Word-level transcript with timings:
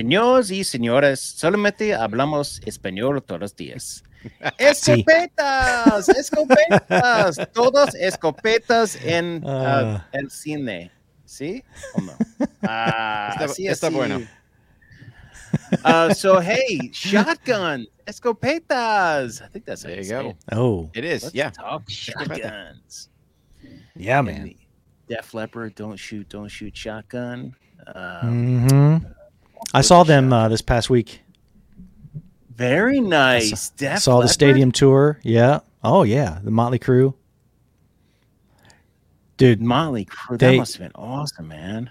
Señores 0.00 0.50
y 0.50 0.64
señoras, 0.64 1.20
solamente 1.20 1.94
hablamos 1.94 2.58
español 2.64 3.22
todos 3.22 3.38
los 3.38 3.54
días. 3.54 4.02
Escopetas, 4.58 6.08
escopetas, 6.08 7.36
todas 7.52 7.94
escopetas 7.94 8.96
en 9.04 9.44
uh, 9.44 9.98
el 10.12 10.30
cine. 10.30 10.90
¿Sí 11.26 11.62
o 11.94 12.00
no? 12.00 12.12
Ah, 12.62 13.32
Está- 13.34 13.48
sí, 13.48 13.66
está 13.66 13.88
así. 13.88 13.96
bueno. 13.96 14.22
So 16.14 16.40
hey, 16.40 16.90
shotgun, 16.94 17.86
escopetas. 18.06 19.42
I 19.42 19.48
think 19.52 19.66
that's 19.66 19.82
There 19.82 20.00
you 20.02 20.08
go. 20.08 20.28
it. 20.30 20.36
Oh, 20.50 20.88
It 20.94 21.04
is. 21.04 21.24
Let's 21.24 21.34
yeah. 21.34 21.50
talk 21.50 21.82
shotguns. 21.90 23.10
yeah, 23.94 24.22
man. 24.22 24.54
Def 25.08 25.34
Leppard, 25.34 25.74
don't 25.74 25.98
shoot, 25.98 26.26
don't 26.30 26.48
shoot 26.48 26.74
shotgun. 26.74 27.54
Um, 27.94 28.66
hmm 28.66 28.96
I 29.74 29.80
saw 29.82 30.02
them 30.04 30.32
uh, 30.32 30.48
this 30.48 30.62
past 30.62 30.90
week. 30.90 31.20
Very 32.54 33.00
nice. 33.00 33.70
Def 33.70 34.00
saw 34.00 34.20
the 34.20 34.28
stadium 34.28 34.70
tour. 34.72 35.18
Yeah. 35.22 35.60
Oh 35.82 36.02
yeah, 36.02 36.40
the 36.42 36.50
Motley 36.50 36.78
Crue. 36.78 37.14
Dude, 39.36 39.62
Motley 39.62 40.04
Crue. 40.04 40.38
That 40.38 40.38
They- 40.38 40.58
must 40.58 40.76
have 40.76 40.92
been 40.92 41.02
awesome, 41.02 41.48
man. 41.48 41.90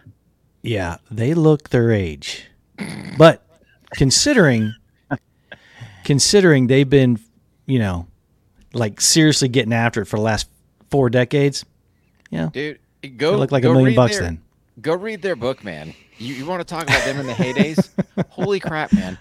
yeah, 0.62 0.98
they 1.10 1.34
look 1.34 1.70
their 1.70 1.92
age. 1.92 2.46
But 3.18 3.44
considering 3.94 4.76
considering 6.04 6.68
they've 6.68 6.90
been, 6.90 7.20
you 7.66 7.80
know, 7.80 8.08
like 8.74 9.02
seriously 9.02 9.48
getting 9.48 9.74
after 9.74 10.02
it 10.04 10.06
for 10.06 10.16
the 10.18 10.22
last 10.24 10.48
four 10.92 11.10
decades, 11.10 11.66
yeah, 12.30 12.50
Dude, 12.54 12.80
they 13.02 13.10
go 13.10 13.36
look 13.38 13.52
like 13.52 13.64
go 13.64 13.72
a 13.72 13.74
million 13.76 13.96
bucks 13.96 14.14
their- 14.18 14.24
then. 14.26 14.42
Go 14.82 14.96
read 14.96 15.22
their 15.22 15.36
book, 15.36 15.64
man. 15.64 15.94
You, 16.18 16.34
you 16.36 16.46
want 16.46 16.60
to 16.62 16.66
talk 16.66 16.84
about 16.84 17.04
them 17.06 17.20
in 17.20 17.28
the 17.28 17.34
heydays? 17.34 17.90
Holy 18.30 18.60
crap, 18.60 18.94
man. 18.94 19.18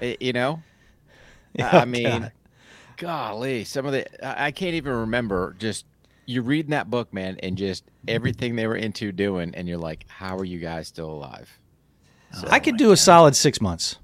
Eh, 0.00 0.16
you 0.20 0.32
know? 0.32 0.62
I- 1.58 1.62
I 1.62 1.82
Oh, 1.82 1.86
mean, 1.86 2.20
God. 2.20 2.32
golly, 2.96 3.64
some 3.64 3.86
of 3.86 3.92
the 3.92 4.26
I 4.26 4.46
I 4.46 4.50
can't 4.50 4.74
even 4.74 4.92
remember. 4.92 5.54
Just 5.58 5.86
you 6.26 6.42
reading 6.42 6.70
that 6.72 6.90
book, 6.90 7.12
man, 7.14 7.36
and 7.42 7.56
just 7.56 7.84
everything 8.08 8.56
they 8.56 8.66
were 8.66 8.76
into 8.76 9.12
doing, 9.12 9.54
and 9.54 9.66
you're 9.68 9.78
like, 9.78 10.04
how 10.08 10.36
are 10.36 10.44
you 10.44 10.58
guys 10.58 10.88
still 10.88 11.10
alive? 11.10 11.48
So, 12.32 12.48
I 12.50 12.58
could 12.58 12.76
do 12.76 12.90
a 12.92 12.96
solid 12.96 13.34
six 13.36 13.60
months. 13.60 13.96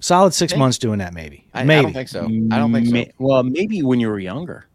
Solid 0.00 0.32
six 0.34 0.52
Think- 0.52 0.60
months 0.60 0.78
doing 0.78 0.98
that, 1.00 1.12
maybe. 1.14 1.44
I, 1.54 1.62
I 1.62 1.82
don't 1.82 1.92
think 1.92 2.08
so. 2.08 2.24
I 2.24 2.58
don't 2.58 2.72
think 2.72 2.86
so. 2.86 2.92
Ma- 2.92 3.04
Well, 3.18 3.42
maybe 3.42 3.82
when 3.82 3.98
you 4.00 4.08
were 4.08 4.20
younger. 4.20 4.66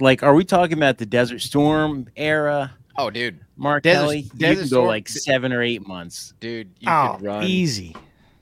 Like, 0.00 0.22
are 0.22 0.34
we 0.34 0.44
talking 0.44 0.76
about 0.76 0.98
the 0.98 1.06
Desert 1.06 1.40
Storm 1.40 2.08
era? 2.16 2.72
Oh, 2.96 3.10
dude, 3.10 3.40
Mark 3.56 3.82
Desert- 3.82 4.00
Kelly? 4.02 4.18
You 4.20 4.30
Desert 4.38 4.60
can 4.62 4.70
go 4.70 4.84
like 4.84 5.08
seven 5.08 5.52
or 5.52 5.62
eight 5.62 5.86
months. 5.86 6.34
dude, 6.40 6.70
you 6.80 6.88
oh, 6.90 7.14
could 7.16 7.26
run. 7.26 7.44
easy. 7.44 7.94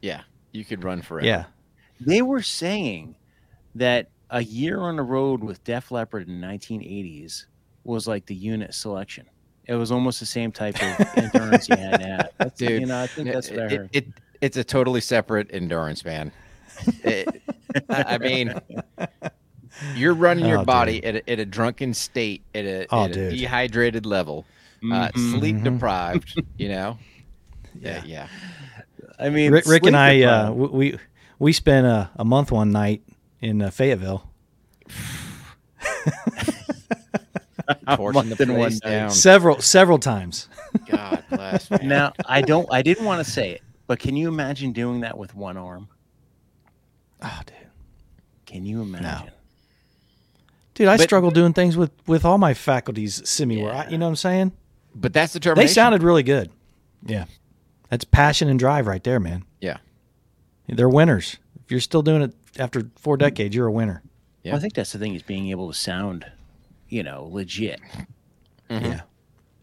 Yeah, 0.02 0.22
you 0.52 0.64
could 0.64 0.84
run 0.84 1.02
forever. 1.02 1.26
Yeah. 1.26 1.44
They 2.00 2.22
were 2.22 2.42
saying 2.42 3.16
that 3.74 4.08
a 4.30 4.42
year 4.42 4.80
on 4.80 4.96
the 4.96 5.02
road 5.02 5.42
with 5.42 5.62
Def 5.64 5.90
Leppard 5.90 6.28
in 6.28 6.40
the 6.40 6.46
1980s 6.46 7.46
was 7.84 8.06
like 8.06 8.26
the 8.26 8.34
unit 8.34 8.74
selection. 8.74 9.26
It 9.66 9.74
was 9.74 9.90
almost 9.92 10.20
the 10.20 10.26
same 10.26 10.50
type 10.52 10.76
of 10.76 11.06
endurance 11.16 11.68
you 11.68 11.76
had 11.76 11.98
to 12.00 12.06
have. 12.06 12.30
That's, 12.38 12.58
Dude, 12.58 12.80
you 12.80 12.86
know, 12.86 13.02
I 13.02 13.06
think 13.06 13.30
that's 13.32 13.50
what 13.50 13.58
I 13.60 13.64
it, 13.66 13.70
heard. 13.72 13.90
it, 13.92 14.06
it's 14.40 14.56
a 14.56 14.64
totally 14.64 15.00
separate 15.00 15.48
endurance, 15.52 16.04
man. 16.04 16.32
It- 17.04 17.42
I 17.90 18.14
I 18.14 18.18
mean, 18.18 18.54
you're 19.94 20.14
running 20.14 20.46
your 20.46 20.58
Oh, 20.60 20.64
body 20.64 21.02
at 21.04 21.16
a, 21.16 21.30
at 21.30 21.38
a 21.38 21.44
drunken 21.46 21.94
state, 21.94 22.42
at 22.54 22.64
a, 22.64 22.86
Oh, 22.90 23.04
at 23.04 23.16
a 23.16 23.30
dehydrated 23.30 24.06
level, 24.06 24.46
uh, 24.82 25.08
Mhm. 25.10 25.18
sleep 25.38 25.56
Mhm. 25.56 25.64
deprived. 25.64 26.40
You 26.58 26.68
know. 26.68 26.98
Yeah, 27.80 28.02
yeah. 28.04 28.26
I 29.18 29.28
mean, 29.30 29.52
Rick, 29.52 29.66
Rick 29.66 29.86
and 29.86 29.96
I, 29.96 30.22
uh, 30.22 30.50
we 30.52 30.98
we 31.38 31.52
spent 31.52 31.86
a, 31.86 32.10
a 32.16 32.24
month 32.24 32.50
one 32.50 32.72
night 32.72 33.02
in 33.40 33.62
uh, 33.62 33.70
Fayetteville. 33.70 34.28
Torching 37.94 38.28
the 38.30 38.36
Month 38.46 38.48
one 38.48 38.56
place 38.56 38.80
down. 38.80 39.10
Several 39.10 39.60
several 39.60 39.98
times. 39.98 40.48
God 40.86 41.24
bless. 41.30 41.70
Man. 41.70 41.86
Now, 41.88 42.12
I 42.24 42.42
don't. 42.42 42.66
I 42.72 42.82
didn't 42.82 43.04
want 43.04 43.24
to 43.24 43.30
say 43.30 43.50
it, 43.52 43.62
but 43.86 43.98
can 43.98 44.16
you 44.16 44.28
imagine 44.28 44.72
doing 44.72 45.00
that 45.00 45.16
with 45.16 45.34
one 45.34 45.56
arm? 45.56 45.88
Oh, 47.22 47.40
dude. 47.46 47.56
Can 48.46 48.64
you 48.64 48.82
imagine? 48.82 49.30
Dude, 50.78 50.86
I 50.88 50.96
But- 50.96 51.02
struggle 51.02 51.30
doing 51.32 51.52
things 51.52 51.76
with 51.76 51.90
with 52.06 52.24
all 52.24 52.38
my 52.38 52.54
faculties 52.54 53.20
semi 53.28 53.60
where 53.60 53.72
I, 53.72 53.88
you 53.88 53.98
know 53.98 54.06
what 54.06 54.10
I'm 54.10 54.16
saying? 54.16 54.52
but 54.94 55.12
that's 55.12 55.32
the 55.32 55.40
determination. 55.40 55.66
They 55.68 55.72
sounded 55.72 56.02
really 56.04 56.22
good. 56.22 56.50
Yeah. 57.04 57.24
That's 57.90 58.04
passion 58.04 58.48
and 58.48 58.58
drive 58.58 58.86
right 58.86 59.02
there, 59.04 59.18
man. 59.20 59.44
Yeah. 59.60 59.78
They're 60.68 60.88
winners. 60.88 61.36
If 61.64 61.70
you're 61.72 61.80
still 61.80 62.02
doing 62.02 62.22
it 62.22 62.34
after 62.58 62.82
four 62.96 63.16
decades, 63.16 63.54
you're 63.56 63.66
a 63.66 63.72
winner. 63.72 64.02
Yeah. 64.44 64.52
Well, 64.52 64.58
I 64.58 64.60
think 64.60 64.74
that's 64.74 64.92
the 64.92 64.98
thing 64.98 65.14
is 65.14 65.22
being 65.22 65.48
able 65.50 65.68
to 65.68 65.74
sound, 65.74 66.26
you 66.88 67.02
know, 67.02 67.28
legit. 67.30 67.80
Mhm. 68.70 68.82
Yeah. 68.82 69.00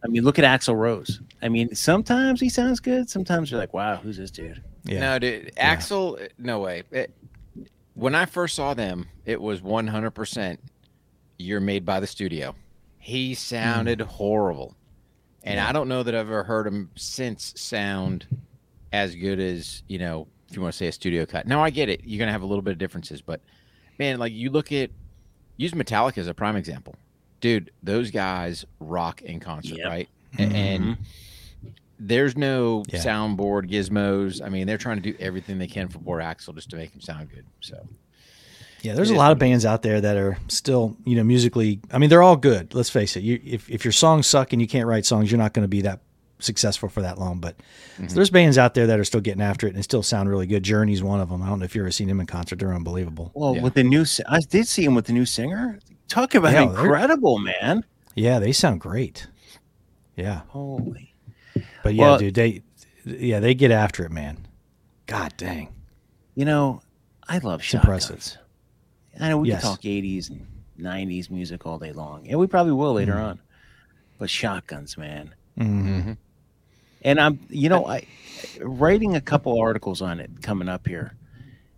I 0.03 0.07
mean, 0.07 0.23
look 0.23 0.37
at 0.37 0.43
Axl 0.45 0.75
Rose. 0.75 1.21
I 1.41 1.47
mean, 1.49 1.73
sometimes 1.75 2.39
he 2.41 2.49
sounds 2.49 2.79
good. 2.81 3.09
Sometimes 3.09 3.49
you're 3.51 3.59
like, 3.59 3.73
wow, 3.73 3.95
who's 3.97 4.17
this 4.17 4.31
dude? 4.31 4.61
Yeah. 4.83 4.99
No, 4.99 5.19
dude. 5.19 5.51
Axl, 5.55 6.27
no 6.37 6.59
way. 6.59 6.83
It- 6.91 7.11
when 7.95 8.13
I 8.15 8.25
first 8.25 8.55
saw 8.55 8.73
them, 8.73 9.07
it 9.25 9.41
was 9.41 9.61
100% 9.61 10.59
you're 11.38 11.59
made 11.59 11.85
by 11.85 12.00
the 12.00 12.07
studio. 12.07 12.56
He 12.97 13.35
sounded 13.35 14.01
hmm. 14.01 14.07
horrible. 14.07 14.75
And 15.44 15.59
I 15.59 15.72
don't 15.72 15.88
know 15.88 16.01
that 16.01 16.16
I've 16.16 16.22
ever 16.22 16.44
heard 16.44 16.66
him 16.66 16.90
since 16.96 17.53
sound 17.56 18.25
as 18.91 19.13
good 19.13 19.40
as, 19.40 19.84
you 19.88 20.00
know, 20.00 20.28
if 20.50 20.56
you 20.56 20.62
want 20.62 20.74
to 20.74 20.78
say 20.78 20.88
a 20.88 20.91
studio 20.91 21.25
cut. 21.25 21.45
Now, 21.45 21.63
I 21.63 21.69
get 21.69 21.88
it. 21.88 22.01
You're 22.03 22.18
going 22.18 22.28
to 22.28 22.31
have 22.31 22.41
a 22.41 22.47
little 22.47 22.63
bit 22.63 22.72
of 22.72 22.79
differences. 22.79 23.22
But, 23.22 23.41
man, 24.00 24.18
like 24.18 24.34
you 24.34 24.50
look 24.50 24.72
at, 24.72 24.90
use 25.57 25.74
Metallica 25.74 26.18
as 26.18 26.28
a 26.28 26.34
prime 26.34 26.56
example. 26.56 26.95
Dude, 27.41 27.69
those 27.84 28.09
guys 28.09 28.66
rock 28.79 29.22
in 29.22 29.40
concert, 29.40 29.78
Yep. 29.78 29.88
right? 29.88 30.09
A- 30.34 30.38
mm-hmm. 30.38 30.56
And 30.56 30.97
there's 32.00 32.35
no 32.35 32.84
Yeah. 32.88 33.03
soundboard 33.03 33.69
gizmos. 33.69 34.44
I 34.44 34.50
mean, 34.50 34.66
they're 34.66 34.79
trying 34.79 35.01
to 35.01 35.12
do 35.12 35.16
everything 35.19 35.59
they 35.59 35.68
can 35.68 35.90
for 35.90 36.00
poor 36.00 36.19
Axl 36.19 36.56
just 36.56 36.72
to 36.72 36.75
make 36.75 36.91
him 36.91 37.01
sound 37.01 37.29
good. 37.29 37.45
So 37.62 37.88
Yeah, 38.85 38.94
there's 38.94 39.09
It 39.12 39.16
a 39.16 39.18
lot 39.18 39.31
of 39.31 39.40
bands 39.40 39.66
out 39.66 39.81
there 39.81 40.00
that 40.00 40.16
are 40.18 40.38
still, 40.47 40.96
you 41.06 41.16
know, 41.16 41.23
musically. 41.23 41.79
I 41.91 41.97
mean, 41.97 42.09
they're 42.09 42.22
all 42.23 42.35
good. 42.38 42.73
Let's 42.75 42.90
face 42.90 43.16
it. 43.18 43.23
You, 43.23 43.40
if 43.44 43.69
if 43.69 43.84
your 43.84 43.91
songs 43.91 44.28
suck 44.28 44.53
and 44.53 44.62
you 44.62 44.68
can't 44.68 44.85
write 44.88 45.06
songs, 45.06 45.31
you're 45.31 45.40
not 45.40 45.53
going 45.53 45.63
to 45.63 45.68
be 45.69 45.81
that 45.81 46.01
successful 46.40 46.90
for 46.90 47.01
that 47.01 47.18
long. 47.18 47.40
But 47.40 47.56
Mm-hmm. 47.95 48.07
so 48.09 48.16
there's 48.16 48.29
bands 48.29 48.57
out 48.57 48.74
there 48.74 48.88
that 48.88 49.00
are 49.00 49.06
still 49.06 49.22
getting 49.22 49.41
after 49.41 49.68
it 49.68 49.74
and 49.74 49.81
still 49.84 50.03
sound 50.03 50.29
really 50.29 50.45
good. 50.47 50.62
Journey's 50.63 51.01
one 51.01 51.22
of 51.22 51.29
them. 51.29 51.41
I 51.41 51.47
don't 51.47 51.59
know 51.59 51.66
if 51.66 51.74
you've 51.75 51.84
ever 51.84 51.91
seen 51.91 52.09
them 52.09 52.19
in 52.19 52.25
concert. 52.28 52.59
They're 52.59 52.74
unbelievable. 52.74 53.31
Well, 53.34 53.56
Yeah. 53.56 53.62
with 53.63 53.74
the 53.74 53.84
new, 53.84 54.03
I 54.28 54.40
did 54.41 54.68
see 54.68 54.84
him 54.84 54.95
with 54.95 55.06
the 55.06 55.13
new 55.13 55.25
singer. 55.25 55.79
Talk 56.09 56.35
about 56.35 56.51
Yeah, 56.51 56.63
incredible, 56.63 57.40
man. 57.40 57.85
Yeah, 58.16 58.40
they 58.40 58.51
sound 58.51 58.81
great. 58.81 59.28
Yeah, 60.18 60.41
Holy. 60.50 61.13
but 61.84 61.95
yeah, 61.95 62.01
Well- 62.01 62.18
dude, 62.19 62.34
they, 62.35 62.63
yeah, 63.06 63.40
they 63.40 63.53
get 63.56 63.72
after 63.72 64.03
it, 64.06 64.12
man. 64.12 64.45
God 65.07 65.34
dang. 65.38 65.69
You 66.35 66.44
know, 66.44 66.81
I 67.29 67.38
love 67.38 67.62
It's 67.62 67.69
shotguns. 67.69 68.09
impressive. 68.09 68.38
I 69.19 69.29
know 69.29 69.37
we 69.39 69.49
Yes. 69.49 69.61
can 69.61 69.71
talk 69.71 69.81
80s 69.85 70.29
and 70.29 70.45
90s 70.77 71.29
music 71.29 71.65
all 71.65 71.79
day 71.79 71.91
long, 71.94 72.27
and 72.27 72.39
we 72.39 72.47
probably 72.47 72.73
will 72.73 72.94
later 72.94 73.13
Mhm. 73.13 73.23
on. 73.23 73.39
But 74.17 74.29
shotguns, 74.29 74.97
man. 74.97 75.33
Mhm. 75.57 76.17
And 77.01 77.19
I'm, 77.19 77.39
you 77.50 77.69
know, 77.69 77.85
I 77.85 78.06
writing 78.59 79.15
a 79.15 79.21
couple 79.21 79.59
articles 79.59 80.01
on 80.01 80.19
it 80.19 80.41
coming 80.41 80.67
up 80.69 80.88
here. 80.88 81.13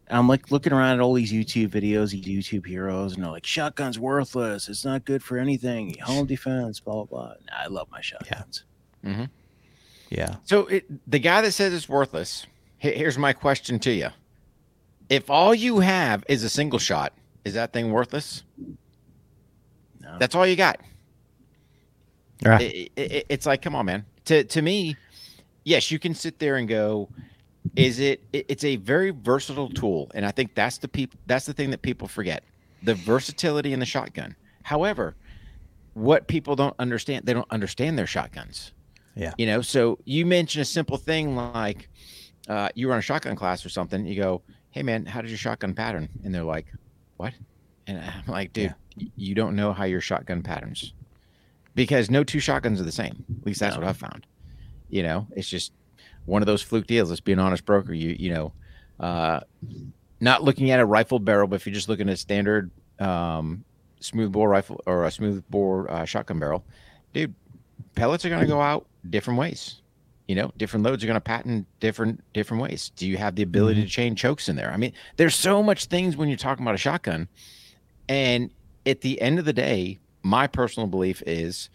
I'm 0.10 0.28
like 0.30 0.52
looking 0.52 0.72
around 0.72 0.94
at 0.96 1.00
all 1.02 1.14
these 1.14 1.34
YouTube 1.34 1.68
videos, 1.70 2.12
these 2.12 2.24
YouTube 2.26 2.66
heroes, 2.66 3.14
and 3.16 3.24
they're 3.24 3.32
like, 3.32 3.46
"Shotgun's 3.46 4.00
worthless. 4.00 4.70
It's 4.70 4.86
not 4.86 5.04
good 5.04 5.22
for 5.22 5.38
anything. 5.38 5.98
Home 6.04 6.26
defense, 6.26 6.80
blah 6.80 6.94
blah 6.94 7.04
blah." 7.06 7.28
Nah, 7.46 7.64
I 7.64 7.68
love 7.68 7.90
my 7.92 8.00
shotguns. 8.02 8.64
Yeah. 10.10 10.36
So 10.46 10.68
it, 10.68 10.86
the 11.10 11.20
guy 11.20 11.42
that 11.42 11.52
says 11.52 11.74
it's 11.74 11.90
worthless, 11.90 12.46
here's 12.78 13.18
my 13.18 13.34
question 13.34 13.80
to 13.80 13.92
you: 13.92 14.10
If 15.10 15.30
all 15.30 15.54
you 15.54 15.80
have 15.82 16.24
is 16.30 16.44
a 16.44 16.50
single 16.50 16.80
shot, 16.80 17.12
is 17.48 17.54
that 17.56 17.74
thing 17.74 17.92
worthless? 17.92 18.44
No. 20.02 20.18
That's 20.20 20.36
all 20.36 20.46
you 20.46 20.56
got. 20.56 20.80
All 22.46 22.52
right. 22.52 22.62
It- 22.62 22.92
it- 22.96 23.12
it- 23.12 23.26
it's 23.30 23.46
like, 23.46 23.62
come 23.62 23.76
on, 23.76 23.86
man. 23.86 24.06
To 24.26 24.44
to 24.44 24.62
me, 24.62 24.96
yes, 25.64 25.90
you 25.92 26.00
can 26.00 26.14
sit 26.14 26.40
there 26.40 26.58
and 26.58 26.68
go, 26.68 27.10
is 27.76 28.00
it? 28.00 28.24
it- 28.34 28.46
It's 28.50 28.64
a 28.64 28.76
very 28.76 29.10
versatile 29.12 29.70
tool, 29.70 30.12
and 30.14 30.26
I 30.26 30.32
think 30.32 30.54
that's 30.54 30.78
the 30.78 30.88
people. 30.88 31.20
That's 31.26 31.46
the 31.46 31.54
thing 31.54 31.72
that 31.72 31.82
people 31.82 32.08
forget: 32.08 32.44
the 32.84 32.94
versatility 32.96 33.74
in 33.74 33.80
the 33.80 33.86
shotgun. 33.86 34.36
However, 34.64 35.16
what 35.94 36.28
people 36.28 36.56
don't 36.56 36.76
understand, 36.78 37.26
they 37.26 37.34
don't 37.34 37.50
understand 37.52 37.98
their 37.98 38.06
shotguns. 38.08 38.74
Yeah. 39.16 39.34
You 39.38 39.48
know, 39.48 39.62
so 39.62 39.98
you 40.06 40.26
mention 40.26 40.62
a 40.62 40.66
simple 40.66 40.98
thing 40.98 41.36
like 41.36 41.90
uh, 42.48 42.70
you 42.76 42.88
run 42.90 43.00
a 43.00 43.02
shotgun 43.02 43.36
class 43.36 43.66
or 43.66 43.70
something. 43.70 44.06
You 44.06 44.16
go, 44.22 44.42
"Hey, 44.72 44.84
man, 44.84 45.06
how 45.08 45.22
did 45.22 45.32
your 45.32 45.38
shotgun 45.40 45.74
pattern?" 45.74 46.08
And 46.24 46.36
they're 46.36 46.44
like, 46.44 46.68
"What?" 47.18 47.34
And 47.88 48.00
I'm 48.00 48.26
like, 48.28 48.54
"Dude, 48.54 48.74
y- 49.00 49.08
you 49.16 49.36
don't 49.36 49.56
know 49.56 49.74
how 49.74 49.84
your 49.86 50.02
shotgun 50.02 50.42
patterns." 50.44 50.94
because 51.76 52.10
no 52.10 52.24
two 52.24 52.40
shotguns 52.40 52.82
are 52.82 52.84
the 52.86 52.92
same. 52.92 53.24
At 53.40 53.46
least 53.46 53.60
that's 53.60 53.76
No. 53.76 53.82
what 53.82 53.88
I've 53.90 53.98
found. 53.98 54.26
You 54.90 55.04
know, 55.04 55.28
it's 55.36 55.48
just 55.48 55.72
one 56.26 56.42
of 56.42 56.48
those 56.48 56.64
fluke 56.64 56.88
deals. 56.88 57.10
Let's 57.12 57.22
be 57.22 57.34
an 57.34 57.38
honest 57.40 57.66
broker. 57.66 57.94
You 57.94 58.16
you 58.18 58.34
know, 58.34 58.54
uh, 59.00 59.42
not 60.20 60.44
looking 60.44 60.72
at 60.72 60.80
a 60.80 60.86
rifle 60.86 61.20
barrel, 61.20 61.48
but 61.48 61.58
if 61.58 61.68
you're 61.68 61.76
just 61.76 61.88
looking 61.88 62.10
at 62.10 62.18
standard 62.18 62.72
um, 63.00 63.64
smooth 64.00 64.32
bore 64.32 64.50
rifle 64.50 64.82
or 64.88 65.06
a 65.06 65.12
smooth 65.12 65.44
bore 65.52 65.88
uh, 65.92 66.04
shotgun 66.06 66.40
barrel, 66.40 66.66
dude, 67.14 67.36
pellets 67.94 68.26
are 68.26 68.30
going 68.30 68.42
to 68.42 68.48
go 68.48 68.60
out 68.60 68.88
different 69.08 69.40
ways. 69.40 69.82
You 70.28 70.36
know, 70.36 70.52
different 70.58 70.86
loads 70.86 71.04
are 71.04 71.08
going 71.08 71.16
to 71.16 71.22
patent 71.22 71.66
different 71.80 72.22
different 72.34 72.62
ways. 72.62 72.92
Do 72.96 73.08
you 73.08 73.18
have 73.18 73.36
the 73.36 73.44
ability 73.44 73.80
mm-hmm. 73.80 73.88
to 73.88 73.92
chain 73.92 74.16
chokes 74.16 74.50
in 74.50 74.56
there? 74.56 74.72
I 74.72 74.78
mean, 74.78 74.94
there's 75.16 75.36
so 75.36 75.64
much 75.64 75.86
things 75.86 76.18
when 76.18 76.28
you're 76.28 76.38
talking 76.38 76.64
about 76.64 76.76
a 76.76 76.80
shotgun, 76.80 77.28
and 78.10 78.52
at 78.86 79.02
the 79.02 79.22
end 79.22 79.40
of 79.40 79.46
the 79.46 79.54
day, 79.54 80.00
my 80.24 80.48
personal 80.48 80.88
belief 80.88 81.24
is 81.26 81.70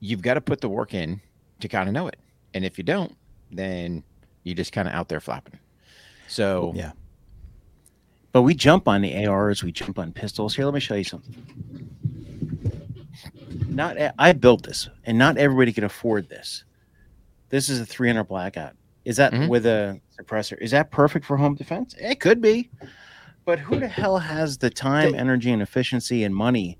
you've 0.00 0.22
got 0.22 0.34
to 0.34 0.40
put 0.40 0.60
the 0.60 0.68
work 0.68 0.92
in 0.92 1.20
to 1.60 1.68
kind 1.68 1.88
of 1.88 1.94
know 1.94 2.06
it, 2.06 2.18
and 2.52 2.64
if 2.64 2.76
you 2.76 2.84
don't, 2.84 3.16
then 3.50 4.04
you're 4.42 4.56
just 4.56 4.72
kind 4.72 4.86
of 4.86 4.94
out 4.94 5.08
there 5.08 5.20
flapping. 5.20 5.58
So 6.28 6.72
Yeah. 6.74 6.92
But 8.32 8.42
we 8.42 8.54
jump 8.54 8.88
on 8.88 9.02
the 9.02 9.26
ARs, 9.26 9.62
we 9.62 9.72
jump 9.72 9.98
on 9.98 10.12
pistols. 10.12 10.56
Here, 10.56 10.64
let 10.64 10.72
me 10.72 10.80
show 10.80 10.94
you 10.94 11.04
something. 11.04 11.36
Not 13.68 13.96
i 14.18 14.32
built 14.32 14.64
this, 14.64 14.88
and 15.04 15.18
not 15.18 15.36
everybody 15.36 15.72
can 15.72 15.84
afford 15.84 16.28
this. 16.28 16.64
This 17.52 17.68
is 17.68 17.80
a 17.80 17.84
300 17.86 18.24
blackout. 18.24 18.72
Is 19.04 19.18
that 19.18 19.32
Mhm. 19.34 19.48
with 19.48 19.66
a 19.66 20.00
suppressor? 20.18 20.56
Is 20.58 20.70
that 20.70 20.90
perfect 20.90 21.26
for 21.26 21.36
home 21.36 21.54
defense? 21.54 21.94
It 22.00 22.18
could 22.18 22.40
be, 22.40 22.70
but 23.44 23.58
who 23.58 23.78
the 23.78 23.88
hell 23.88 24.18
has 24.18 24.56
the 24.56 24.70
time, 24.70 25.14
energy, 25.14 25.52
and 25.52 25.60
efficiency 25.60 26.24
and 26.24 26.34
money 26.34 26.78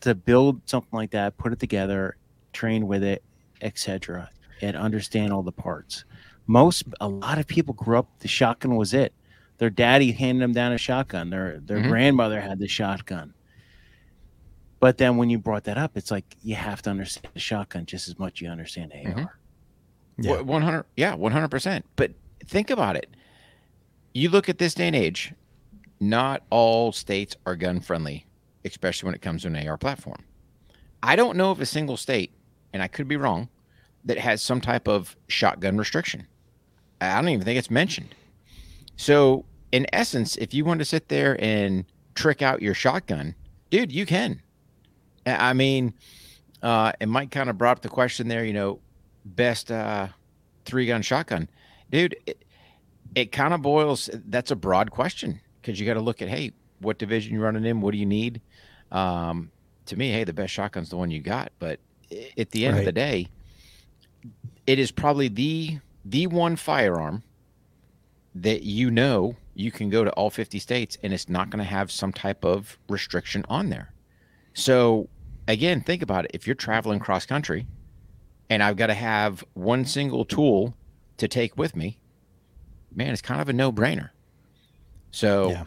to 0.00 0.14
build 0.14 0.62
something 0.66 0.96
like 0.96 1.10
that, 1.10 1.36
put 1.36 1.52
it 1.52 1.58
together, 1.58 2.16
train 2.52 2.86
with 2.86 3.02
it, 3.02 3.24
etc., 3.60 4.30
and 4.62 4.76
understand 4.76 5.32
all 5.32 5.42
the 5.42 5.50
parts? 5.50 6.04
Most, 6.46 6.84
a 7.00 7.08
lot 7.08 7.38
of 7.38 7.48
people 7.48 7.74
grew 7.74 7.98
up. 7.98 8.06
The 8.20 8.28
shotgun 8.28 8.76
was 8.76 8.94
it 8.94 9.12
their 9.58 9.70
daddy 9.70 10.12
handed 10.12 10.42
them 10.42 10.52
down 10.52 10.70
a 10.72 10.78
shotgun. 10.78 11.30
Their 11.30 11.58
their 11.60 11.78
Mhm. 11.80 11.88
grandmother 11.88 12.40
had 12.40 12.58
the 12.60 12.68
shotgun. 12.68 13.32
But 14.78 14.98
then 14.98 15.16
when 15.16 15.30
you 15.30 15.38
brought 15.38 15.64
that 15.64 15.78
up, 15.78 15.96
it's 15.96 16.10
like 16.10 16.36
you 16.42 16.54
have 16.54 16.82
to 16.82 16.90
understand 16.90 17.32
the 17.34 17.40
shotgun 17.40 17.86
just 17.86 18.06
as 18.06 18.16
much 18.18 18.40
you 18.42 18.48
understand 18.48 18.92
AR. 18.94 19.14
Mhm. 19.14 19.28
Yeah. 20.18 20.40
One 20.40 20.62
hundred, 20.62 20.84
yeah, 20.96 21.14
one 21.14 21.32
hundred 21.32 21.50
percent. 21.50 21.84
But 21.96 22.12
think 22.46 22.70
about 22.70 22.96
it. 22.96 23.08
You 24.14 24.30
look 24.30 24.48
at 24.48 24.58
this 24.58 24.74
day 24.74 24.86
and 24.86 24.96
age. 24.96 25.32
Not 25.98 26.42
all 26.50 26.92
states 26.92 27.36
are 27.46 27.56
gun 27.56 27.80
friendly, 27.80 28.26
especially 28.64 29.06
when 29.06 29.14
it 29.14 29.22
comes 29.22 29.42
to 29.42 29.48
an 29.48 29.68
AR 29.68 29.78
platform. 29.78 30.24
I 31.02 31.16
don't 31.16 31.36
know 31.36 31.50
of 31.50 31.60
a 31.60 31.66
single 31.66 31.96
state, 31.96 32.32
and 32.72 32.82
I 32.82 32.88
could 32.88 33.08
be 33.08 33.16
wrong, 33.16 33.48
that 34.04 34.18
has 34.18 34.42
some 34.42 34.60
type 34.60 34.88
of 34.88 35.16
shotgun 35.28 35.76
restriction. 35.76 36.26
I 37.00 37.20
don't 37.20 37.30
even 37.30 37.44
think 37.44 37.58
it's 37.58 37.70
mentioned. 37.70 38.14
So, 38.96 39.44
in 39.72 39.86
essence, 39.92 40.36
if 40.36 40.54
you 40.54 40.64
want 40.64 40.78
to 40.78 40.84
sit 40.84 41.08
there 41.08 41.36
and 41.42 41.84
trick 42.14 42.42
out 42.42 42.62
your 42.62 42.74
shotgun, 42.74 43.34
dude, 43.70 43.92
you 43.92 44.06
can. 44.06 44.42
I 45.26 45.50
I 45.50 45.52
mean, 45.52 45.94
uh, 46.62 46.92
and 47.00 47.10
Mike 47.10 47.30
kind 47.30 47.50
of 47.50 47.58
brought 47.58 47.78
up 47.78 47.82
the 47.82 47.88
question 47.88 48.28
there, 48.28 48.44
you 48.44 48.52
know, 48.52 48.80
best 49.26 49.70
uh, 49.70 50.08
three 50.64 50.86
gun 50.86 51.02
shotgun, 51.02 51.48
dude. 51.90 52.16
It, 52.26 52.44
it 53.14 53.32
kind 53.32 53.54
of 53.54 53.62
boils. 53.62 54.10
That's 54.12 54.50
a 54.50 54.56
broad 54.56 54.90
question 54.90 55.40
because 55.60 55.80
you 55.80 55.86
got 55.86 55.94
to 55.94 56.00
look 56.00 56.22
at 56.22 56.28
hey, 56.28 56.52
what 56.80 56.98
division 56.98 57.34
you're 57.34 57.42
running 57.42 57.64
in, 57.64 57.80
what 57.80 57.92
do 57.92 57.98
you 57.98 58.06
need? 58.06 58.40
Um, 58.92 59.50
to 59.86 59.96
me, 59.96 60.10
hey, 60.10 60.24
the 60.24 60.32
best 60.32 60.52
shotgun's 60.52 60.90
the 60.90 60.96
one 60.96 61.10
you 61.10 61.20
got. 61.20 61.52
But 61.58 61.80
at 62.36 62.50
the 62.50 62.66
end 62.66 62.78
of 62.78 62.84
the 62.84 62.92
day, 62.92 63.28
it 64.66 64.78
is 64.78 64.90
probably 64.90 65.28
the 65.28 65.78
the 66.04 66.26
one 66.28 66.56
firearm 66.56 67.22
that 68.34 68.62
you 68.62 68.90
know 68.90 69.34
you 69.54 69.72
can 69.72 69.88
go 69.88 70.04
to 70.04 70.10
all 70.12 70.30
50 70.30 70.58
states 70.58 70.98
and 71.02 71.12
it's 71.12 71.28
not 71.28 71.50
going 71.50 71.58
to 71.58 71.68
have 71.68 71.90
some 71.90 72.12
type 72.12 72.44
of 72.44 72.78
restriction 72.88 73.44
on 73.48 73.70
there. 73.70 73.92
So 74.54 75.08
again, 75.48 75.80
think 75.80 76.02
about 76.02 76.26
it. 76.26 76.32
If 76.34 76.46
you're 76.46 76.54
traveling 76.54 76.98
cross 76.98 77.24
country 77.24 77.66
and 78.50 78.62
I've 78.62 78.76
got 78.76 78.86
to 78.88 78.94
have 78.94 79.44
one 79.54 79.84
single 79.84 80.24
tool 80.24 80.74
to 81.18 81.28
take 81.28 81.56
with 81.56 81.74
me, 81.74 81.98
man, 82.94 83.12
it's 83.12 83.22
kind 83.22 83.40
of 83.40 83.48
a 83.48 83.52
no 83.52 83.72
brainer. 83.72 84.10
So 85.10 85.50
Yeah. 85.50 85.64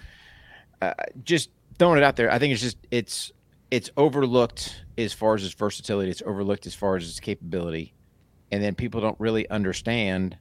uh, 0.81 0.93
just 1.23 1.49
throwing 1.77 1.97
it 1.97 2.03
out 2.03 2.15
there, 2.15 2.31
I 2.31 2.39
think 2.39 2.53
it's 2.53 2.61
just, 2.61 2.77
it's, 2.91 3.31
it's 3.71 3.89
overlooked 3.97 4.83
as 4.97 5.13
far 5.13 5.35
as 5.35 5.43
its 5.43 5.53
versatility. 5.53 6.09
It's 6.11 6.23
overlooked 6.25 6.65
as 6.65 6.75
far 6.75 6.95
as 6.95 7.07
its 7.07 7.19
capability. 7.19 7.93
And 8.51 8.63
then 8.63 8.75
people 8.75 8.99
don't 9.01 9.19
really 9.19 9.47
understand. 9.49 10.37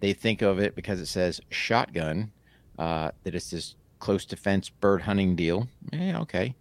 They 0.00 0.12
think 0.12 0.42
of 0.42 0.58
it 0.58 0.74
because 0.74 1.00
it 1.00 1.06
says 1.06 1.40
shotgun, 1.50 2.32
uh, 2.78 3.10
that 3.22 3.34
it's 3.34 3.50
this 3.50 3.76
close 4.00 4.24
defense 4.24 4.68
bird 4.68 5.02
hunting 5.02 5.36
deal. 5.36 5.68
Yeah, 5.92 6.20
okay. 6.22 6.56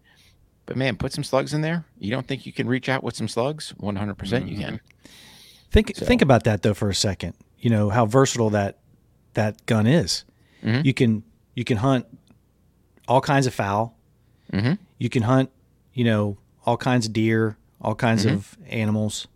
But 0.65 0.77
man, 0.77 0.95
put 0.95 1.11
some 1.11 1.23
slugs 1.23 1.53
in 1.53 1.61
there. 1.61 1.85
You 1.99 2.11
don't 2.11 2.25
think 2.27 2.45
you 2.45 2.53
can 2.53 2.67
reach 2.67 2.87
out 2.89 3.03
with 3.03 3.15
some 3.15 3.27
slugs? 3.27 3.73
One 3.77 3.95
hundred 3.97 4.17
percent, 4.17 4.47
you 4.47 4.57
can. 4.57 4.79
Think 5.71 5.93
So- 5.95 6.05
think 6.05 6.21
about 6.21 6.43
that 6.45 6.61
though 6.61 6.73
for 6.73 6.89
a 6.89 6.95
second. 6.95 7.33
You 7.59 7.69
know 7.69 7.89
how 7.89 8.05
versatile 8.05 8.49
that 8.51 8.77
that 9.33 9.65
gun 9.65 9.87
is. 9.87 10.23
Mhm. 10.63 10.85
You 10.85 10.93
can 10.93 11.23
you 11.55 11.63
can 11.63 11.77
hunt 11.77 12.05
all 13.07 13.21
kinds 13.21 13.45
of 13.47 13.53
fowl. 13.53 13.95
Mhm. 14.51 14.77
You 14.99 15.09
can 15.09 15.23
hunt, 15.23 15.49
you 15.93 16.03
know, 16.05 16.37
all 16.65 16.77
kinds 16.77 17.05
of 17.07 17.13
deer, 17.13 17.57
all 17.81 17.95
kinds 17.95 18.25
Mhm. 18.25 18.31
of 18.33 18.57
animals, 18.69 19.27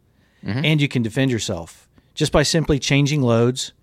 Mhm. 0.45 0.63
and 0.65 0.81
you 0.81 0.87
can 0.87 1.01
defend 1.01 1.31
yourself 1.31 1.87
just 2.15 2.31
by 2.31 2.43
simply 2.43 2.79
changing 2.79 3.21
loads. 3.21 3.73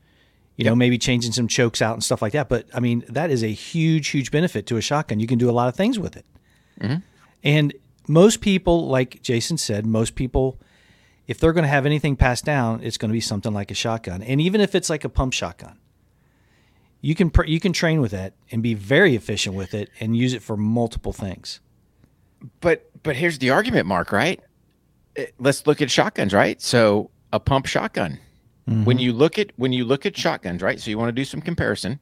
You 0.57 0.65
know, 0.65 0.77
maybe 0.77 0.99
changing 0.99 1.33
some 1.33 1.49
chokes 1.49 1.83
out 1.83 1.95
and 1.95 2.03
stuff 2.05 2.23
like 2.23 2.33
that. 2.33 2.49
But 2.49 2.67
I 2.73 2.79
mean, 2.81 3.05
that 3.09 3.29
is 3.31 3.43
a 3.43 3.53
huge, 3.53 4.09
huge 4.09 4.31
benefit 4.31 4.67
to 4.69 4.77
a 4.77 4.81
shotgun. 4.81 5.19
You 5.21 5.27
can 5.27 5.37
do 5.39 5.51
a 5.51 5.53
lot 5.53 5.69
of 5.69 5.75
things 5.75 5.99
with 5.99 6.17
it. 6.17 6.25
And 7.45 7.75
most 8.09 8.41
people, 8.41 8.89
like 8.89 9.23
Jason 9.23 9.59
said, 9.59 9.87
most 9.87 10.15
people, 10.15 10.59
if 11.27 11.39
they're 11.39 11.53
going 11.53 11.65
to 11.65 11.69
have 11.69 11.87
anything 11.87 12.17
passed 12.17 12.45
down, 12.45 12.83
it's 12.83 12.97
going 12.97 13.11
to 13.11 13.13
be 13.15 13.21
something 13.21 13.53
like 13.53 13.71
a 13.71 13.75
shotgun. 13.75 14.23
And 14.23 14.41
even 14.41 14.61
if 14.61 14.75
it's 14.75 14.91
like 14.91 15.05
a 15.05 15.09
pump 15.09 15.33
shotgun, 15.35 15.79
you 17.01 17.15
can 17.15 17.31
pr- 17.31 17.45
you 17.45 17.61
can 17.61 17.73
train 17.75 18.01
with 18.01 18.13
that 18.13 18.33
and 18.51 18.63
be 18.63 18.73
very 18.75 19.15
efficient 19.15 19.55
with 19.55 19.75
it 19.75 19.91
and 20.01 20.17
use 20.17 20.33
it 20.33 20.43
for 20.43 20.57
multiple 20.57 21.13
things. 21.13 21.61
But 22.61 22.91
but 23.03 23.17
here's 23.17 23.39
the 23.39 23.51
argument, 23.51 23.87
Mark. 23.87 24.11
Right? 24.11 24.41
Eh, 25.17 25.27
Let's 25.39 25.67
look 25.67 25.83
at 25.83 25.91
shotguns. 25.91 26.33
Right? 26.33 26.61
So 26.63 27.11
a 27.33 27.39
pump 27.41 27.67
shotgun. 27.67 28.19
When 28.67 28.99
you 28.99 29.13
look 29.13 29.39
at 29.39 29.51
when 29.57 29.75
you 29.75 29.85
look 29.85 30.07
at 30.07 30.17
shotguns, 30.17 30.63
right? 30.63 30.81
So 30.81 30.89
you 30.91 30.97
want 30.97 31.09
to 31.11 31.13
do 31.13 31.27
some 31.27 31.43
comparison, 31.43 32.01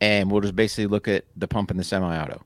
and 0.00 0.28
we'll 0.28 0.40
just 0.40 0.56
basically 0.56 0.86
look 0.86 1.06
at 1.06 1.24
the 1.36 1.46
pump 1.46 1.70
and 1.70 1.78
the 1.78 1.84
semi-auto. 1.84 2.42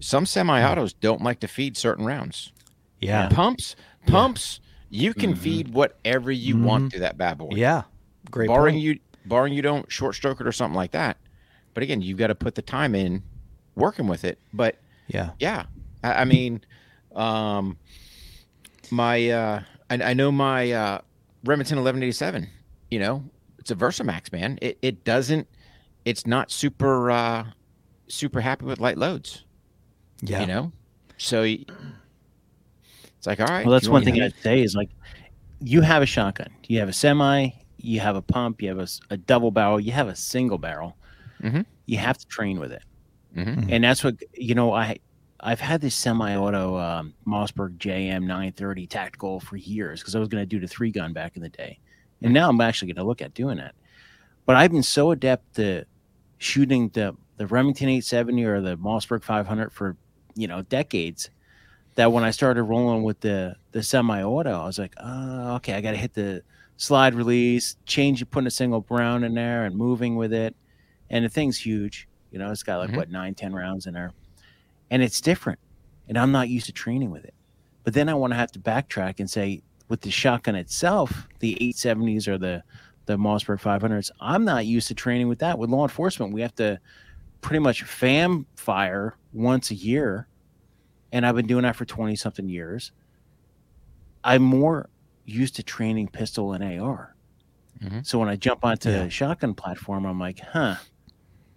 Some 0.00 0.26
semi-autos 0.26 0.92
don't 0.92 1.22
like 1.22 1.40
to 1.40 1.48
feed 1.48 1.76
certain 1.76 2.04
rounds. 2.04 2.52
Yeah, 3.00 3.28
Pumps, 3.28 3.76
pumps, 4.06 4.60
you 4.90 5.14
can 5.14 5.34
feed 5.34 5.72
whatever 5.72 6.32
you 6.32 6.56
want 6.56 6.92
to 6.92 7.00
that 7.00 7.16
bad 7.16 7.38
boy. 7.38 7.50
yeah, 7.52 7.82
great. 8.30 8.48
barring 8.48 8.74
point. 8.74 8.84
you 8.84 8.98
barring 9.26 9.52
you 9.52 9.62
don't 9.62 9.90
short 9.90 10.14
stroke 10.14 10.40
it 10.40 10.46
or 10.46 10.52
something 10.52 10.76
like 10.76 10.92
that. 10.92 11.16
But 11.74 11.82
again, 11.84 12.00
you've 12.00 12.18
got 12.18 12.28
to 12.28 12.34
put 12.34 12.54
the 12.56 12.62
time 12.62 12.94
in 12.94 13.22
working 13.76 14.08
with 14.08 14.24
it. 14.24 14.38
But 14.52 14.80
yeah, 15.06 15.30
yeah, 15.38 15.66
I, 16.02 16.12
I 16.12 16.24
mean, 16.24 16.62
um, 17.14 17.76
my 18.90 19.30
uh, 19.30 19.62
I, 19.90 19.94
I 19.94 20.14
know 20.14 20.32
my 20.32 20.72
uh, 20.72 21.00
Remington 21.44 21.76
1187. 21.76 22.48
You 22.90 22.98
know, 22.98 23.24
it's 23.58 23.70
a 23.70 23.76
Versamax, 23.76 24.32
man. 24.32 24.58
It 24.60 24.78
it 24.82 25.04
doesn't. 25.04 25.46
It's 26.04 26.26
not 26.26 26.50
super 26.50 27.10
uh, 27.10 27.46
super 28.08 28.40
happy 28.40 28.64
with 28.64 28.80
light 28.80 28.98
loads. 28.98 29.44
Yeah. 30.22 30.40
You 30.40 30.46
know, 30.46 30.72
so 31.16 31.42
y- 31.42 31.64
it's 33.16 33.26
like 33.26 33.40
all 33.40 33.46
right. 33.46 33.64
Well, 33.66 33.72
that's 33.72 33.88
one 33.88 34.04
thing 34.04 34.20
I'd 34.22 34.34
say 34.42 34.62
is 34.62 34.74
like 34.74 34.90
you 35.60 35.80
have 35.82 36.02
a 36.02 36.06
shotgun, 36.06 36.50
you 36.66 36.78
have 36.80 36.88
a 36.88 36.92
semi, 36.92 37.50
you 37.78 38.00
have 38.00 38.16
a 38.16 38.22
pump, 38.22 38.62
you 38.62 38.68
have 38.68 38.78
a, 38.78 38.88
a 39.10 39.16
double 39.16 39.50
barrel, 39.50 39.80
you 39.80 39.92
have 39.92 40.08
a 40.08 40.16
single 40.16 40.58
barrel. 40.58 40.96
Mhm. 41.42 41.64
You 41.86 41.98
have 41.98 42.18
to 42.18 42.26
train 42.26 42.58
with 42.60 42.72
it, 42.72 42.82
Mhm. 43.36 43.66
and 43.70 43.84
that's 43.84 44.02
what 44.04 44.16
you 44.34 44.54
know. 44.54 44.72
I 44.72 44.98
I've 45.40 45.60
had 45.60 45.80
this 45.80 45.94
semi-auto 45.94 46.76
um, 46.76 47.14
Mossberg 47.24 47.78
JM 47.78 48.22
930 48.26 48.88
tactical 48.88 49.38
for 49.38 49.56
years 49.56 50.00
because 50.00 50.16
I 50.16 50.18
was 50.18 50.28
going 50.28 50.42
to 50.42 50.46
do 50.46 50.58
the 50.58 50.66
three 50.66 50.90
gun 50.90 51.12
back 51.12 51.36
in 51.36 51.42
the 51.42 51.48
day, 51.48 51.78
and 52.22 52.32
now 52.34 52.48
I'm 52.50 52.60
actually 52.60 52.88
going 52.92 53.02
to 53.04 53.08
look 53.08 53.22
at 53.22 53.34
doing 53.34 53.58
that. 53.58 53.76
But 54.46 54.56
I've 54.56 54.72
been 54.72 54.82
so 54.82 55.12
adept 55.12 55.54
to 55.56 55.84
shooting 56.38 56.88
the 56.88 57.14
the 57.36 57.46
Remington 57.46 57.88
870 57.88 58.44
or 58.44 58.60
the 58.60 58.76
Mossberg 58.76 59.22
500 59.22 59.72
for 59.72 59.96
you 60.34 60.46
know 60.48 60.62
decades 60.62 61.30
that 61.94 62.12
when 62.12 62.22
I 62.24 62.30
started 62.30 62.62
rolling 62.64 63.02
with 63.02 63.20
the 63.20 63.56
the 63.72 63.82
semi-auto, 63.82 64.50
I 64.62 64.66
was 64.66 64.78
like, 64.78 64.94
oh, 64.98 65.56
okay, 65.56 65.74
I 65.74 65.80
got 65.80 65.92
to 65.92 65.96
hit 65.96 66.14
the 66.14 66.42
slide 66.76 67.14
release, 67.14 67.76
change 67.86 68.28
putting 68.30 68.46
a 68.46 68.50
single 68.52 68.80
brown 68.80 69.24
in 69.24 69.34
there, 69.34 69.64
and 69.64 69.74
moving 69.76 70.14
with 70.16 70.32
it. 70.32 70.54
And 71.10 71.24
the 71.24 71.28
thing's 71.28 71.58
huge. 71.58 72.08
You 72.30 72.38
know, 72.38 72.50
it's 72.52 72.62
got 72.62 72.78
like 72.78 72.90
Mhm. 72.90 72.96
what 72.96 73.10
nine, 73.10 73.34
ten 73.34 73.52
rounds 73.54 73.86
in 73.86 73.94
there, 73.94 74.12
and 74.90 75.02
it's 75.02 75.20
different. 75.20 75.58
And 76.08 76.16
I'm 76.16 76.32
not 76.32 76.48
used 76.48 76.66
to 76.66 76.72
training 76.72 77.10
with 77.10 77.24
it. 77.24 77.34
But 77.84 77.94
then 77.94 78.08
I 78.08 78.14
want 78.14 78.32
to 78.32 78.36
have 78.36 78.52
to 78.52 78.58
backtrack 78.58 79.18
and 79.18 79.28
say, 79.28 79.62
with 79.88 80.02
the 80.02 80.10
shotgun 80.10 80.54
itself, 80.54 81.26
the 81.40 81.56
870s 81.60 82.28
or 82.28 82.38
the 82.38 82.62
the 83.06 83.16
Mossberg 83.16 83.58
500s. 83.58 84.10
I'm 84.20 84.44
not 84.44 84.66
used 84.66 84.88
to 84.88 84.94
training 84.94 85.28
with 85.28 85.38
that. 85.38 85.58
With 85.58 85.70
law 85.70 85.82
enforcement, 85.84 86.34
we 86.34 86.42
have 86.42 86.54
to 86.56 86.78
pretty 87.40 87.60
much 87.60 87.82
fam 87.82 88.46
fire 88.56 89.16
once 89.32 89.70
a 89.70 89.74
year, 89.74 90.26
and 91.12 91.24
I've 91.26 91.34
been 91.36 91.46
doing 91.46 91.62
that 91.62 91.76
for 91.76 91.84
20 91.84 92.16
something 92.16 92.48
years. 92.48 92.92
I'm 94.24 94.42
more 94.42 94.88
used 95.24 95.56
to 95.56 95.62
training 95.62 96.08
pistol 96.08 96.52
and 96.52 96.62
AR. 96.64 97.14
Mhm. 97.80 98.04
So 98.04 98.18
when 98.18 98.28
I 98.28 98.36
jump 98.36 98.64
onto 98.64 98.90
Yeah. 98.90 99.04
the 99.04 99.10
shotgun 99.10 99.54
platform, 99.54 100.04
I'm 100.04 100.18
like, 100.18 100.40
huh, 100.40 100.76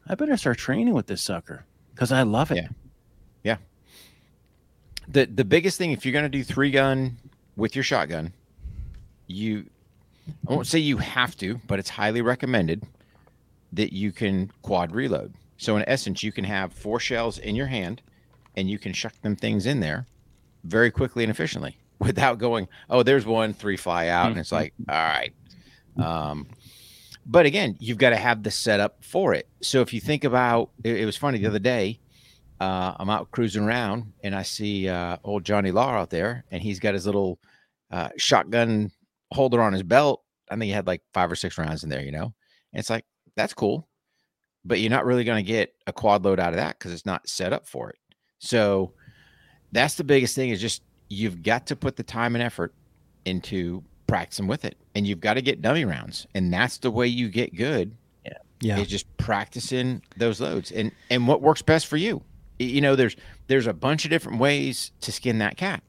I 0.08 0.16
better 0.16 0.38
start 0.38 0.58
training 0.58 0.94
with 0.94 1.08
this 1.08 1.22
sucker 1.22 1.66
because 1.94 2.12
I 2.12 2.24
love 2.24 2.52
it. 2.52 2.66
Yeah. 3.44 3.58
the 5.08 5.26
the 5.26 5.44
biggest 5.44 5.78
thing 5.78 5.92
if 5.92 6.06
you're 6.06 6.14
going 6.14 6.24
to 6.24 6.30
do 6.30 6.44
three 6.44 6.72
gun 6.72 7.18
with 7.58 7.76
your 7.76 7.84
shotgun 7.84 8.32
you 9.28 9.66
i 10.48 10.54
won't 10.54 10.68
say 10.68 10.78
you 10.80 10.98
have 10.98 11.36
to 11.36 11.60
but 11.68 11.80
it's 11.80 11.90
highly 11.90 12.22
recommended 12.22 12.84
that 13.74 13.92
you 13.92 14.12
can 14.12 14.50
quad 14.62 14.92
reload 14.94 15.34
so 15.62 15.78
in 15.78 15.84
essence 15.88 16.24
you 16.24 16.32
can 16.32 16.44
have 16.44 16.74
four 16.74 17.00
shells 17.00 17.38
in 17.38 17.56
your 17.56 17.68
hand 17.68 18.02
and 18.56 18.70
you 18.70 18.78
can 18.80 18.94
shuck 18.94 19.14
them 19.22 19.36
things 19.36 19.66
in 19.66 19.80
there 19.80 20.06
very 20.64 20.92
quickly 20.92 21.24
and 21.24 21.32
efficiently 21.32 21.78
without 22.00 22.38
going 22.38 22.68
oh 22.90 23.04
there's 23.04 23.26
one 23.26 23.54
three 23.54 23.78
fly 23.78 24.08
out 24.08 24.32
and 24.32 24.40
it's 24.40 24.52
like 24.52 24.74
all 24.90 24.96
right 24.96 25.34
um 25.98 26.48
but 27.26 27.46
again 27.46 27.76
you've 27.80 27.98
got 27.98 28.10
to 28.10 28.16
have 28.16 28.44
the 28.44 28.52
setup 28.52 29.04
for 29.04 29.34
it 29.34 29.48
so 29.62 29.82
if 29.82 29.94
you 29.94 30.00
think 30.00 30.24
about 30.24 30.72
it, 30.84 30.98
it 30.98 31.06
was 31.06 31.16
funny 31.16 31.38
the 31.38 31.48
other 31.48 31.60
day 31.60 32.00
uh, 32.62 32.96
I'm 33.00 33.10
out 33.10 33.32
cruising 33.32 33.64
around 33.64 34.14
and 34.24 34.36
I 34.36 34.44
see 34.44 34.88
uh, 34.88 35.18
old 35.24 35.44
Johnny 35.44 35.72
Law 35.72 35.94
out 35.94 36.12
there, 36.12 36.46
and 36.52 36.62
he's 36.62 36.80
got 36.80 36.94
his 36.94 37.08
little 37.08 37.40
uh, 37.90 38.10
shotgun 38.18 38.92
holder 39.34 39.60
on 39.64 39.74
his 39.74 39.82
belt. 39.82 40.22
I 40.48 40.54
think 40.54 40.66
he 40.66 40.70
had 40.70 40.86
like 40.86 41.02
five 41.12 41.32
or 41.32 41.36
six 41.36 41.58
rounds 41.58 41.84
in 41.84 41.90
there, 41.90 42.04
you 42.04 42.12
know. 42.12 42.26
And 42.72 42.80
it's 42.80 42.92
like 42.92 43.04
that's 43.36 43.56
cool, 43.56 43.88
but 44.66 44.80
you're 44.80 44.90
not 44.90 45.06
really 45.06 45.24
going 45.24 45.44
to 45.44 45.48
get 45.52 45.74
a 45.88 45.94
quad 45.94 46.24
load 46.24 46.40
out 46.40 46.50
of 46.50 46.58
that 46.58 46.78
because 46.78 46.92
it's 46.92 47.06
not 47.06 47.28
set 47.28 47.54
up 47.54 47.68
for 47.68 47.90
it. 47.90 47.98
So 48.40 48.94
that's 49.72 49.96
the 49.96 50.04
biggest 50.04 50.36
thing 50.36 50.50
is 50.50 50.60
just 50.62 50.82
you've 51.10 51.42
got 51.44 51.68
to 51.68 51.76
put 51.76 51.96
the 51.96 52.04
time 52.04 52.36
and 52.36 52.44
effort 52.44 52.74
into 53.26 53.84
practicing 54.08 54.48
with 54.48 54.66
it, 54.66 54.78
and 54.96 55.08
you've 55.08 55.20
got 55.22 55.36
to 55.36 55.42
get 55.42 55.62
dummy 55.62 55.86
rounds, 55.86 56.28
and 56.36 56.52
that's 56.54 56.78
the 56.80 56.92
way 56.92 57.08
you 57.08 57.30
get 57.30 57.56
good 57.56 57.96
Yeah. 58.26 58.34
yeah. 58.62 58.78
is 58.80 58.88
just 58.88 59.06
practicing 59.18 60.02
those 60.18 60.42
loads 60.42 60.72
and 60.72 60.92
and 61.10 61.28
what 61.28 61.42
works 61.42 61.62
best 61.62 61.88
for 61.88 61.98
you 61.98 62.22
you 62.60 62.82
know 62.82 62.96
there's 62.96 63.16
there's 63.48 63.68
a 63.68 63.74
bunch 63.74 64.04
of 64.06 64.12
different 64.12 64.40
ways 64.40 64.92
to 65.02 65.12
skin 65.12 65.38
that 65.40 65.58
cat 65.58 65.82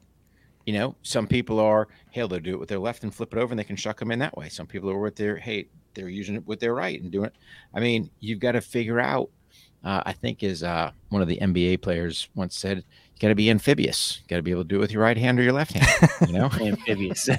you 0.65 0.73
know 0.73 0.95
some 1.01 1.27
people 1.27 1.59
are 1.59 1.87
hey 2.11 2.25
they'll 2.25 2.39
do 2.39 2.53
it 2.53 2.59
with 2.59 2.69
their 2.69 2.79
left 2.79 3.03
and 3.03 3.13
flip 3.13 3.33
it 3.33 3.39
over 3.39 3.51
and 3.51 3.59
they 3.59 3.63
can 3.63 3.75
shuck 3.75 3.99
them 3.99 4.11
in 4.11 4.19
that 4.19 4.35
way 4.37 4.49
some 4.49 4.65
people 4.65 4.89
are 4.89 4.99
with 4.99 5.15
their 5.15 5.35
hey 5.37 5.67
they're 5.95 6.09
using 6.09 6.35
it 6.35 6.45
with 6.47 6.59
their 6.59 6.73
right 6.73 7.01
and 7.01 7.11
doing 7.11 7.25
it 7.25 7.33
i 7.73 7.79
mean 7.79 8.09
you've 8.19 8.39
got 8.39 8.53
to 8.53 8.61
figure 8.61 8.99
out 8.99 9.29
uh, 9.83 10.01
i 10.05 10.13
think 10.13 10.43
is 10.43 10.63
uh, 10.63 10.91
one 11.09 11.21
of 11.21 11.27
the 11.27 11.37
nba 11.41 11.81
players 11.81 12.29
once 12.35 12.57
said 12.57 12.77
you 12.77 12.83
got 13.19 13.27
to 13.29 13.35
be 13.35 13.49
amphibious 13.49 14.21
got 14.27 14.37
to 14.37 14.41
be 14.41 14.51
able 14.51 14.63
to 14.63 14.67
do 14.67 14.75
it 14.77 14.79
with 14.79 14.91
your 14.91 15.01
right 15.03 15.17
hand 15.17 15.39
or 15.39 15.43
your 15.43 15.53
left 15.53 15.73
hand 15.73 16.11
you 16.27 16.33
know 16.33 16.45
amphibious. 16.61 17.27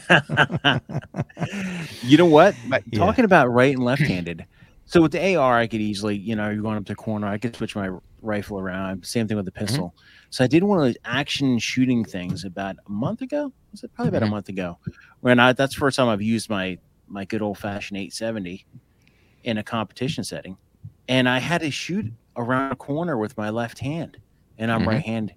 you 2.02 2.16
know 2.16 2.26
what? 2.26 2.54
Yeah. 2.90 2.98
talking 2.98 3.24
about 3.24 3.48
right 3.48 3.74
and 3.74 3.84
left-handed. 3.84 4.46
So 4.86 5.00
with 5.00 5.12
the 5.12 5.34
AR, 5.36 5.58
I 5.58 5.66
could 5.66 5.80
easily, 5.80 6.16
you 6.16 6.36
know, 6.36 6.50
you're 6.50 6.62
going 6.62 6.76
up 6.76 6.84
to 6.86 6.92
the 6.92 6.96
corner. 6.96 7.26
I 7.26 7.38
could 7.38 7.56
switch 7.56 7.74
my 7.74 7.90
rifle 8.20 8.60
around. 8.60 9.04
Same 9.06 9.26
thing 9.26 9.36
with 9.36 9.46
the 9.46 9.52
pistol. 9.52 9.94
So 10.30 10.44
I 10.44 10.46
did 10.46 10.62
one 10.62 10.78
of 10.78 10.84
those 10.84 10.96
action 11.04 11.58
shooting 11.58 12.04
things 12.04 12.44
about 12.44 12.76
a 12.86 12.90
month 12.90 13.22
ago. 13.22 13.52
Was 13.72 13.82
it 13.82 13.92
probably 13.94 14.10
about 14.10 14.22
Mhm. 14.22 14.28
a 14.28 14.30
month 14.30 14.48
ago? 14.50 14.78
When 15.20 15.38
I 15.40 15.52
that's 15.54 15.74
the 15.74 15.80
first 15.80 15.96
time 15.96 16.08
I've 16.08 16.22
used 16.22 16.50
my 16.50 16.78
my 17.06 17.24
good 17.24 17.42
old 17.42 17.58
fashioned 17.58 17.98
870 17.98 18.66
in 19.44 19.58
a 19.58 19.62
competition 19.62 20.24
setting, 20.24 20.56
and 21.08 21.28
I 21.28 21.38
had 21.38 21.60
to 21.62 21.70
shoot 21.70 22.06
around 22.36 22.72
a 22.72 22.76
corner 22.76 23.18
with 23.18 23.36
my 23.36 23.50
left 23.50 23.78
hand, 23.78 24.18
and 24.58 24.72
I'm 24.72 24.82
Mhm. 24.82 24.86
right-handed. 24.86 25.36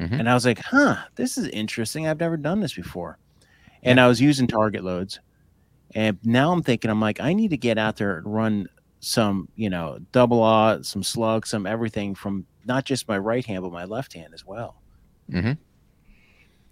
Mhm. 0.00 0.20
And 0.20 0.28
I 0.30 0.34
was 0.34 0.46
like, 0.46 0.60
huh, 0.60 0.96
this 1.16 1.38
is 1.38 1.48
interesting. 1.48 2.06
I've 2.06 2.20
never 2.20 2.36
done 2.36 2.60
this 2.60 2.74
before. 2.74 3.18
And 3.84 4.00
I 4.00 4.08
was 4.08 4.20
using 4.20 4.46
target 4.46 4.84
loads. 4.84 5.20
And 5.94 6.18
now 6.24 6.52
I'm 6.52 6.62
thinking, 6.62 6.90
I'm 6.90 7.00
like, 7.00 7.20
I 7.20 7.32
need 7.34 7.50
to 7.50 7.56
get 7.56 7.78
out 7.78 7.96
there 7.96 8.18
and 8.18 8.32
run 8.34 8.68
some, 9.00 9.48
you 9.56 9.70
know, 9.70 9.98
double 10.12 10.44
A, 10.44 10.82
some 10.84 11.02
slug, 11.02 11.46
some 11.46 11.66
everything 11.66 12.14
from 12.14 12.46
not 12.66 12.84
just 12.84 13.08
my 13.08 13.18
right 13.18 13.44
hand, 13.46 13.62
but 13.62 13.72
my 13.72 13.84
left 13.84 14.14
hand 14.14 14.34
as 14.34 14.44
well. 14.44 14.82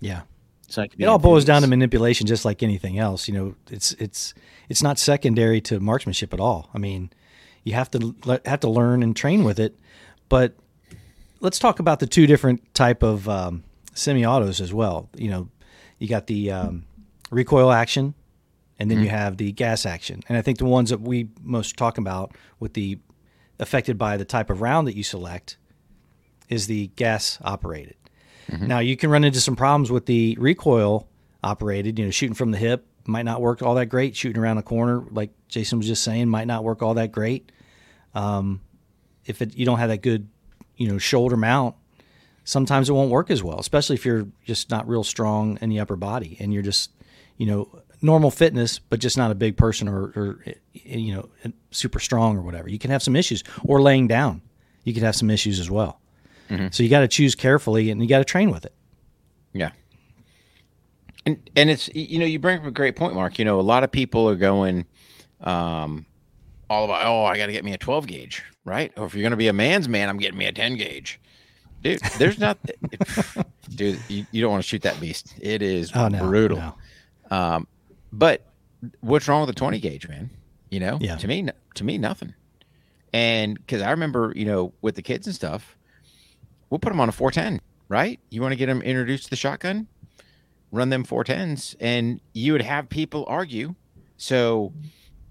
Yeah. 0.00 0.22
So 0.68 0.82
I 0.82 0.88
can 0.88 0.98
be 0.98 1.04
It 1.04 1.06
all 1.06 1.18
boils 1.18 1.44
down 1.44 1.62
to 1.62 1.68
manipulation, 1.68 2.26
just 2.26 2.44
like 2.44 2.62
anything 2.62 2.98
else. 2.98 3.28
You 3.28 3.34
know, 3.34 3.54
it's 3.70 3.92
it's 3.92 4.34
it's 4.68 4.82
not 4.82 4.98
secondary 4.98 5.60
to 5.62 5.80
marksmanship 5.80 6.34
at 6.34 6.40
all. 6.40 6.70
I 6.74 6.78
mean, 6.78 7.10
you 7.64 7.74
have 7.74 7.90
to 7.92 8.14
have 8.44 8.60
to 8.60 8.70
learn 8.70 9.02
and 9.02 9.14
train 9.14 9.44
with 9.44 9.58
it. 9.58 9.76
But 10.28 10.56
let's 11.40 11.58
talk 11.58 11.78
about 11.78 12.00
the 12.00 12.06
two 12.06 12.26
different 12.26 12.74
type 12.74 13.02
of 13.02 13.28
um, 13.28 13.62
semi-autos 13.94 14.60
as 14.60 14.72
well. 14.74 15.08
You 15.16 15.30
know, 15.30 15.48
you 15.98 16.08
got 16.08 16.26
the 16.26 16.50
um, 16.50 16.84
recoil 17.30 17.70
action, 17.70 18.14
and 18.78 18.90
then 18.90 19.00
you 19.02 19.08
have 19.08 19.36
the 19.36 19.52
gas 19.52 19.86
action. 19.86 20.22
And 20.28 20.36
I 20.36 20.42
think 20.42 20.58
the 20.58 20.64
ones 20.64 20.90
that 20.90 21.00
we 21.00 21.28
most 21.42 21.76
talk 21.76 21.96
about 21.98 22.34
with 22.58 22.74
the 22.74 22.98
affected 23.58 23.96
by 23.96 24.16
the 24.16 24.24
type 24.24 24.50
of 24.50 24.60
round 24.60 24.86
that 24.86 24.96
you 24.96 25.02
select 25.02 25.56
is 26.48 26.66
the 26.66 26.88
gas 26.88 27.38
operated. 27.42 27.96
Now 28.48 28.78
you 28.78 28.96
can 28.96 29.10
run 29.10 29.24
into 29.24 29.40
some 29.40 29.56
problems 29.56 29.90
with 29.90 30.06
the 30.06 30.36
recoil 30.38 31.08
operated. 31.42 31.98
You 31.98 32.06
know, 32.06 32.10
shooting 32.10 32.34
from 32.34 32.50
the 32.50 32.58
hip 32.58 32.86
might 33.06 33.24
not 33.24 33.40
work 33.40 33.62
all 33.62 33.74
that 33.76 33.86
great. 33.86 34.16
Shooting 34.16 34.40
around 34.40 34.58
a 34.58 34.62
corner, 34.62 35.04
like 35.10 35.30
Jason 35.48 35.78
was 35.78 35.86
just 35.86 36.02
saying, 36.04 36.28
might 36.28 36.46
not 36.46 36.64
work 36.64 36.82
all 36.82 36.94
that 36.94 37.12
great. 37.12 37.50
Um, 38.14 38.60
if 39.24 39.42
it, 39.42 39.56
you 39.56 39.66
don't 39.66 39.78
have 39.78 39.90
that 39.90 40.02
good, 40.02 40.28
you 40.76 40.88
know, 40.88 40.98
shoulder 40.98 41.36
mount, 41.36 41.74
sometimes 42.44 42.88
it 42.88 42.92
won't 42.92 43.10
work 43.10 43.30
as 43.30 43.42
well. 43.42 43.58
Especially 43.58 43.94
if 43.94 44.04
you're 44.04 44.26
just 44.44 44.70
not 44.70 44.88
real 44.88 45.04
strong 45.04 45.58
in 45.60 45.68
the 45.68 45.80
upper 45.80 45.96
body 45.96 46.36
and 46.40 46.52
you're 46.52 46.62
just, 46.62 46.90
you 47.36 47.46
know, 47.46 47.82
normal 48.02 48.30
fitness, 48.30 48.78
but 48.78 49.00
just 49.00 49.16
not 49.16 49.30
a 49.30 49.34
big 49.34 49.56
person 49.56 49.88
or, 49.88 50.12
or 50.14 50.44
you 50.72 51.14
know, 51.14 51.28
super 51.70 51.98
strong 51.98 52.36
or 52.36 52.42
whatever. 52.42 52.68
You 52.68 52.78
can 52.78 52.90
have 52.90 53.02
some 53.02 53.16
issues. 53.16 53.42
Or 53.64 53.82
laying 53.82 54.06
down, 54.06 54.42
you 54.84 54.94
could 54.94 55.02
have 55.02 55.16
some 55.16 55.30
issues 55.30 55.58
as 55.58 55.70
well. 55.70 56.00
So 56.70 56.82
you 56.82 56.88
got 56.88 57.00
to 57.00 57.08
choose 57.08 57.34
carefully 57.34 57.90
and 57.90 58.00
you 58.02 58.08
got 58.08 58.18
to 58.18 58.24
train 58.24 58.50
with 58.50 58.64
it. 58.64 58.72
Yeah. 59.52 59.70
And 61.24 61.50
and 61.56 61.70
it's 61.70 61.88
you 61.94 62.18
know 62.18 62.24
you 62.26 62.38
bring 62.38 62.58
up 62.60 62.64
a 62.66 62.70
great 62.70 62.94
point, 62.96 63.14
Mark. 63.14 63.38
You 63.38 63.44
know 63.44 63.58
a 63.58 63.62
lot 63.62 63.82
of 63.82 63.90
people 63.90 64.28
are 64.28 64.36
going, 64.36 64.84
um, 65.40 66.06
all 66.70 66.84
about 66.84 67.04
oh 67.04 67.24
I 67.24 67.36
got 67.36 67.46
to 67.46 67.52
get 67.52 67.64
me 67.64 67.72
a 67.72 67.78
twelve 67.78 68.06
gauge, 68.06 68.44
right? 68.64 68.92
Or 68.96 69.06
if 69.06 69.14
you're 69.14 69.22
going 69.22 69.32
to 69.32 69.36
be 69.36 69.48
a 69.48 69.52
man's 69.52 69.88
man, 69.88 70.08
I'm 70.08 70.18
getting 70.18 70.38
me 70.38 70.44
a 70.46 70.52
ten 70.52 70.76
gauge. 70.76 71.18
Dude, 71.82 72.00
there's 72.18 72.38
not, 72.38 72.58
dude. 73.74 74.00
You, 74.08 74.26
you 74.32 74.40
don't 74.40 74.50
want 74.50 74.62
to 74.62 74.68
shoot 74.68 74.82
that 74.82 74.98
beast. 75.00 75.34
It 75.40 75.62
is 75.62 75.90
Oh 75.94 76.08
no, 76.08 76.20
brutal. 76.26 76.58
no. 76.58 76.74
Um, 77.36 77.66
but 78.12 78.46
what's 79.00 79.28
wrong 79.28 79.42
with 79.46 79.48
the 79.54 79.58
20 79.58 79.78
gauge, 79.78 80.08
man? 80.08 80.30
You 80.70 80.80
know, 80.80 80.98
Yeah. 81.00 81.16
to 81.16 81.28
me, 81.28 81.48
to 81.74 81.84
me, 81.84 81.98
nothing. 81.98 82.34
And 83.12 83.54
because 83.58 83.82
I 83.82 83.90
remember, 83.90 84.32
you 84.34 84.46
know, 84.46 84.72
with 84.80 84.94
the 84.96 85.02
kids 85.02 85.26
and 85.26 85.36
stuff, 85.36 85.75
we'll 86.70 86.78
put 86.78 86.90
them 86.90 87.00
on 87.00 87.08
a 87.08 87.12
410, 87.12 87.60
right? 87.88 88.18
You 88.30 88.40
want 88.42 88.52
to 88.52 88.56
get 88.56 88.66
them 88.66 88.82
introduced 88.82 89.24
to 89.24 89.30
the 89.30 89.36
shotgun, 89.36 89.86
run 90.72 90.90
them 90.90 91.04
410s, 91.04 91.74
and 91.80 92.20
you 92.32 92.52
would 92.52 92.62
have 92.62 92.88
people 92.88 93.24
argue. 93.28 93.74
So 94.16 94.72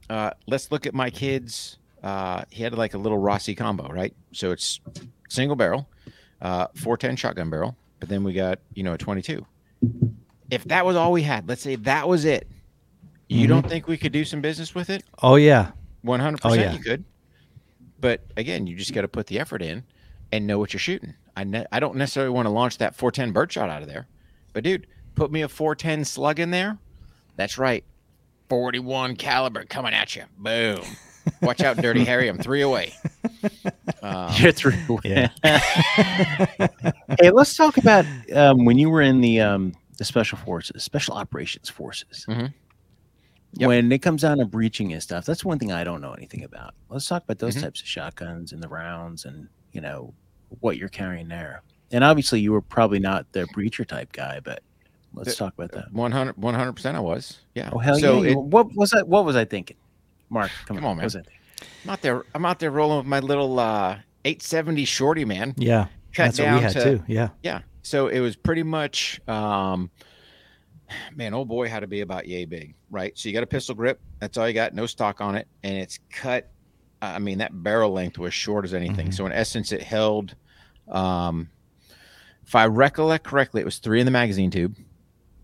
uh, 0.10 0.32
let's 0.48 0.72
look 0.72 0.86
at 0.86 0.94
my 0.94 1.10
kids. 1.10 1.77
Uh, 2.04 2.44
he 2.51 2.63
had 2.63 2.74
like 2.75 2.94
a 2.94 2.98
little 2.98 3.18
Rossi 3.18 3.56
combo, 3.56 3.88
right? 3.88 4.13
So 4.32 4.51
it's 4.51 4.80
single 5.30 5.56
barrel, 5.56 5.89
uh, 6.42 6.68
410 6.75 7.15
shotgun 7.15 7.50
barrel, 7.50 7.75
but 8.00 8.10
then 8.10 8.24
we 8.24 8.34
got, 8.34 8.60
you 8.74 8.84
know, 8.84 8.94
a 8.94 8.98
22 8.98 9.46
if 10.51 10.63
that 10.65 10.86
was 10.86 10.96
all 10.96 11.12
we 11.12 11.24
had, 11.24 11.50
let's 11.50 11.63
say 11.63 11.75
that 11.75 12.08
was 12.08 12.24
it, 12.24 12.48
you 13.27 13.46
Mhm. 13.46 13.50
don't 13.50 13.68
think 13.68 13.88
we 13.88 13.98
could 13.98 14.12
do 14.12 14.24
some 14.24 14.42
business 14.42 14.75
with 14.75 14.92
it? 14.92 15.04
Oh 15.24 15.36
yeah, 15.38 15.72
100% 16.04 16.39
Oh, 16.46 16.54
yeah. 16.54 16.72
you 16.72 16.80
could. 16.80 17.04
But 18.00 18.22
again, 18.38 18.68
you 18.68 18.75
just 18.75 18.94
got 18.94 19.01
to 19.01 19.08
put 19.08 19.25
the 19.25 19.39
effort 19.39 19.63
in 19.63 19.84
and 20.36 20.48
know 20.48 20.60
what 20.60 20.74
you're 20.74 20.80
shooting. 20.80 21.13
I 21.36 21.44
ne- 21.44 21.65
I 21.72 21.80
don't 21.80 21.96
necessarily 21.96 22.32
want 22.32 22.46
to 22.46 22.50
launch 22.51 22.77
that 22.80 22.96
410 22.96 23.32
birdshot 23.34 23.70
out 23.70 23.82
of 23.82 23.88
there. 23.88 24.08
But 24.54 24.63
dude, 24.63 24.88
put 25.15 25.32
me 25.32 25.42
a 25.42 25.48
410 25.50 26.06
slug 26.06 26.39
in 26.39 26.51
there. 26.51 26.77
That's 27.36 27.58
right. 27.58 27.84
41 28.50 29.15
caliber 29.15 29.65
coming 29.65 29.94
at 29.94 30.15
you. 30.15 30.24
Boom. 30.38 30.82
Watch 31.42 31.62
out, 31.62 31.77
Dirty 31.77 32.04
Harry. 32.06 32.27
I'm 32.27 32.38
three 32.38 32.62
away. 32.62 32.94
Um, 34.01 34.32
You're 34.38 34.51
through. 34.51 35.00
Yeah. 35.04 35.30
hey, 35.44 37.32
let's 37.32 37.56
talk 37.56 37.77
about 37.77 38.06
um, 38.34 38.65
when 38.65 38.77
you 38.77 38.89
were 38.89 39.01
in 39.01 39.20
the 39.22 39.42
um, 39.42 39.74
the 39.98 40.06
special 40.06 40.38
forces, 40.38 40.84
special 40.84 41.15
operations 41.15 41.70
forces. 41.70 42.25
Mhm. 42.30 42.54
Yep. 43.54 43.68
When 43.68 43.92
it 43.92 44.00
comes 44.04 44.22
down 44.22 44.38
to 44.39 44.46
breaching 44.46 44.94
and 44.94 45.01
stuff, 45.01 45.25
that's 45.25 45.44
one 45.46 45.58
thing 45.58 45.72
I 45.72 45.84
don't 45.84 46.01
know 46.01 46.12
anything 46.13 46.44
about. 46.44 46.75
Let's 46.89 47.08
talk 47.08 47.24
about 47.24 47.39
those 47.39 47.56
Mhm. 47.56 47.62
types 47.62 47.82
of 47.82 47.88
shotguns 47.88 48.51
and 48.51 48.62
the 48.62 48.68
rounds 48.68 49.25
and 49.25 49.48
you 49.72 49.82
know 49.82 50.13
what 50.61 50.77
you're 50.77 50.89
carrying 50.89 51.27
there. 51.27 51.61
And 51.91 52.03
obviously, 52.03 52.39
you 52.39 52.51
were 52.51 52.61
probably 52.61 52.99
not 52.99 53.31
the 53.31 53.45
breacher 53.55 53.85
type 53.85 54.11
guy, 54.11 54.39
but 54.43 54.61
let's 55.13 55.29
The- 55.29 55.35
talk 55.35 55.53
about 55.53 55.71
that. 55.73 55.91
100 55.93 56.35
100% 56.35 56.95
I 56.95 56.99
was. 56.99 57.39
Yeah. 57.53 57.69
Oh 57.71 57.77
hell 57.79 57.99
so 57.99 58.21
yeah! 58.23 58.31
it- 58.31 58.37
what 58.37 58.73
was 58.75 58.93
I? 58.93 59.03
What 59.03 59.25
was 59.25 59.35
I 59.35 59.45
thinking? 59.45 59.77
Mark, 60.29 60.51
come, 60.65 60.77
Come 60.77 60.85
on, 60.85 60.97
man. 60.97 61.03
what's 61.05 61.13
that? 61.15 61.27
I'm 61.83 61.89
out 61.91 62.01
there. 62.01 62.23
I'm 62.33 62.45
out 62.45 62.59
there 62.59 62.71
rolling 62.71 62.97
with 62.97 63.05
my 63.07 63.19
little 63.19 63.59
uh, 63.59 63.97
870 64.25 64.83
shorty, 64.85 65.23
man. 65.23 65.53
Yeah, 65.57 65.85
Cut 66.13 66.25
that's 66.35 66.39
what 66.39 66.53
we 66.53 66.59
had 66.61 66.73
to 66.73 66.83
too. 66.83 67.03
Yeah, 67.07 67.29
yeah. 67.43 67.61
So 67.83 68.07
it 68.07 68.19
was 68.19 68.35
pretty 68.35 68.63
much, 68.63 69.21
um, 69.27 69.91
man, 71.15 71.33
old 71.35 71.47
boy 71.47 71.69
had 71.69 71.81
to 71.81 71.87
be 71.87 72.01
about 72.01 72.27
yay 72.27 72.45
big, 72.45 72.73
right? 72.89 73.15
So 73.17 73.29
you 73.29 73.33
got 73.33 73.43
a 73.43 73.47
pistol 73.47 73.75
grip. 73.75 74.01
That's 74.19 74.37
all 74.37 74.47
you 74.47 74.53
got. 74.55 74.73
No 74.73 74.87
stock 74.87 75.21
on 75.21 75.35
it, 75.35 75.47
and 75.63 75.77
it's 75.77 75.99
cut. 76.11 76.49
I 77.13 77.19
mean, 77.19 77.39
that 77.39 77.63
barrel 77.63 77.91
length 77.91 78.17
was 78.17 78.33
short 78.33 78.65
as 78.65 78.74
anything. 78.74 79.09
Mhm. 79.09 79.13
So 79.13 79.25
in 79.25 79.31
essence, 79.31 79.71
it 79.71 79.83
held. 79.83 80.35
Um, 80.88 81.50
if 82.45 82.55
I 82.55 82.65
recollect 82.67 83.24
correctly, 83.24 83.62
it 83.62 83.65
was 83.65 83.79
three 83.79 84.00
in 84.00 84.05
the 84.05 84.12
magazine 84.12 84.51
tube. 84.51 84.75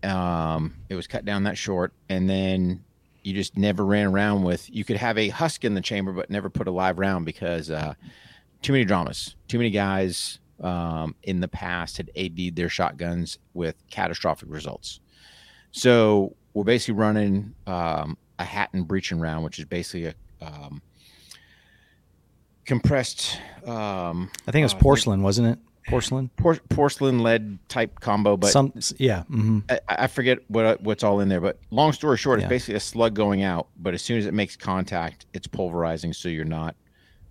Um, 0.02 0.74
it 0.88 0.94
was 0.94 1.06
cut 1.06 1.24
down 1.24 1.44
that 1.44 1.56
short, 1.58 1.92
and 2.08 2.28
then 2.28 2.84
you 3.22 3.34
just 3.34 3.56
never 3.56 3.84
ran 3.84 4.06
around 4.06 4.42
with. 4.42 4.68
You 4.70 4.84
could 4.84 4.96
have 4.96 5.18
a 5.18 5.28
husk 5.28 5.64
in 5.64 5.74
the 5.74 5.80
chamber, 5.80 6.12
but 6.12 6.30
never 6.30 6.50
put 6.50 6.66
a 6.66 6.70
live 6.70 6.98
round 6.98 7.24
because 7.24 7.70
uh, 7.70 7.94
too 8.62 8.72
many 8.72 8.84
dramas, 8.84 9.36
too 9.48 9.58
many 9.58 9.70
guys 9.70 10.38
um, 10.60 11.14
in 11.22 11.40
the 11.40 11.48
past 11.48 11.96
had 11.96 12.10
AD'd 12.16 12.56
their 12.56 12.68
shotguns 12.68 13.38
with 13.54 13.76
catastrophic 13.90 14.48
results. 14.50 15.00
So 15.72 16.34
we're 16.54 16.64
basically 16.64 16.94
running 16.94 17.54
um, 17.66 18.16
a 18.38 18.44
Hatton 18.44 18.84
breaching 18.84 19.20
round, 19.20 19.44
which 19.44 19.58
is 19.58 19.64
basically 19.64 20.06
a 20.06 20.14
um, 20.44 20.82
compressed 22.64 23.38
um, 23.66 24.30
I 24.46 24.50
think 24.50 24.62
it 24.62 24.64
was 24.64 24.74
uh, 24.74 24.78
porcelain, 24.78 25.22
wasn't 25.22 25.48
it? 25.48 25.58
Porcelain. 25.88 26.30
por- 26.36 26.60
porcelain 26.68 27.20
lead 27.24 27.58
type 27.68 27.98
combo, 28.00 28.36
but 28.36 28.50
Some, 28.52 28.72
yeah. 28.98 29.24
hmm 29.24 29.60
I, 29.68 29.80
I 29.88 30.06
forget 30.06 30.38
what 30.48 30.80
what's 30.82 31.02
all 31.02 31.18
in 31.20 31.28
there. 31.28 31.40
But 31.40 31.58
long 31.70 31.92
story 31.92 32.16
short, 32.16 32.38
Yeah. 32.38 32.44
it's 32.46 32.50
basically 32.50 32.74
a 32.76 32.80
slug 32.80 33.14
going 33.14 33.42
out. 33.42 33.66
But 33.76 33.92
as 33.94 34.02
soon 34.02 34.18
as 34.18 34.26
it 34.26 34.32
makes 34.34 34.56
contact, 34.56 35.26
it's 35.34 35.46
pulverizing, 35.48 36.12
so 36.12 36.28
you're 36.28 36.44
not 36.44 36.76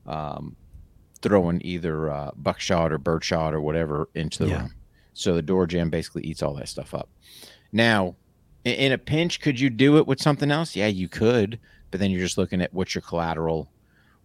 um, 0.06 0.56
throwing 1.22 1.62
either 1.64 2.10
uh, 2.10 2.32
buckshot 2.36 2.92
or 2.92 2.98
birdshot 2.98 3.54
or 3.54 3.62
whatever 3.62 4.10
into 4.16 4.44
the 4.44 4.50
Yeah. 4.50 4.62
room. 4.64 4.74
So 5.14 5.34
the 5.34 5.42
door 5.42 5.66
jam 5.66 5.90
basically 5.90 6.24
eats 6.24 6.42
all 6.44 6.54
that 6.56 6.68
stuff 6.68 6.94
up. 6.94 7.10
Now, 7.72 8.16
in, 8.66 8.74
in 8.74 8.92
a 8.92 8.98
pinch, 8.98 9.40
could 9.40 9.60
you 9.60 9.70
do 9.70 9.98
it 9.98 10.08
with 10.08 10.22
something 10.22 10.52
else? 10.52 10.76
Yeah, 10.76 10.88
you 10.88 11.08
could. 11.08 11.58
But 11.90 12.00
then 12.02 12.12
you're 12.12 12.22
just 12.22 12.38
looking 12.38 12.62
at 12.62 12.74
what's 12.74 12.96
your 12.96 13.02
collateral. 13.02 13.71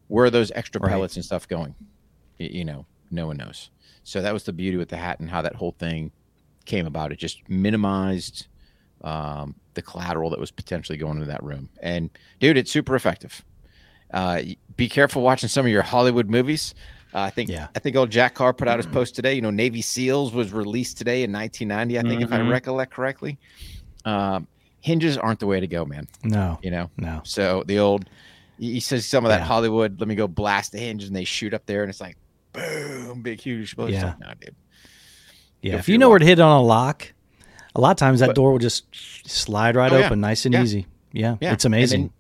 Where 0.09 0.25
are 0.27 0.31
those 0.31 0.51
extra 0.55 0.81
Right. 0.81 0.91
pellets 0.91 1.17
and 1.17 1.25
stuff 1.25 1.49
going? 1.49 1.75
You 2.39 2.65
know, 2.65 2.87
no 3.11 3.27
one 3.27 3.37
knows. 3.39 3.71
So 4.05 4.23
that 4.23 4.33
was 4.33 4.45
the 4.45 4.53
beauty 4.53 4.77
with 4.77 4.89
the 4.89 4.97
Hatton 4.97 5.29
how 5.29 5.43
that 5.43 5.57
whole 5.57 5.73
thing 5.73 6.13
came 6.65 6.87
about. 6.87 7.13
It 7.13 7.19
just 7.19 7.49
minimized 7.49 8.47
um, 9.03 9.55
the 9.75 9.83
collateral 9.83 10.31
that 10.31 10.41
was 10.41 10.51
potentially 10.51 10.97
going 10.99 11.15
into 11.17 11.27
that 11.27 11.43
room. 11.43 11.69
And 11.83 12.11
dude, 12.41 12.57
it's 12.57 12.71
super 12.71 12.95
effective. 12.95 13.45
Uh, 14.13 14.43
be 14.77 14.89
careful 14.89 15.23
watching 15.23 15.49
some 15.49 15.67
of 15.67 15.73
your 15.73 15.83
Hollywood 15.83 16.29
movies. 16.31 16.75
Uh, 17.15 17.21
I 17.21 17.31
think 17.31 17.51
Yeah. 17.51 17.69
I 17.75 17.79
think 17.79 17.97
old 17.97 18.11
Jack 18.11 18.35
Carr 18.35 18.53
put 18.53 18.69
out 18.69 18.79
his 18.79 18.87
post 18.87 19.15
today. 19.15 19.35
You 19.35 19.43
know, 19.43 19.51
Navy 19.51 19.83
SEALs 19.83 20.33
was 20.33 20.53
released 20.53 20.99
today 20.99 21.23
in 21.23 21.33
1990. 21.33 21.99
I 21.99 22.03
think 22.03 22.23
if 22.23 22.33
I 22.33 22.39
Mhm. 22.39 22.51
recollect 22.51 22.93
correctly. 22.93 23.39
Um, 24.05 24.47
hinges 24.81 25.17
aren't 25.19 25.41
the 25.41 25.47
way 25.47 25.59
to 25.61 25.67
go, 25.67 25.85
man. 25.85 26.07
No, 26.23 26.59
You 26.63 26.71
know, 26.71 26.91
no. 26.97 27.21
so 27.25 27.65
the 27.67 27.79
old, 27.79 28.09
he 28.59 28.81
says 28.81 29.07
some 29.07 29.25
of 29.25 29.31
that 29.31 29.41
Yeah. 29.41 29.47
Hollywood. 29.47 29.99
Let 30.01 30.09
me 30.09 30.15
go 30.15 30.27
blast 30.29 30.73
the 30.73 30.79
hinge, 30.79 31.05
and 31.05 31.15
they 31.15 31.25
shoot 31.25 31.53
up 31.55 31.67
there, 31.67 31.83
and 31.83 31.91
it's 31.91 32.01
like, 32.01 32.17
boom, 32.53 33.23
big 33.23 33.41
huge 33.41 33.63
explosion. 33.65 33.95
Yeah. 34.01 34.05
like, 34.07 34.21
nah, 34.21 34.35
dude. 34.41 34.55
Yeah, 35.63 35.77
if 35.77 35.89
you 35.89 35.99
know 35.99 36.09
where 36.11 36.19
to 36.19 36.25
hit 36.25 36.39
on 36.39 36.57
a 36.59 36.63
lock, 36.63 37.13
a 37.75 37.81
lot 37.81 37.91
of 37.91 37.97
times 37.97 38.21
that 38.21 38.29
But- 38.29 38.37
door 38.37 38.53
will 38.53 38.59
just 38.59 38.85
slide 39.29 39.75
right 39.77 39.93
Oh, 39.93 39.99
yeah. 39.99 40.07
open, 40.07 40.21
nice 40.21 40.45
and 40.47 40.55
Yeah. 40.55 40.63
easy. 40.63 40.87
Yeah, 41.13 41.37
Yeah, 41.41 41.53
it's 41.55 41.65
and 41.65 41.73
then- 41.75 41.79
amazing. 41.81 42.11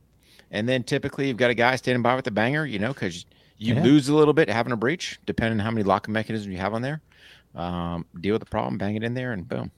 And 0.50 0.68
then 0.68 0.82
typically 0.84 1.28
you've 1.28 1.36
got 1.36 1.50
a 1.50 1.54
guy 1.54 1.76
standing 1.76 2.02
by 2.02 2.14
with 2.16 2.26
a 2.26 2.30
banger, 2.30 2.64
you 2.64 2.78
know, 2.78 2.92
because 2.92 3.26
you 3.58 3.74
Yeah. 3.74 3.82
lose 3.82 4.08
a 4.08 4.14
little 4.14 4.34
bit 4.34 4.48
having 4.48 4.72
a 4.72 4.76
breach, 4.76 5.18
depending 5.26 5.60
on 5.60 5.64
how 5.64 5.70
many 5.70 5.82
locking 5.82 6.12
mechanisms 6.12 6.50
you 6.52 6.58
have 6.58 6.72
on 6.74 6.82
there. 6.82 7.00
Um, 7.54 8.04
deal 8.20 8.34
with 8.34 8.40
the 8.40 8.46
problem, 8.46 8.78
bang 8.78 8.96
it 8.96 9.02
in 9.02 9.14
there, 9.14 9.32
and 9.32 9.48
boom. 9.48 9.70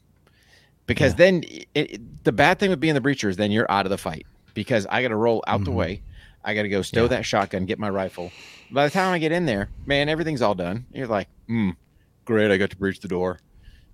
Because 0.87 1.13
Yeah. 1.13 1.17
then 1.17 1.45
it, 1.45 1.69
it- 1.75 2.25
the 2.25 2.33
bad 2.33 2.59
thing 2.59 2.71
with 2.71 2.81
being 2.81 2.95
the 2.95 3.01
breacher 3.01 3.29
is 3.29 3.37
then 3.37 3.51
you're 3.51 3.71
out 3.71 3.87
of 3.87 3.91
the 3.91 3.99
fight 3.99 4.27
because 4.55 4.87
I 4.91 5.03
got 5.03 5.09
to 5.09 5.17
roll 5.17 5.43
out 5.47 5.65
the 5.65 5.71
Mhm. 5.71 5.75
way. 5.75 6.03
I 6.49 6.55
got 6.55 6.63
to 6.63 6.69
go 6.71 6.81
stow 6.81 7.03
Yeah. 7.03 7.09
that 7.09 7.27
shotgun, 7.27 7.67
get 7.67 7.79
my 7.79 7.91
rifle. 7.91 8.33
By 8.71 8.87
the 8.87 8.91
time 8.91 9.13
I 9.13 9.19
get 9.19 9.33
in 9.33 9.45
there, 9.45 9.69
man, 9.85 10.09
everything's 10.09 10.41
all 10.41 10.55
done. 10.55 10.87
You're 10.93 11.07
like, 11.07 11.29
hmm, 11.47 11.71
great, 12.25 12.51
I 12.51 12.57
got 12.57 12.71
to 12.71 12.77
breach 12.77 13.01
the 13.01 13.09
door. 13.09 13.39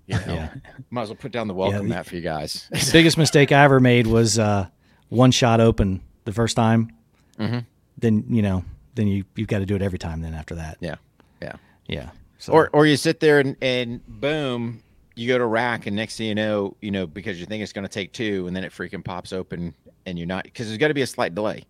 You 0.07 0.15
know, 0.19 0.33
Yeah. 0.33 0.53
might 0.89 1.01
as 1.03 1.09
well 1.09 1.17
put 1.17 1.31
down 1.33 1.47
the 1.47 1.53
welcome 1.53 1.89
the- 1.89 1.95
mat 1.95 2.05
for 2.05 2.15
you 2.15 2.21
guys. 2.21 2.69
Biggest 2.93 3.17
mistake 3.17 3.51
I 3.51 3.63
ever 3.65 3.79
made 3.81 4.07
was 4.07 4.39
uh, 4.39 4.67
one 5.09 5.31
shot 5.31 5.59
open 5.59 6.01
the 6.23 6.31
first 6.31 6.55
time. 6.55 6.91
Mhm. 7.37 7.65
Then 7.97 8.23
you 8.29 8.41
know, 8.41 8.63
then 8.95 9.07
you 9.07 9.25
you've 9.35 9.47
got 9.49 9.59
to 9.59 9.65
do 9.65 9.75
it 9.75 9.81
every 9.81 9.99
time. 9.99 10.21
Then 10.21 10.33
after 10.33 10.55
that, 10.55 10.77
Yeah. 10.79 10.95
Yeah. 11.41 11.53
yeah. 11.87 12.09
So, 12.37 12.53
Or 12.53 12.69
or 12.71 12.85
you 12.85 12.95
sit 12.97 13.19
there 13.19 13.39
and, 13.39 13.55
and 13.61 14.05
boom, 14.07 14.81
you 15.15 15.27
go 15.27 15.37
to 15.37 15.45
rack, 15.45 15.87
and 15.87 15.95
next 15.95 16.17
thing 16.17 16.27
you 16.27 16.35
know, 16.35 16.77
you 16.81 16.91
know, 16.91 17.05
because 17.07 17.39
you 17.39 17.45
think 17.45 17.63
it's 17.63 17.73
going 17.73 17.83
to 17.87 17.91
take 17.91 18.13
two, 18.13 18.47
and 18.47 18.55
then 18.55 18.63
it 18.63 18.71
freaking 18.71 19.03
pops 19.03 19.33
open, 19.33 19.73
and 20.05 20.17
you're 20.19 20.27
not 20.27 20.43
because 20.43 20.67
there's 20.67 20.77
got 20.77 20.89
to 20.89 20.93
be 20.93 21.01
a 21.01 21.07
slight 21.07 21.33
delay. 21.35 21.63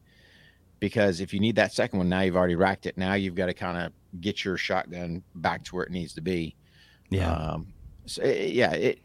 Because 0.80 1.22
if 1.22 1.34
you 1.34 1.40
need 1.40 1.56
that 1.56 1.74
second 1.74 2.00
one, 2.00 2.10
now 2.10 2.22
you've 2.22 2.36
already 2.36 2.56
racked 2.56 2.86
it. 2.86 2.98
Now 2.98 3.14
you've 3.14 3.36
got 3.36 3.48
to 3.48 3.54
kind 3.54 3.78
of 3.78 3.94
get 4.22 4.44
your 4.44 4.58
shotgun 4.58 5.24
back 5.36 5.64
to 5.66 5.76
where 5.76 5.86
it 5.86 5.92
needs 5.92 6.14
to 6.14 6.22
be. 6.22 6.56
yeah, 7.10 7.32
Um, 7.32 7.68
so 8.06 8.22
eh, 8.24 8.50
yeah, 8.52 8.72
it 8.74 9.00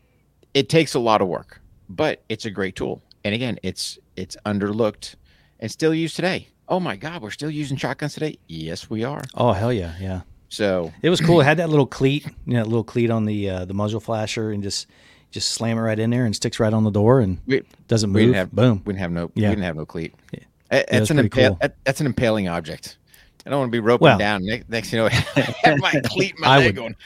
it 0.53 0.69
takes 0.69 0.95
a 0.95 0.99
lot 0.99 1.23
of 1.23 1.29
work, 1.29 1.61
but 1.89 2.23
it's 2.29 2.45
a 2.45 2.51
great 2.51 2.77
tool. 2.77 3.03
And 3.25 3.35
again, 3.35 3.59
it's 3.63 3.99
it's 4.17 4.37
underlooked 4.45 5.15
and 5.61 5.71
still 5.71 5.95
used 5.95 6.17
today. 6.17 6.49
Oh 6.69 6.81
my 6.81 6.97
God, 6.97 7.23
we're 7.23 7.31
still 7.31 7.51
using 7.51 7.77
shotguns 7.77 8.15
today. 8.15 8.39
Yes, 8.47 8.91
we 8.91 9.05
are. 9.05 9.23
oh 9.35 9.53
hell 9.53 9.73
yeah, 9.73 9.95
yeah. 10.01 10.21
So 10.49 10.93
It 11.03 11.11
was 11.11 11.21
cool. 11.21 11.41
It 11.41 11.45
had 11.45 11.59
that 11.59 11.71
little 11.71 11.87
cleat, 11.87 12.27
you 12.45 12.55
know, 12.55 12.65
little 12.65 12.85
cleat 12.85 13.11
on 13.11 13.25
the 13.25 13.49
uh, 13.49 13.65
the 13.65 13.75
muzzle 13.75 14.01
flasher, 14.01 14.51
and 14.51 14.63
just 14.63 14.87
just 15.31 15.53
slam 15.53 15.79
it 15.79 15.83
right 15.83 15.99
in 15.99 16.11
there 16.11 16.25
and 16.25 16.35
sticks 16.35 16.59
right 16.59 16.73
on 16.73 16.83
the 16.83 16.91
door 16.91 17.21
and 17.21 17.39
we, 17.47 17.63
doesn't 17.87 18.13
we 18.13 18.23
move. 18.23 18.35
didn't 18.35 18.37
have 18.37 18.53
Boom. 18.53 18.83
We 18.85 18.93
didn't 18.93 19.01
have 19.01 19.13
no. 19.13 19.31
Yeah. 19.35 19.51
We 19.51 19.55
didn't 19.55 19.65
have 19.65 19.77
no 19.77 19.87
cleat. 19.87 20.13
Yeah. 20.33 20.41
That's 20.71 21.11
an 21.11 21.19
impale, 21.19 21.51
cool. 21.51 21.59
that- 21.61 21.77
That's 21.85 22.01
an 22.01 22.07
impaling 22.07 22.49
object. 22.49 22.99
I 23.47 23.51
don't 23.51 23.59
want 23.59 23.69
to 23.71 23.73
be 23.73 23.81
roping 23.81 24.05
Well- 24.05 24.19
down. 24.19 24.45
Ne- 24.45 24.63
Next, 24.69 24.93
you 24.93 24.99
know, 24.99 25.07
I 25.07 25.11
have 25.65 25.79
my 25.79 25.93
cleat 26.05 26.39
my 26.39 26.47
I 26.47 26.57
leg 26.59 26.67
would- 26.67 26.77
going. 26.77 26.97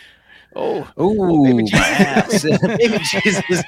Oh, 0.57 0.83
Ooh, 1.01 1.17
oh, 1.19 1.45
baby 1.47 1.65
Jesus. 1.65 2.43
baby 2.79 2.99
Jesus. 2.99 3.65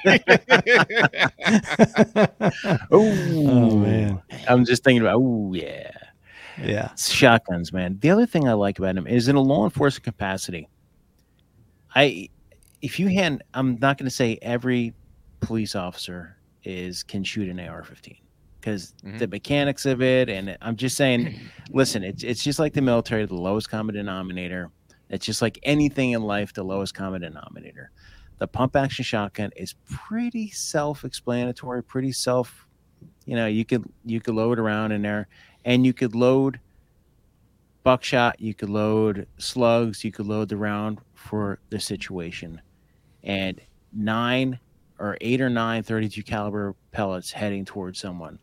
Oh 2.93 3.77
man, 3.77 4.23
I'm 4.49 4.65
just 4.65 4.85
thinking 4.85 5.03
about. 5.03 5.17
Oh 5.17 5.53
yeah, 5.53 5.91
yeah, 6.63 6.95
shotguns, 6.95 7.73
man. 7.73 7.99
The 8.01 8.11
other 8.11 8.25
thing 8.27 8.49
I 8.49 8.53
like 8.53 8.79
about 8.79 8.95
them 8.95 9.07
is 9.09 9.27
in 9.27 9.35
a 9.37 9.41
law 9.41 9.65
enforcement 9.65 10.05
capacity. 10.05 10.69
I, 11.95 12.29
if 12.83 13.01
you 13.01 13.09
hand, 13.09 13.43
I'm 13.55 13.79
not 13.81 13.99
going 13.99 14.05
to 14.09 14.15
say 14.15 14.39
every 14.43 14.95
police 15.41 15.75
officer 15.75 16.37
is 16.63 17.03
can 17.03 17.25
shoot 17.25 17.49
an 17.49 17.59
AR-15 17.59 18.19
because 18.67 18.95
Mhm. 19.05 19.19
the 19.19 19.29
mechanics 19.29 19.87
of 19.87 20.03
it, 20.03 20.29
and 20.29 20.59
I'm 20.61 20.75
just 20.75 20.97
saying, 20.97 21.39
listen, 21.71 22.03
it's 22.03 22.25
it's 22.25 22.43
just 22.43 22.59
like 22.59 22.73
the 22.73 22.83
military, 22.83 23.25
the 23.25 23.37
lowest 23.37 23.71
common 23.71 23.95
denominator. 23.95 24.73
It's 25.09 25.25
just 25.25 25.41
like 25.41 25.57
anything 25.63 26.11
in 26.11 26.23
life, 26.23 26.53
the 26.53 26.65
lowest 26.65 26.93
common 26.93 27.21
denominator. 27.23 27.93
The 28.39 28.49
pump 28.49 28.75
action 28.75 29.05
shotgun 29.05 29.51
is 29.57 29.75
pretty 29.89 30.51
self-explanatory, 30.51 31.85
pretty 31.85 32.11
self. 32.11 32.67
You 33.25 33.37
know, 33.37 33.47
you 33.47 33.65
could 33.65 33.85
you 34.05 34.21
could 34.21 34.35
load 34.35 34.59
around 34.59 34.91
in 34.91 35.03
there, 35.03 35.29
and 35.65 35.87
you 35.87 35.93
could 35.93 36.17
load 36.17 36.59
buckshot, 37.85 38.41
you 38.41 38.53
could 38.53 38.69
load 38.69 39.29
slugs, 39.39 40.03
you 40.03 40.11
could 40.11 40.27
load 40.27 40.49
the 40.49 40.57
round 40.57 40.99
for 41.15 41.61
the 41.71 41.79
situation, 41.79 42.61
and 43.23 43.61
nine 43.93 44.59
or 44.99 45.17
eight 45.21 45.41
or 45.41 45.49
nine 45.51 45.85
32 45.85 46.25
caliber 46.25 46.75
pellets 46.91 47.31
heading 47.31 47.65
towards 47.65 48.01
someone 48.01 48.39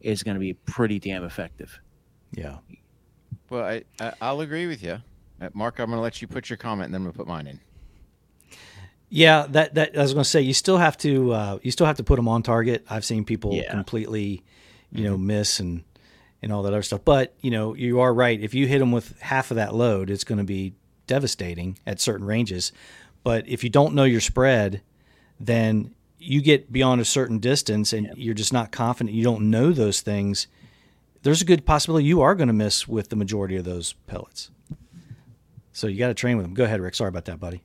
is 0.00 0.22
going 0.22 0.34
to 0.34 0.40
be 0.40 0.54
pretty 0.54 0.98
damn 0.98 1.24
effective. 1.24 1.80
yeah. 2.32 2.58
well, 3.50 3.64
I, 3.64 3.84
I 4.00 4.12
I'll 4.20 4.40
agree 4.40 4.66
with 4.66 4.82
you, 4.82 4.98
uh, 5.40 5.48
Mark. 5.54 5.78
I'm 5.78 5.86
going 5.90 5.98
to 5.98 6.02
let 6.02 6.20
you 6.22 6.28
put 6.28 6.48
your 6.50 6.56
comment, 6.56 6.86
and 6.86 6.94
then 6.94 7.00
I'm 7.00 7.04
going 7.04 7.12
to 7.12 7.18
put 7.18 7.26
mine 7.28 7.46
in. 7.46 7.60
Yeah, 9.08 9.46
that 9.50 9.74
that 9.74 9.96
I 9.96 10.02
was 10.02 10.12
going 10.14 10.24
to 10.24 10.28
say 10.30 10.40
you 10.40 10.52
still 10.54 10.78
have 10.78 10.96
to 10.98 11.32
uh, 11.32 11.58
you 11.62 11.70
still 11.70 11.86
have 11.86 11.96
to 11.98 12.04
put 12.04 12.16
them 12.16 12.28
on 12.28 12.42
target. 12.42 12.84
I've 12.90 13.04
seen 13.04 13.24
people 13.24 13.54
Yeah. 13.54 13.70
completely, 13.70 14.42
you 14.90 15.04
know, 15.04 15.16
miss 15.16 15.60
and 15.60 15.84
and 16.42 16.52
all 16.52 16.62
that 16.64 16.72
other 16.72 16.82
stuff. 16.82 17.02
But 17.04 17.34
you 17.40 17.50
know, 17.50 17.74
you 17.74 18.00
are 18.00 18.12
right. 18.12 18.40
If 18.40 18.52
you 18.52 18.66
hit 18.66 18.80
them 18.80 18.90
with 18.92 19.18
half 19.20 19.50
of 19.50 19.56
that 19.56 19.74
load, 19.74 20.10
it's 20.10 20.24
going 20.24 20.38
to 20.38 20.44
be 20.44 20.74
devastating 21.06 21.78
at 21.86 22.00
certain 22.00 22.26
ranges. 22.26 22.72
But 23.22 23.48
if 23.48 23.62
you 23.64 23.70
don't 23.70 23.94
know 23.94 24.04
your 24.04 24.20
spread, 24.20 24.82
then 25.38 25.94
you 26.26 26.40
get 26.42 26.72
beyond 26.72 27.00
a 27.00 27.04
certain 27.04 27.38
distance 27.38 27.92
and 27.92 28.10
you're 28.16 28.34
just 28.34 28.52
not 28.52 28.72
confident. 28.72 29.14
You 29.14 29.24
don't 29.24 29.50
know 29.50 29.72
those 29.72 30.00
things. 30.00 30.46
There's 31.22 31.42
a 31.42 31.44
good 31.44 31.64
possibility 31.66 32.04
you 32.06 32.20
are 32.22 32.34
going 32.34 32.48
to 32.48 32.52
miss 32.54 32.86
with 32.86 33.08
the 33.08 33.16
majority 33.16 33.56
of 33.56 33.64
those 33.64 33.94
pellets. 34.06 34.50
So 35.72 35.86
you 35.86 35.98
got 35.98 36.08
to 36.08 36.14
train 36.14 36.36
with 36.36 36.44
them. 36.46 36.54
Go 36.54 36.64
ahead, 36.64 36.80
Rick. 36.80 36.94
Sorry 36.94 37.08
about 37.08 37.26
that, 37.26 37.38
buddy. 37.40 37.62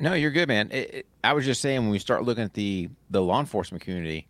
No, 0.00 0.14
you're 0.14 0.30
good, 0.30 0.48
man. 0.48 0.70
It, 0.72 0.94
it- 0.94 1.06
I 1.24 1.34
was 1.34 1.44
just 1.44 1.60
saying 1.60 1.80
when 1.82 1.90
we 1.90 2.00
start 2.00 2.24
looking 2.24 2.42
at 2.42 2.54
the 2.54 2.88
the 3.10 3.22
law 3.22 3.38
enforcement 3.38 3.84
community, 3.84 4.26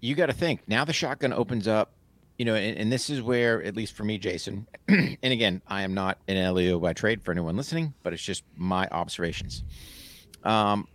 you 0.00 0.14
got 0.14 0.26
to 0.26 0.32
think 0.32 0.62
now 0.66 0.82
the 0.86 0.94
shotgun 0.94 1.32
opens 1.34 1.68
up 1.68 1.92
you 2.38 2.44
know, 2.44 2.54
and, 2.54 2.76
and 2.76 2.92
this 2.92 3.08
is 3.08 3.22
where, 3.22 3.62
at 3.62 3.74
least 3.76 3.94
for 3.94 4.04
me, 4.04 4.18
Jason, 4.18 4.66
and 4.88 5.16
again, 5.22 5.62
I 5.66 5.82
am 5.82 5.94
not 5.94 6.18
an 6.28 6.52
LEO 6.54 6.78
by 6.78 6.92
trade 6.92 7.22
for 7.22 7.32
anyone 7.32 7.56
listening, 7.56 7.94
but 8.02 8.12
it's 8.12 8.22
just 8.22 8.44
my 8.56 8.86
observations. 8.92 9.62
Um, 10.44 10.86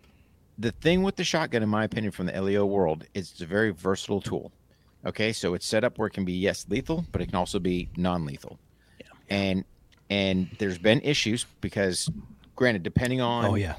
the 0.61 0.71
thing 0.71 1.01
with 1.03 1.15
the 1.15 1.23
shotgun, 1.23 1.63
in 1.63 1.69
my 1.69 1.83
opinion, 1.83 2.11
from 2.11 2.27
the 2.27 2.39
LEO 2.41 2.65
world, 2.65 3.05
is 3.13 3.31
it's 3.31 3.41
a 3.41 3.45
very 3.45 3.71
versatile 3.71 4.21
tool. 4.21 4.51
Okay, 5.05 5.33
so 5.33 5.55
it's 5.55 5.65
set 5.65 5.83
up 5.83 5.97
where 5.97 6.07
it 6.07 6.11
can 6.13 6.25
be 6.25 6.33
yes 6.33 6.65
lethal, 6.69 7.05
but 7.11 7.21
it 7.21 7.25
can 7.25 7.35
also 7.35 7.57
be 7.59 7.89
non-lethal. 7.97 8.59
Yeah. 8.99 9.07
And 9.29 9.65
and 10.11 10.49
there's 10.59 10.77
been 10.77 11.01
issues 11.01 11.45
because, 11.61 12.09
granted, 12.55 12.83
depending 12.83 13.21
on 13.21 13.45
Oh 13.45 13.55
yeah. 13.55 13.75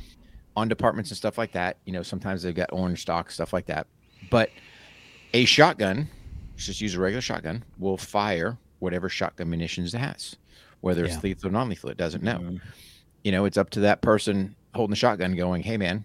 on 0.57 0.67
departments 0.69 1.11
and 1.11 1.17
stuff 1.17 1.39
like 1.39 1.53
that. 1.53 1.77
You 1.85 1.93
know, 1.93 2.03
sometimes 2.03 2.43
they've 2.43 2.55
got 2.55 2.73
orange 2.73 3.03
stock, 3.03 3.31
stuff 3.31 3.53
like 3.53 3.67
that. 3.67 3.87
But 4.31 4.51
a 5.35 5.45
shotgun, 5.45 6.09
just 6.57 6.81
use 6.81 6.95
a 6.95 7.01
regular 7.01 7.21
shotgun, 7.21 7.63
will 7.79 7.97
fire 7.99 8.59
whatever 8.81 9.09
shotgun 9.09 9.49
munitions 9.51 9.95
it 9.95 9.99
has, 9.99 10.37
whether 10.81 11.05
it's 11.05 11.15
Yeah. 11.15 11.21
lethal 11.23 11.49
or 11.51 11.53
non 11.53 11.69
lethal. 11.69 11.91
It 11.91 11.97
doesn't 11.99 12.25
know. 12.25 12.39
Mhm. 12.39 12.61
You 13.23 13.31
know, 13.31 13.45
it's 13.45 13.57
up 13.57 13.71
to 13.71 13.81
that 13.81 14.01
person 14.03 14.57
holding 14.75 14.91
the 14.91 14.97
shotgun 14.97 15.37
going, 15.37 15.63
hey, 15.63 15.77
man, 15.77 16.05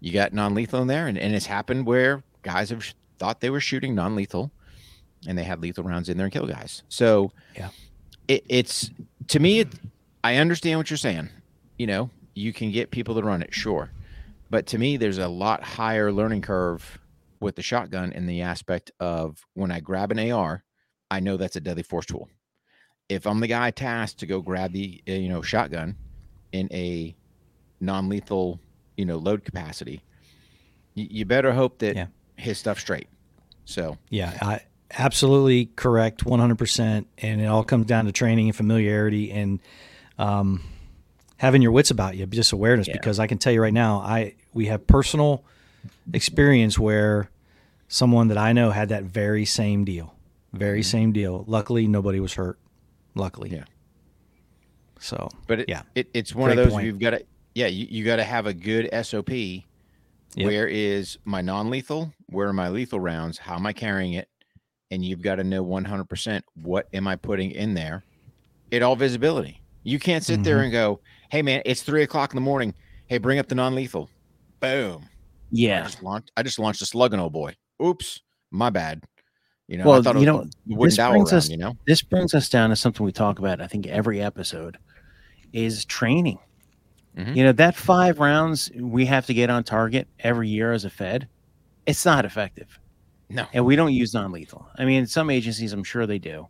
you 0.00 0.12
got 0.12 0.32
non 0.32 0.54
lethal 0.54 0.80
in 0.82 0.88
there. 0.88 1.06
And, 1.06 1.18
and 1.18 1.34
it's 1.34 1.46
happened 1.46 1.86
where 1.86 2.22
guys 2.42 2.70
have 2.70 2.84
sh- 2.84 2.94
thought 3.18 3.40
they 3.40 3.50
were 3.50 3.60
shooting 3.60 3.94
non 3.94 4.14
lethal 4.14 4.50
and 5.26 5.36
they 5.36 5.44
had 5.44 5.60
lethal 5.60 5.84
rounds 5.84 6.08
in 6.08 6.16
there 6.16 6.26
and 6.26 6.32
kill 6.32 6.46
guys. 6.46 6.82
So, 6.88 7.32
Yeah. 7.56 7.70
it, 8.28 8.44
it's 8.48 8.90
to 9.28 9.40
me, 9.40 9.60
it, 9.60 9.68
I 10.22 10.36
understand 10.36 10.78
what 10.78 10.90
you're 10.90 10.96
saying. 10.96 11.28
You 11.78 11.86
know, 11.86 12.10
you 12.34 12.52
can 12.52 12.70
get 12.72 12.90
people 12.90 13.14
to 13.14 13.22
run 13.22 13.42
it, 13.42 13.52
sure. 13.52 13.90
But 14.50 14.66
to 14.68 14.78
me, 14.78 14.96
there's 14.96 15.18
a 15.18 15.28
lot 15.28 15.62
higher 15.62 16.10
learning 16.12 16.42
curve 16.42 16.98
with 17.40 17.54
the 17.56 17.62
shotgun 17.62 18.12
in 18.12 18.26
the 18.26 18.42
aspect 18.42 18.90
of 18.98 19.44
when 19.54 19.70
I 19.70 19.80
grab 19.80 20.10
an 20.10 20.30
AR, 20.32 20.64
I 21.10 21.20
know 21.20 21.36
that's 21.36 21.56
a 21.56 21.60
deadly 21.60 21.82
force 21.82 22.06
tool. 22.06 22.28
If 23.08 23.26
I'm 23.26 23.40
the 23.40 23.46
guy 23.46 23.70
tasked 23.70 24.18
to 24.20 24.26
go 24.26 24.40
grab 24.42 24.72
the 24.72 25.02
uh, 25.08 25.12
you 25.12 25.28
know 25.28 25.40
shotgun 25.42 25.96
in 26.52 26.68
a 26.72 27.14
non-lethal 27.80 28.60
you 28.98 29.06
know 29.06 29.16
load 29.16 29.44
capacity, 29.44 30.02
you, 30.94 31.06
you 31.10 31.24
better 31.24 31.52
hope 31.52 31.78
that 31.78 31.96
Yeah. 31.96 32.06
his 32.36 32.58
stuff's 32.58 32.82
straight. 32.82 33.08
So 33.64 33.96
Yeah, 34.10 34.36
I 34.42 34.60
absolutely 34.90 35.66
correct, 35.76 36.24
one 36.26 36.40
hundred 36.40 36.58
percent, 36.58 37.06
and 37.18 37.40
it 37.40 37.46
all 37.46 37.64
comes 37.64 37.86
down 37.86 38.04
to 38.06 38.12
training 38.12 38.48
and 38.48 38.56
familiarity 38.56 39.30
and 39.30 39.60
um, 40.18 40.62
having 41.36 41.62
your 41.62 41.70
wits 41.72 41.90
about 41.90 42.16
you, 42.16 42.26
just 42.26 42.52
awareness. 42.52 42.88
Yeah. 42.88 42.94
Because 42.94 43.18
I 43.18 43.26
can 43.26 43.38
tell 43.38 43.52
you 43.52 43.62
right 43.62 43.72
now, 43.72 43.98
I 44.00 44.34
we 44.52 44.66
have 44.66 44.86
personal 44.86 45.44
experience 46.12 46.78
where 46.78 47.30
someone 47.86 48.28
that 48.28 48.38
I 48.38 48.52
know 48.52 48.70
had 48.70 48.88
that 48.88 49.04
very 49.04 49.44
same 49.44 49.84
deal, 49.84 50.14
very 50.52 50.82
same 50.82 51.12
deal. 51.12 51.44
Luckily, 51.46 51.86
nobody 51.86 52.18
was 52.20 52.34
hurt. 52.34 52.58
Luckily, 53.14 53.50
Yeah. 53.50 53.64
So 55.00 55.28
But 55.46 55.60
it, 55.60 55.68
Yeah. 55.68 55.82
it 55.94 56.08
it's 56.12 56.34
one 56.34 56.50
of 56.50 56.56
those 56.56 56.72
point. 56.72 56.86
you've 56.86 56.98
got 56.98 57.10
to 57.10 57.24
yeah 57.58 57.66
you, 57.66 57.86
you 57.90 58.04
got 58.04 58.16
to 58.16 58.24
have 58.24 58.46
a 58.46 58.54
good 58.54 58.88
SOP. 59.04 59.30
Where 60.36 60.68
is 60.68 61.18
my 61.24 61.40
non-lethal? 61.40 62.12
Where 62.26 62.48
are 62.48 62.52
my 62.52 62.68
lethal 62.68 63.00
rounds? 63.00 63.38
How 63.38 63.56
am 63.56 63.66
I 63.66 63.72
carrying 63.72 64.12
it? 64.12 64.28
And 64.92 65.04
you've 65.04 65.22
got 65.22 65.36
to 65.36 65.44
know 65.44 65.64
100% 65.64 66.42
what 66.54 66.86
am 66.92 67.08
I 67.08 67.16
putting 67.16 67.50
in 67.50 67.74
there. 67.74 68.04
It 68.70 68.82
all 68.82 68.94
visibility. 68.94 69.60
You 69.82 69.98
can't 69.98 70.22
sit 70.22 70.44
there 70.44 70.58
Mhm. 70.58 70.64
and 70.64 70.72
go, 70.72 71.00
"Hey 71.30 71.42
man, 71.42 71.62
it's 71.64 71.82
three 71.82 72.02
o'clock 72.02 72.32
in 72.32 72.36
the 72.36 72.40
morning. 72.42 72.74
Hey, 73.06 73.18
bring 73.18 73.38
up 73.38 73.48
the 73.48 73.54
non-lethal." 73.54 74.08
Boom. 74.60 75.02
I 75.04 75.08
Yeah. 75.50 75.82
just 75.82 76.02
launched. 76.02 76.30
I 76.36 76.42
just 76.42 76.58
launched 76.58 76.82
a 76.82 76.86
slug 76.86 77.12
and 77.12 77.20
oh 77.22 77.30
boy. 77.30 77.54
Oops, 77.82 78.20
my 78.52 78.70
bad. 78.70 79.02
You 79.66 79.78
know, 79.78 79.84
I 79.84 79.86
Well, 79.88 80.02
thought 80.02 80.20
you 80.20 80.26
know, 80.26 80.44
this 80.44 80.96
brings 80.96 80.98
round, 80.98 81.32
us- 81.32 81.48
you 81.48 81.56
know. 81.56 81.74
This 81.86 82.02
brings 82.02 82.34
us 82.34 82.48
down 82.48 82.70
to 82.70 82.76
something 82.76 83.04
we 83.04 83.12
talk 83.12 83.38
about, 83.38 83.60
I 83.60 83.66
think, 83.66 83.86
every 83.86 84.20
episode 84.20 84.78
is 85.52 85.84
training. 85.84 86.38
Mhm. 87.18 87.36
You 87.36 87.44
know, 87.44 87.52
that 87.52 87.74
five 87.74 88.20
rounds 88.20 88.70
we 88.76 89.04
have 89.06 89.26
to 89.26 89.34
get 89.34 89.50
on 89.50 89.64
target 89.64 90.06
every 90.20 90.48
year 90.48 90.72
as 90.72 90.84
a 90.84 90.90
Fed, 90.90 91.28
it's 91.86 92.04
not 92.04 92.24
effective. 92.24 92.78
No. 93.28 93.46
And 93.52 93.64
we 93.64 93.76
don't 93.76 93.92
use 93.92 94.14
non 94.14 94.30
lethal. 94.32 94.68
I 94.78 94.84
mean, 94.84 95.06
some 95.06 95.28
agencies, 95.28 95.72
I'm 95.72 95.84
sure 95.84 96.06
they 96.06 96.18
do. 96.18 96.46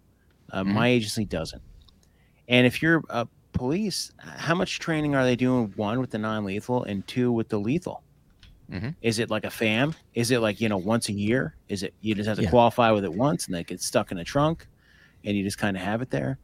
Uh, 0.53 0.63
Mhm. 0.63 0.75
My 0.75 0.89
agency 0.89 1.25
doesn't. 1.25 1.63
And 2.49 2.67
if 2.67 2.81
you're 2.83 3.03
a 3.11 3.27
police, 3.53 4.13
how 4.19 4.55
much 4.55 4.79
training 4.79 5.15
are 5.15 5.25
they 5.25 5.37
doing? 5.37 5.73
One 5.77 6.01
with 6.01 6.11
the 6.11 6.19
non 6.19 6.45
lethal 6.45 6.85
and 6.85 7.07
two 7.07 7.33
with 7.33 7.49
the 7.49 7.59
lethal? 7.59 8.03
Mhm. 8.71 8.95
Is 9.03 9.19
it 9.19 9.31
like 9.31 9.45
a 9.45 9.51
FAM? 9.51 9.95
Is 10.15 10.31
it 10.31 10.41
like, 10.41 10.61
you 10.61 10.69
know, 10.69 10.77
once 10.77 11.09
a 11.09 11.13
year? 11.13 11.57
Is 11.69 11.83
it 11.83 11.95
you 12.03 12.15
just 12.15 12.29
have 12.29 12.37
to 12.37 12.45
Yeah. 12.45 12.51
qualify 12.51 12.91
with 12.91 13.05
it 13.05 13.13
once 13.15 13.47
and 13.47 13.55
then 13.55 13.63
it 13.63 13.67
gets 13.69 13.87
stuck 13.87 14.13
in 14.13 14.19
a 14.19 14.25
trunk 14.25 14.67
and 15.25 15.37
you 15.37 15.43
just 15.43 15.59
kind 15.59 15.77
of 15.77 15.83
have 15.83 16.03
it 16.03 16.11
there? 16.11 16.39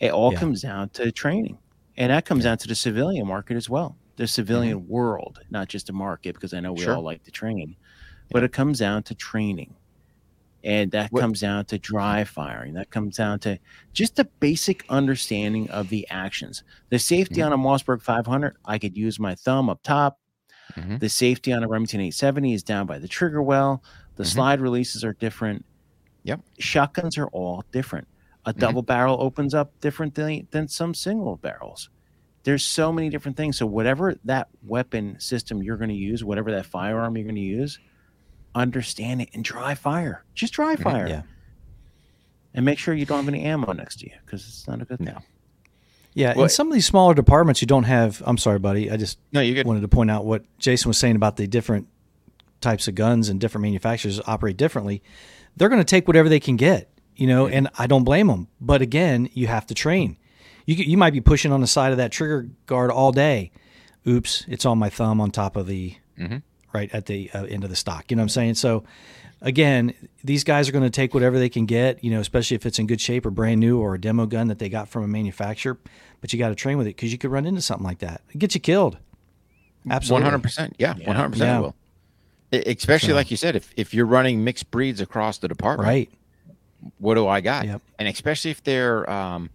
It 0.00 0.10
all 0.10 0.32
Yeah. 0.32 0.38
comes 0.40 0.62
down 0.62 0.88
to 0.90 1.12
training. 1.12 1.58
And 1.96 2.10
that 2.10 2.24
comes 2.24 2.44
down 2.44 2.58
to 2.58 2.68
the 2.68 2.74
civilian 2.74 3.26
market 3.26 3.56
as 3.56 3.70
well. 3.70 3.96
The 4.16 4.26
civilian 4.26 4.86
world, 4.88 5.40
not 5.50 5.68
just 5.68 5.86
the 5.86 5.92
market, 5.92 6.34
because 6.34 6.54
I 6.54 6.60
know 6.60 6.72
we 6.72 6.82
Sure. 6.82 6.96
all 6.96 7.02
like 7.02 7.24
to 7.24 7.30
train, 7.30 7.76
but 8.30 8.42
it 8.44 8.52
comes 8.52 8.78
down 8.78 9.02
to 9.04 9.14
training. 9.14 9.74
And 10.62 10.90
that 10.92 11.12
What- 11.12 11.20
comes 11.20 11.40
down 11.40 11.66
to 11.66 11.78
dry 11.78 12.24
firing. 12.24 12.72
That 12.74 12.90
comes 12.90 13.16
down 13.16 13.38
to 13.40 13.58
just 13.92 14.18
a 14.18 14.24
basic 14.24 14.84
understanding 14.88 15.68
of 15.70 15.88
the 15.90 16.08
actions. 16.08 16.62
The 16.88 16.98
safety 16.98 17.36
Mhm. 17.40 17.46
on 17.46 17.52
a 17.52 17.58
Mossberg 17.58 18.00
500, 18.00 18.56
I 18.64 18.78
could 18.78 18.96
use 18.96 19.20
my 19.20 19.34
thumb 19.34 19.68
up 19.68 19.82
top. 19.82 20.18
Mhm. 20.74 21.00
The 21.00 21.10
safety 21.10 21.52
on 21.52 21.62
a 21.62 21.68
Remington 21.68 22.00
870 22.00 22.54
is 22.54 22.62
down 22.62 22.86
by 22.86 22.98
the 22.98 23.08
trigger 23.08 23.42
well. 23.42 23.82
The 24.16 24.24
Mhm. 24.24 24.28
slide 24.28 24.60
releases 24.60 25.04
are 25.04 25.12
different. 25.12 25.66
Yep. 26.22 26.40
Shotguns 26.58 27.18
are 27.18 27.26
all 27.28 27.64
different. 27.70 28.08
A 28.46 28.52
Mhm. 28.52 28.58
double 28.58 28.82
barrel 28.82 29.16
opens 29.20 29.54
up 29.54 29.72
different 29.80 30.14
than, 30.14 30.46
than 30.50 30.68
some 30.68 30.94
single 30.94 31.36
barrels. 31.36 31.88
There's 32.42 32.62
so 32.64 32.92
many 32.92 33.08
different 33.08 33.36
things. 33.38 33.56
So 33.56 33.64
whatever 33.66 34.16
that 34.24 34.48
weapon 34.66 35.18
system 35.18 35.62
you're 35.62 35.78
going 35.78 35.88
to 35.88 35.94
use, 35.96 36.22
whatever 36.22 36.50
that 36.52 36.66
firearm 36.66 37.16
you're 37.16 37.24
going 37.24 37.36
to 37.36 37.40
use, 37.40 37.78
understand 38.54 39.22
it 39.22 39.30
and 39.32 39.42
dry 39.42 39.74
fire. 39.74 40.24
Just 40.34 40.52
dry 40.52 40.76
Mhm. 40.76 40.82
fire. 40.82 41.08
Yeah. 41.08 41.22
And 42.52 42.64
make 42.64 42.78
sure 42.78 42.94
you 42.94 43.06
don't 43.06 43.18
have 43.24 43.28
any 43.28 43.42
ammo 43.42 43.72
next 43.72 44.00
to 44.00 44.06
you 44.06 44.12
because 44.24 44.46
it's 44.46 44.68
not 44.68 44.80
a 44.80 44.84
good 44.84 44.98
thing. 44.98 45.06
No. 45.08 45.18
yeah, 46.12 46.34
Well- 46.36 46.44
in 46.44 46.50
some 46.50 46.68
of 46.68 46.74
these 46.74 46.86
smaller 46.86 47.14
departments, 47.14 47.60
you 47.60 47.66
don't 47.66 47.84
have. 47.84 48.22
I'm 48.26 48.38
sorry, 48.38 48.58
buddy. 48.60 48.90
I 48.90 48.96
just 48.96 49.18
No, 49.32 49.40
you 49.40 49.60
wanted 49.64 49.80
to 49.80 49.88
point 49.88 50.10
out 50.10 50.24
what 50.24 50.44
Jason 50.58 50.88
was 50.88 50.98
saying 50.98 51.16
about 51.16 51.36
the 51.36 51.46
different 51.48 51.88
types 52.60 52.86
of 52.86 52.94
guns 52.94 53.28
and 53.28 53.40
different 53.40 53.62
manufacturers 53.62 54.20
operate 54.26 54.56
differently. 54.56 55.02
They're 55.56 55.68
going 55.68 55.80
to 55.80 55.84
take 55.84 56.06
whatever 56.06 56.28
they 56.28 56.38
can 56.40 56.54
get, 56.56 56.88
you 57.16 57.26
know, 57.26 57.46
and 57.46 57.68
I 57.78 57.86
don't 57.86 58.04
blame 58.04 58.26
them. 58.28 58.48
But 58.60 58.82
again, 58.82 59.28
you 59.32 59.46
have 59.46 59.66
to 59.66 59.74
train. 59.74 60.16
You 60.66 60.74
you 60.76 60.96
might 60.96 61.12
be 61.12 61.20
pushing 61.20 61.52
on 61.52 61.60
the 61.60 61.66
side 61.66 61.92
of 61.92 61.98
that 61.98 62.10
trigger 62.12 62.48
guard 62.66 62.90
all 62.90 63.12
day. 63.12 63.50
Oops, 64.06 64.44
it's 64.48 64.64
on 64.66 64.78
my 64.78 64.90
thumb 64.90 65.20
on 65.20 65.30
top 65.30 65.56
of 65.56 65.66
the 65.66 65.94
Mhm. 66.18 66.42
right 66.72 66.90
at 66.94 67.06
the 67.06 67.30
uh, 67.32 67.44
end 67.44 67.64
of 67.64 67.70
the 67.70 67.76
stock. 67.76 68.10
You 68.10 68.16
know 68.16 68.20
what 68.22 68.24
I'm 68.24 68.28
saying? 68.30 68.54
So 68.54 68.84
again, 69.40 69.94
these 70.22 70.44
guys 70.44 70.68
are 70.68 70.72
going 70.72 70.84
to 70.84 70.90
take 70.90 71.12
whatever 71.14 71.38
they 71.38 71.48
can 71.48 71.66
get, 71.66 72.02
you 72.04 72.10
know, 72.10 72.20
especially 72.20 72.54
if 72.54 72.64
it's 72.66 72.78
in 72.78 72.86
good 72.86 73.00
shape 73.00 73.24
or 73.26 73.30
brand 73.30 73.60
new 73.60 73.78
or 73.78 73.94
a 73.94 74.00
demo 74.00 74.26
gun 74.26 74.48
that 74.48 74.58
they 74.58 74.68
got 74.68 74.88
from 74.88 75.04
a 75.04 75.08
manufacturer. 75.08 75.78
But 76.20 76.32
you 76.32 76.38
got 76.38 76.48
to 76.50 76.54
train 76.54 76.78
with 76.78 76.86
it 76.86 76.96
because 76.96 77.12
you 77.12 77.18
could 77.18 77.30
run 77.30 77.44
into 77.46 77.60
something 77.60 77.84
like 77.86 77.98
that. 77.98 78.22
It 78.30 78.38
get 78.38 78.54
you 78.54 78.60
killed. 78.60 78.96
Absolutely. 79.88 80.22
One 80.24 80.30
hundred 80.30 80.42
percent. 80.42 80.76
Yeah, 80.78 80.94
Yeah. 80.98 81.06
one 81.06 81.16
hundred 81.16 81.32
percent 81.32 81.48
Yeah. 81.50 81.58
will. 81.60 81.74
Especially 82.52 83.10
So- 83.10 83.14
like 83.14 83.30
you 83.30 83.36
said, 83.36 83.56
if 83.56 83.72
if 83.76 83.92
you're 83.92 84.06
running 84.06 84.44
mixed 84.44 84.70
breeds 84.70 85.00
across 85.00 85.38
the 85.38 85.48
department, 85.48 85.86
Right. 85.88 86.10
What 86.98 87.14
do 87.14 87.26
I 87.26 87.40
got? 87.40 87.66
Yep. 87.66 87.82
And 87.98 88.08
especially 88.08 88.50
if 88.50 88.62
they're 88.64 89.08
um, 89.10 89.50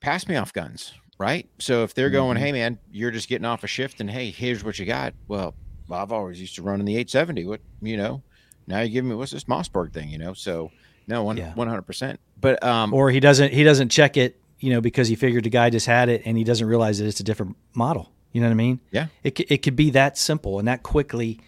pass 0.00 0.26
me 0.28 0.36
off 0.36 0.52
guns, 0.52 0.92
right? 1.18 1.48
So 1.58 1.82
if 1.84 1.94
they're 1.94 2.10
going, 2.10 2.36
Mhm. 2.36 2.40
hey 2.40 2.52
man, 2.52 2.78
you're 2.90 3.10
just 3.10 3.28
getting 3.28 3.44
off 3.44 3.64
a 3.64 3.66
shift, 3.66 4.00
and 4.00 4.10
hey, 4.10 4.30
here's 4.30 4.62
what 4.64 4.78
you 4.78 4.86
got. 4.86 5.14
Well, 5.28 5.54
I've 5.90 6.12
always 6.12 6.40
used 6.40 6.54
to 6.56 6.62
run 6.62 6.80
in 6.80 6.86
the 6.86 6.96
870. 6.96 7.46
What 7.46 7.60
you 7.82 7.96
know? 7.96 8.22
Now 8.66 8.80
you 8.80 8.90
give 8.90 9.04
me 9.04 9.14
what's 9.14 9.32
this 9.32 9.44
Mossberg 9.44 9.92
thing? 9.92 10.08
You 10.10 10.18
know? 10.18 10.32
So 10.34 10.70
no, 11.08 11.24
one 11.24 11.36
Yeah. 11.36 11.52
one 11.54 11.66
hundred 11.68 11.82
percent. 11.82 12.20
But 12.40 12.62
um, 12.64 12.94
Or 12.94 13.10
he 13.10 13.18
doesn't 13.20 13.52
he 13.52 13.64
doesn't 13.64 13.88
check 13.90 14.16
it, 14.16 14.40
you 14.60 14.70
know, 14.70 14.80
because 14.80 15.08
he 15.08 15.14
figured 15.16 15.44
the 15.44 15.50
guy 15.50 15.68
just 15.70 15.86
had 15.86 16.08
it 16.08 16.22
and 16.24 16.38
he 16.38 16.44
doesn't 16.44 16.66
realize 16.66 16.98
that 16.98 17.06
it's 17.06 17.18
a 17.20 17.24
different 17.24 17.56
model. 17.74 18.12
You 18.32 18.40
know 18.40 18.46
what 18.46 18.52
I 18.52 18.56
mean? 18.56 18.80
Yeah. 18.92 19.06
It 19.24 19.40
it 19.50 19.58
could 19.62 19.74
be 19.74 19.90
that 19.90 20.16
simple 20.16 20.58
and 20.60 20.68
that 20.68 20.84
quickly 20.84 21.40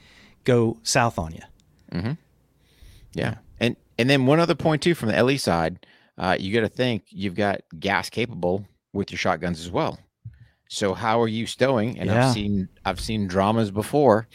go 0.44 0.78
south 0.82 1.16
on 1.18 1.32
you. 1.32 2.16
Yeah. 3.14 3.28
And 3.28 3.36
and 3.98 4.08
then 4.10 4.26
one 4.26 4.40
other 4.40 4.54
point 4.54 4.82
too 4.82 4.94
from 4.94 5.08
the 5.10 5.22
LE 5.22 5.38
side, 5.38 5.86
uh, 6.18 6.36
you 6.38 6.52
got 6.52 6.60
to 6.60 6.68
think 6.68 7.04
you've 7.08 7.34
got 7.34 7.60
gas 7.78 8.10
capable 8.10 8.64
with 8.92 9.10
your 9.10 9.18
shotguns 9.18 9.60
as 9.60 9.70
well. 9.70 9.98
So 10.68 10.94
how 10.94 11.20
are 11.20 11.28
you 11.28 11.46
stowing? 11.46 11.98
And 11.98 12.08
Yeah. 12.10 12.26
I've 12.28 12.32
seen 12.34 12.68
I've 12.84 13.00
seen 13.00 13.26
dramas 13.26 13.70
before, 13.70 14.26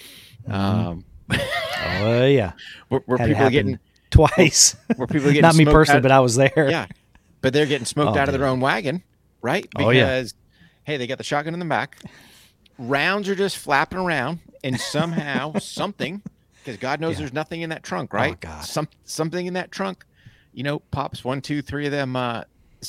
Mhm. 0.48 0.54
um, 0.54 1.06
Oh 1.32 2.26
yeah. 2.26 2.52
where, 2.90 3.02
where 3.06 3.18
people 3.18 3.44
are 3.44 3.50
getting 3.52 3.80
Twice. 4.10 4.76
where 4.96 5.08
people 5.08 5.28
are 5.30 5.34
getting 5.34 5.42
Not 5.42 5.56
me 5.56 5.66
personally, 5.66 6.02
but 6.02 6.12
I 6.12 6.20
was 6.22 6.36
there. 6.36 6.68
yeah, 6.70 6.86
but 7.42 7.54
they're 7.54 7.66
getting 7.66 7.86
smoked 7.86 8.16
Oh, 8.16 8.20
out 8.20 8.30
of 8.30 8.34
their 8.34 8.48
own 8.48 8.60
wagon, 8.62 9.04
right? 9.42 9.68
Oh, 9.76 9.90
yeah. 9.90 10.06
Because 10.06 10.34
hey, 10.86 10.96
they 10.98 11.08
got 11.08 11.18
the 11.18 11.24
shotgun 11.26 11.54
in 11.54 11.60
the 11.60 11.66
back. 11.66 11.98
Rounds 12.78 13.28
are 13.28 13.36
just 13.36 13.58
flapping 13.58 13.98
around, 14.00 14.40
and 14.64 14.80
somehow 14.80 15.58
something, 15.60 16.22
because 16.68 16.78
God 16.78 17.00
knows 17.00 17.14
Yeah. 17.14 17.20
there's 17.20 17.34
nothing 17.34 17.62
in 17.62 17.70
that 17.70 17.82
trunk, 17.82 18.14
right? 18.14 18.38
God. 18.42 18.66
Some 18.66 18.90
something 19.06 19.46
in 19.48 19.54
that 19.54 19.72
trunk. 19.72 20.06
you 20.54 20.64
know, 20.64 20.80
pops 20.80 21.24
one, 21.24 21.40
two, 21.40 21.62
three 21.62 21.86
of 21.86 21.92
them 21.92 22.16
uh, 22.16 22.42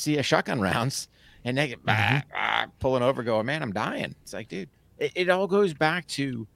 a 0.06 0.22
shotgun 0.22 0.58
rounds, 0.60 1.06
and 1.44 1.58
they 1.58 1.68
get 1.68 1.84
bah, 1.84 2.22
bah, 2.32 2.66
pulling 2.80 3.02
over, 3.02 3.22
going, 3.22 3.44
"Man, 3.44 3.62
I'm 3.62 3.72
dying." 3.72 4.14
It's 4.22 4.32
like, 4.32 4.48
dude, 4.48 4.70
it, 4.96 5.12
it 5.14 5.28
all 5.28 5.46
goes 5.46 5.74
back 5.74 6.06
to, 6.08 6.48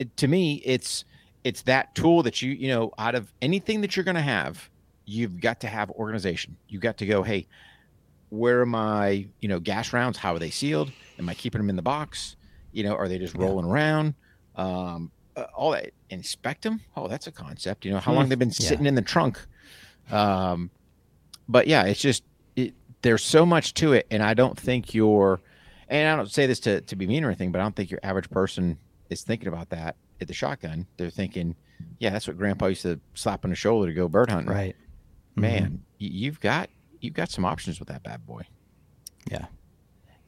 it, 0.00 0.16
to 0.16 0.26
me, 0.26 0.60
it's 0.64 1.04
it's 1.44 1.62
that 1.62 1.94
tool 1.94 2.24
that 2.24 2.42
you 2.42 2.50
you 2.52 2.68
know, 2.68 2.90
out 2.98 3.14
of 3.14 3.32
anything 3.40 3.82
that 3.82 3.94
you're 3.96 4.04
going 4.04 4.16
to 4.16 4.20
have, 4.20 4.68
you've 5.06 5.40
got 5.40 5.60
to 5.60 5.68
have 5.68 5.90
organization. 5.90 6.56
You've 6.66 6.82
got 6.82 6.98
to 6.98 7.06
go, 7.06 7.22
hey, 7.22 7.46
where 8.30 8.60
are 8.62 8.66
my 8.66 9.28
you 9.38 9.48
know 9.48 9.60
gas 9.60 9.92
rounds? 9.92 10.18
How 10.18 10.34
are 10.34 10.38
they 10.40 10.50
sealed? 10.50 10.92
Am 11.20 11.28
I 11.28 11.34
keeping 11.34 11.60
them 11.60 11.70
in 11.70 11.76
the 11.76 11.82
box? 11.82 12.36
You 12.72 12.82
know, 12.82 12.94
are 12.96 13.06
they 13.08 13.18
just 13.18 13.34
Yeah. 13.36 13.42
rolling 13.42 13.66
around? 13.66 14.14
Um, 14.56 15.12
uh, 15.38 15.46
all 15.54 15.70
that 15.72 15.90
inspect 16.10 16.62
them. 16.62 16.80
Oh, 16.96 17.08
that's 17.08 17.26
a 17.26 17.32
concept. 17.32 17.84
You 17.84 17.92
know, 17.92 17.98
how 18.00 18.12
long 18.12 18.28
they've 18.28 18.38
been 18.38 18.48
Hmm. 18.48 18.62
Yeah. 18.62 18.68
sitting 18.68 18.86
in 18.86 18.94
the 18.94 19.02
trunk. 19.02 19.38
Um, 20.10 20.70
but 21.48 21.66
yeah, 21.66 21.84
it's 21.84 22.00
just 22.00 22.22
it, 22.56 22.74
there's 23.02 23.22
so 23.24 23.44
much 23.46 23.74
to 23.74 23.92
it, 23.92 24.06
and 24.10 24.22
I 24.22 24.34
don't 24.34 24.58
think 24.58 24.94
you're. 24.94 25.40
And 25.90 26.06
I 26.08 26.16
don't 26.16 26.30
say 26.30 26.46
this 26.46 26.60
to 26.60 26.80
to 26.82 26.96
be 26.96 27.06
mean 27.06 27.24
or 27.24 27.28
anything, 27.28 27.52
but 27.52 27.60
I 27.60 27.62
don't 27.62 27.74
think 27.76 27.90
your 27.90 28.00
average 28.02 28.28
person 28.30 28.78
is 29.10 29.22
thinking 29.22 29.48
about 29.48 29.70
that 29.70 29.96
at 30.20 30.28
the 30.28 30.34
shotgun. 30.34 30.86
They're 30.98 31.08
thinking, 31.10 31.56
yeah, 31.98 32.10
that's 32.10 32.26
what 32.26 32.36
Grandpa 32.36 32.66
used 32.66 32.82
to 32.82 33.00
slap 33.14 33.44
on 33.44 33.50
the 33.50 33.56
shoulder 33.56 33.88
to 33.88 33.94
go 33.94 34.08
bird 34.08 34.30
hunting. 34.30 34.52
Right. 34.52 34.76
Mhm. 35.36 35.40
Man, 35.40 35.72
y- 36.00 36.08
you've 36.12 36.40
got 36.40 36.68
you've 37.00 37.14
got 37.14 37.30
some 37.30 37.44
options 37.46 37.78
with 37.78 37.88
that 37.88 38.02
bad 38.02 38.26
boy. 38.26 38.42
Yeah. 39.30 39.46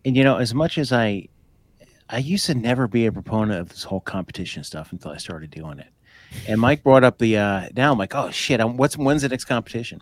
And 0.05 0.16
you 0.16 0.25
know, 0.25 0.37
as 0.38 0.55
much 0.55 0.79
as 0.79 0.92
I, 0.92 1.29
I 2.12 2.18
used 2.18 2.46
to 2.46 2.55
never 2.55 2.88
be 2.88 3.07
a 3.07 3.12
proponent 3.12 3.61
of 3.61 3.68
this 3.68 3.85
whole 3.85 4.01
competition 4.01 4.64
stuff 4.64 4.92
until 4.92 5.12
I 5.12 5.16
started 5.16 5.51
doing 5.51 5.79
it. 5.79 5.88
And 6.49 6.61
Mike 6.61 6.83
brought 6.83 7.05
up 7.05 7.18
the. 7.18 7.37
uh 7.37 7.68
Now 7.77 7.92
I'm 7.92 7.99
like, 7.99 8.14
oh 8.14 8.31
shit! 8.31 8.61
I'm, 8.61 8.77
what's 8.77 8.96
when's 8.96 9.23
the 9.23 9.29
next 9.29 9.44
competition? 9.44 10.01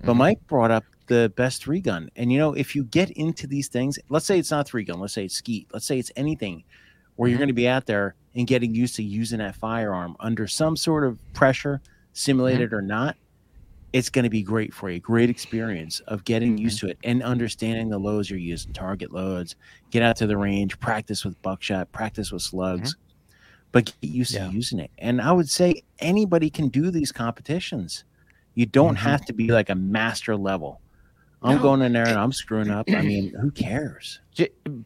But 0.00 0.14
Mhm. 0.14 0.16
Mike 0.18 0.38
brought 0.48 0.70
up 0.70 0.84
the 1.08 1.32
best 1.36 1.62
three 1.62 1.80
gun, 1.80 2.08
and 2.16 2.32
you 2.32 2.38
know, 2.38 2.54
if 2.54 2.74
you 2.74 2.84
get 2.84 3.10
into 3.10 3.46
these 3.46 3.68
things, 3.68 3.98
let's 4.08 4.24
say 4.24 4.38
it's 4.38 4.50
not 4.50 4.66
three 4.66 4.84
gun, 4.84 5.00
let's 5.00 5.12
say 5.12 5.24
it's 5.24 5.34
skeet, 5.34 5.68
let's 5.72 5.86
say 5.86 5.98
it's 5.98 6.10
anything, 6.16 6.64
where 7.16 7.28
you're 7.28 7.36
Mhm. 7.36 7.40
going 7.40 7.48
to 7.48 7.54
be 7.54 7.68
out 7.68 7.86
there 7.86 8.14
and 8.34 8.46
getting 8.46 8.74
used 8.74 8.96
to 8.96 9.02
using 9.02 9.38
that 9.40 9.56
firearm 9.56 10.16
under 10.20 10.46
some 10.46 10.76
sort 10.76 11.04
of 11.04 11.20
pressure, 11.34 11.82
simulated 12.12 12.72
or 12.72 12.80
not, 12.82 13.16
it's 13.92 14.08
going 14.08 14.22
to 14.24 14.30
be 14.30 14.42
great 14.42 14.72
for 14.72 14.90
you. 14.90 15.00
Great 15.00 15.28
experience 15.28 16.00
of 16.00 16.24
getting 16.24 16.56
used 16.56 16.78
to 16.80 16.88
it 16.88 16.98
and 17.04 17.22
understanding 17.22 17.88
the 17.90 17.98
loads 17.98 18.30
you're 18.30 18.38
using, 18.38 18.72
target 18.72 19.12
loads. 19.12 19.54
Get 19.90 20.02
out 20.02 20.16
to 20.16 20.26
the 20.26 20.36
range, 20.36 20.78
practice 20.80 21.24
with 21.24 21.40
buckshot, 21.42 21.92
practice 21.92 22.32
with 22.32 22.42
slugs, 22.42 22.96
but 23.70 23.86
get 23.86 23.94
used 24.10 24.34
Yeah. 24.34 24.46
to 24.48 24.52
using 24.52 24.78
it. 24.78 24.90
And 24.98 25.20
I 25.20 25.32
would 25.32 25.48
say 25.48 25.82
anybody 25.98 26.48
can 26.50 26.68
do 26.68 26.90
these 26.90 27.12
competitions. 27.12 28.04
You 28.54 28.66
don't 28.66 28.96
Mhm. 28.96 29.00
have 29.00 29.24
to 29.26 29.32
be 29.32 29.48
like 29.48 29.68
a 29.70 29.74
master 29.74 30.36
level. 30.36 30.80
I'm 31.42 31.56
No. 31.56 31.62
going 31.62 31.82
in 31.82 31.92
there 31.92 32.06
and 32.06 32.18
I'm 32.18 32.32
screwing 32.32 32.70
up. 32.70 32.88
I 32.90 33.02
mean, 33.02 33.34
who 33.40 33.50
cares? 33.50 34.20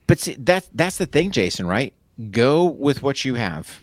But 0.06 0.18
see, 0.18 0.36
that's 0.38 0.68
that's 0.74 0.96
the 0.98 1.06
thing, 1.06 1.30
Jason. 1.30 1.66
Right? 1.66 1.92
Go 2.30 2.64
with 2.64 3.02
what 3.02 3.24
you 3.24 3.34
have. 3.34 3.80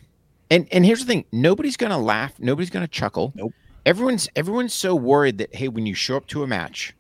And 0.50 0.68
and 0.72 0.84
here's 0.86 1.00
the 1.02 1.06
thing: 1.06 1.26
nobody's 1.32 1.78
gonna 1.78 2.00
laugh. 2.00 2.34
Nobody's 2.40 2.70
gonna 2.72 2.88
chuckle. 2.88 3.32
Nope. 3.36 3.54
Everyone's 3.86 4.30
everyone's 4.36 4.74
so 4.74 4.96
worried 4.96 5.38
that 5.40 5.54
hey, 5.56 5.68
when 5.68 5.86
you 5.86 5.94
show 5.94 6.16
up 6.18 6.28
to 6.28 6.44
a 6.44 6.48
match, 6.48 6.94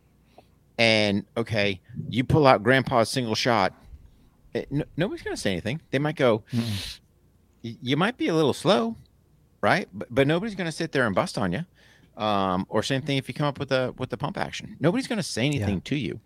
and 0.78 1.26
okay, 1.38 1.80
you 2.10 2.24
pull 2.24 2.46
out 2.46 2.62
Grandpa's 2.64 3.10
single 3.10 3.36
shot, 3.36 3.74
eh, 4.54 4.66
no, 4.70 4.84
nobody's 4.98 5.24
gonna 5.24 5.38
say 5.38 5.52
anything. 5.52 5.82
They 5.92 6.00
might 6.00 6.16
go. 6.16 6.44
You 7.62 7.96
might 7.96 8.18
be 8.18 8.28
a 8.28 8.36
little 8.36 8.54
slow, 8.54 8.98
right? 9.62 9.88
But, 9.94 10.14
but 10.14 10.28
nobody's 10.28 10.56
gonna 10.56 10.72
sit 10.74 10.92
there 10.92 11.06
and 11.06 11.16
bust 11.16 11.38
on 11.38 11.54
you. 11.54 11.66
Um, 12.18 12.66
or 12.70 12.84
same 12.84 13.02
thing 13.02 13.18
if 13.18 13.28
you 13.28 13.34
come 13.34 13.48
up 13.48 13.58
with 13.60 13.72
a 13.72 13.94
with 13.98 14.10
the 14.10 14.18
pump 14.18 14.38
action. 14.38 14.76
Nobody's 14.80 15.08
gonna 15.08 15.24
say 15.24 15.46
anything 15.46 15.80
to 15.82 15.96
you. 15.96 16.20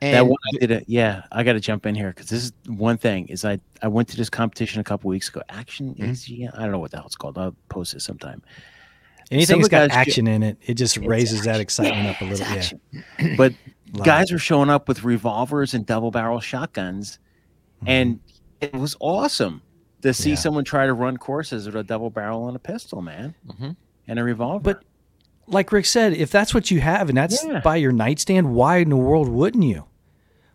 And 0.00 0.14
that 0.14 0.26
one 0.26 0.38
I 0.54 0.58
did 0.58 0.70
it. 0.70 0.84
Yeah, 0.86 1.22
I 1.32 1.42
got 1.42 1.54
to 1.54 1.60
jump 1.60 1.84
in 1.84 1.96
here 1.96 2.10
because 2.10 2.28
this 2.28 2.44
is 2.44 2.52
one 2.68 2.98
thing. 2.98 3.26
Is 3.28 3.44
I 3.44 3.58
I 3.82 3.88
went 3.88 4.06
to 4.10 4.16
this 4.16 4.30
competition 4.30 4.80
a 4.80 4.84
couple 4.84 5.08
weeks 5.10 5.28
ago. 5.28 5.42
Action 5.48 5.96
Mhm. 5.96 6.10
ACM. 6.10 6.50
I 6.54 6.62
don't 6.62 6.70
know 6.70 6.78
what 6.78 6.92
the 6.92 6.98
hell 6.98 7.06
it's 7.06 7.16
called. 7.16 7.36
I'll 7.36 7.56
post 7.68 7.94
it 7.94 8.00
sometime. 8.02 8.40
Anything 9.30 9.46
Some 9.46 9.58
that's 9.60 9.66
of 9.66 9.70
the 9.70 9.76
got 9.76 9.88
guys 9.90 9.94
ju- 10.06 10.10
action 10.10 10.26
in 10.26 10.42
it, 10.42 10.56
it 10.62 10.74
just 10.74 10.96
It's 10.96 11.06
raises 11.06 11.42
that 11.42 11.50
action. 11.50 11.60
excitement 11.62 12.08
up 12.08 12.20
a 12.22 12.24
Yeah, 12.24 12.30
it's 12.30 12.40
little. 12.40 12.80
Yeah. 13.20 13.34
But 13.36 13.52
Love 13.92 14.04
guys 14.06 14.30
it. 14.30 14.34
were 14.34 14.38
showing 14.38 14.70
up 14.70 14.88
with 14.88 15.04
revolvers 15.04 15.74
and 15.74 15.84
double 15.84 16.10
barrel 16.10 16.40
shotguns, 16.40 17.18
and 17.86 18.20
it 18.60 18.72
was 18.74 18.96
awesome 19.00 19.62
to 20.02 20.12
see 20.14 20.30
Yeah. 20.30 20.36
someone 20.36 20.64
try 20.64 20.86
to 20.86 20.94
run 20.94 21.16
courses 21.16 21.66
with 21.66 21.74
a 21.76 21.82
double 21.82 22.10
barrel 22.10 22.46
and 22.48 22.56
a 22.56 22.58
pistol, 22.60 23.02
man, 23.02 23.34
Mhm. 23.46 23.76
and 24.06 24.18
a 24.18 24.24
revolver. 24.24 24.62
But 24.62 24.82
like 25.46 25.72
Rick 25.72 25.86
said, 25.86 26.12
if 26.14 26.30
that's 26.30 26.52
what 26.54 26.70
you 26.70 26.80
have 26.80 27.08
and 27.08 27.16
that's 27.18 27.44
Yeah. 27.44 27.60
by 27.60 27.76
your 27.76 27.92
nightstand, 27.92 28.54
why 28.54 28.78
in 28.78 28.88
the 28.90 28.96
world 28.96 29.28
wouldn't 29.28 29.64
you? 29.64 29.84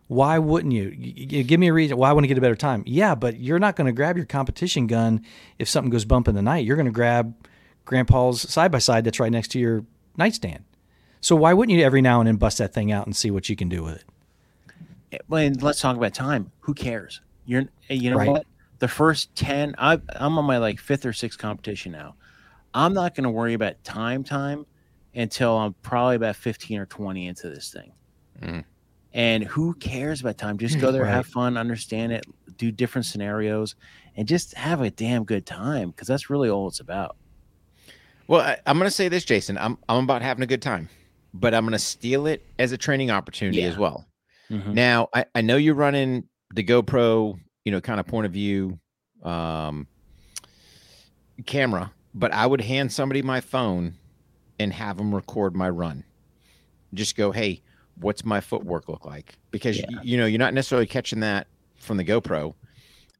Why 0.06 0.38
wouldn't 0.38 0.72
you? 0.74 0.94
Y- 0.98 1.14
y- 1.32 1.42
Give 1.42 1.58
me 1.58 1.68
a 1.68 1.72
reason. 1.72 1.96
Why 1.96 2.10
I 2.10 2.12
want 2.12 2.24
to 2.24 2.28
get 2.28 2.38
a 2.38 2.40
better 2.40 2.54
time? 2.54 2.82
Yeah, 2.86 3.14
but 3.14 3.40
you're 3.40 3.58
not 3.58 3.74
going 3.74 3.86
to 3.86 3.92
grab 3.92 4.16
your 4.16 4.26
competition 4.26 4.86
gun 4.86 5.22
if 5.58 5.68
something 5.68 5.90
goes 5.90 6.04
bump 6.04 6.28
in 6.28 6.34
the 6.34 6.42
night. 6.42 6.64
You're 6.66 6.76
going 6.76 6.86
to 6.86 6.92
grab 6.92 7.34
Grandpa's 7.84 8.40
side 8.42 8.70
by 8.72 8.78
side 8.78 9.04
that's 9.04 9.20
right 9.20 9.32
next 9.32 9.48
to 9.52 9.58
your 9.58 9.84
nightstand. 10.16 10.64
So 11.20 11.36
why 11.36 11.52
wouldn't 11.54 11.76
you 11.76 11.84
every 11.84 12.02
now 12.02 12.20
and 12.20 12.26
then 12.28 12.36
bust 12.36 12.58
that 12.58 12.72
thing 12.74 12.92
out 12.92 13.06
and 13.06 13.16
see 13.16 13.30
what 13.30 13.48
you 13.48 13.56
can 13.56 13.68
do 13.68 13.82
with 13.82 14.04
it? 15.12 15.22
Well, 15.28 15.42
and 15.42 15.62
let's 15.62 15.80
talk 15.80 15.96
about 15.96 16.12
time. 16.14 16.50
Who 16.60 16.74
cares? 16.74 17.20
You're, 17.46 17.64
you 17.88 18.10
know 18.10 18.16
Right. 18.16 18.28
what? 18.30 18.46
The 18.80 18.88
first 18.88 19.34
ten, 19.36 19.74
I, 19.78 20.00
I'm 20.16 20.36
on 20.38 20.44
my 20.44 20.58
like 20.58 20.78
fifth 20.80 21.06
or 21.06 21.12
sixth 21.12 21.38
competition 21.38 21.92
now. 21.92 22.16
I'm 22.74 22.92
not 22.92 23.14
going 23.14 23.24
to 23.24 23.30
worry 23.30 23.54
about 23.54 23.82
time, 23.84 24.24
time 24.24 24.66
until 25.14 25.56
I'm 25.56 25.74
probably 25.74 26.16
about 26.16 26.34
15 26.36 26.78
or 26.80 26.86
20 26.86 27.28
into 27.28 27.48
this 27.48 27.70
thing. 27.72 27.92
Mhm. 28.42 28.64
And 29.12 29.44
who 29.44 29.74
cares 29.74 30.20
about 30.20 30.36
time? 30.38 30.58
Just 30.58 30.80
go 30.80 30.90
there, 30.92 31.02
Right. 31.04 31.10
have 31.12 31.26
fun, 31.26 31.56
understand 31.56 32.10
it, 32.12 32.26
do 32.58 32.72
different 32.72 33.06
scenarios, 33.06 33.76
and 34.16 34.26
just 34.26 34.54
have 34.54 34.80
a 34.80 34.90
damn 34.90 35.22
good 35.24 35.46
time 35.46 35.90
because 35.90 36.08
that's 36.08 36.28
really 36.28 36.50
all 36.50 36.66
it's 36.66 36.80
about. 36.80 37.16
Well, 38.26 38.40
I, 38.40 38.56
I'm 38.66 38.78
going 38.78 38.86
to 38.88 38.94
say 38.94 39.08
this, 39.08 39.24
Jason. 39.24 39.58
I'm 39.58 39.78
I'm 39.88 40.04
about 40.04 40.22
having 40.22 40.42
a 40.42 40.46
good 40.46 40.62
time, 40.62 40.88
but 41.32 41.54
I'm 41.54 41.64
going 41.64 41.72
to 41.72 41.78
steal 41.78 42.26
it 42.26 42.44
as 42.58 42.72
a 42.72 42.78
training 42.78 43.10
opportunity 43.10 43.58
Yeah. 43.60 43.68
as 43.68 43.76
well. 43.76 44.06
Mhm. 44.50 44.74
Now, 44.74 45.08
I, 45.14 45.24
I 45.34 45.40
know 45.40 45.56
you're 45.56 45.74
running 45.74 46.28
the 46.54 46.62
GoPro, 46.64 47.38
you 47.64 47.72
know, 47.72 47.80
kind 47.80 47.98
of 48.00 48.06
point 48.06 48.26
of 48.26 48.32
view 48.32 48.78
um, 49.22 49.86
camera, 51.46 51.92
but 52.14 52.32
I 52.32 52.46
would 52.46 52.60
hand 52.60 52.92
somebody 52.92 53.22
my 53.22 53.40
phone 53.40 53.94
and 54.58 54.72
have 54.72 54.96
them 54.98 55.14
record 55.14 55.56
my 55.56 55.68
run. 55.68 56.04
Just 56.92 57.16
go, 57.16 57.32
hey, 57.32 57.62
what's 57.98 58.24
my 58.24 58.40
footwork 58.40 58.88
look 58.88 59.04
like? 59.04 59.34
Because 59.50 59.78
Yeah. 59.78 59.86
y- 59.90 60.00
you 60.02 60.16
know 60.16 60.26
you're 60.26 60.38
not 60.38 60.54
necessarily 60.54 60.86
catching 60.86 61.20
that 61.20 61.46
from 61.76 61.96
the 61.96 62.04
GoPro, 62.04 62.54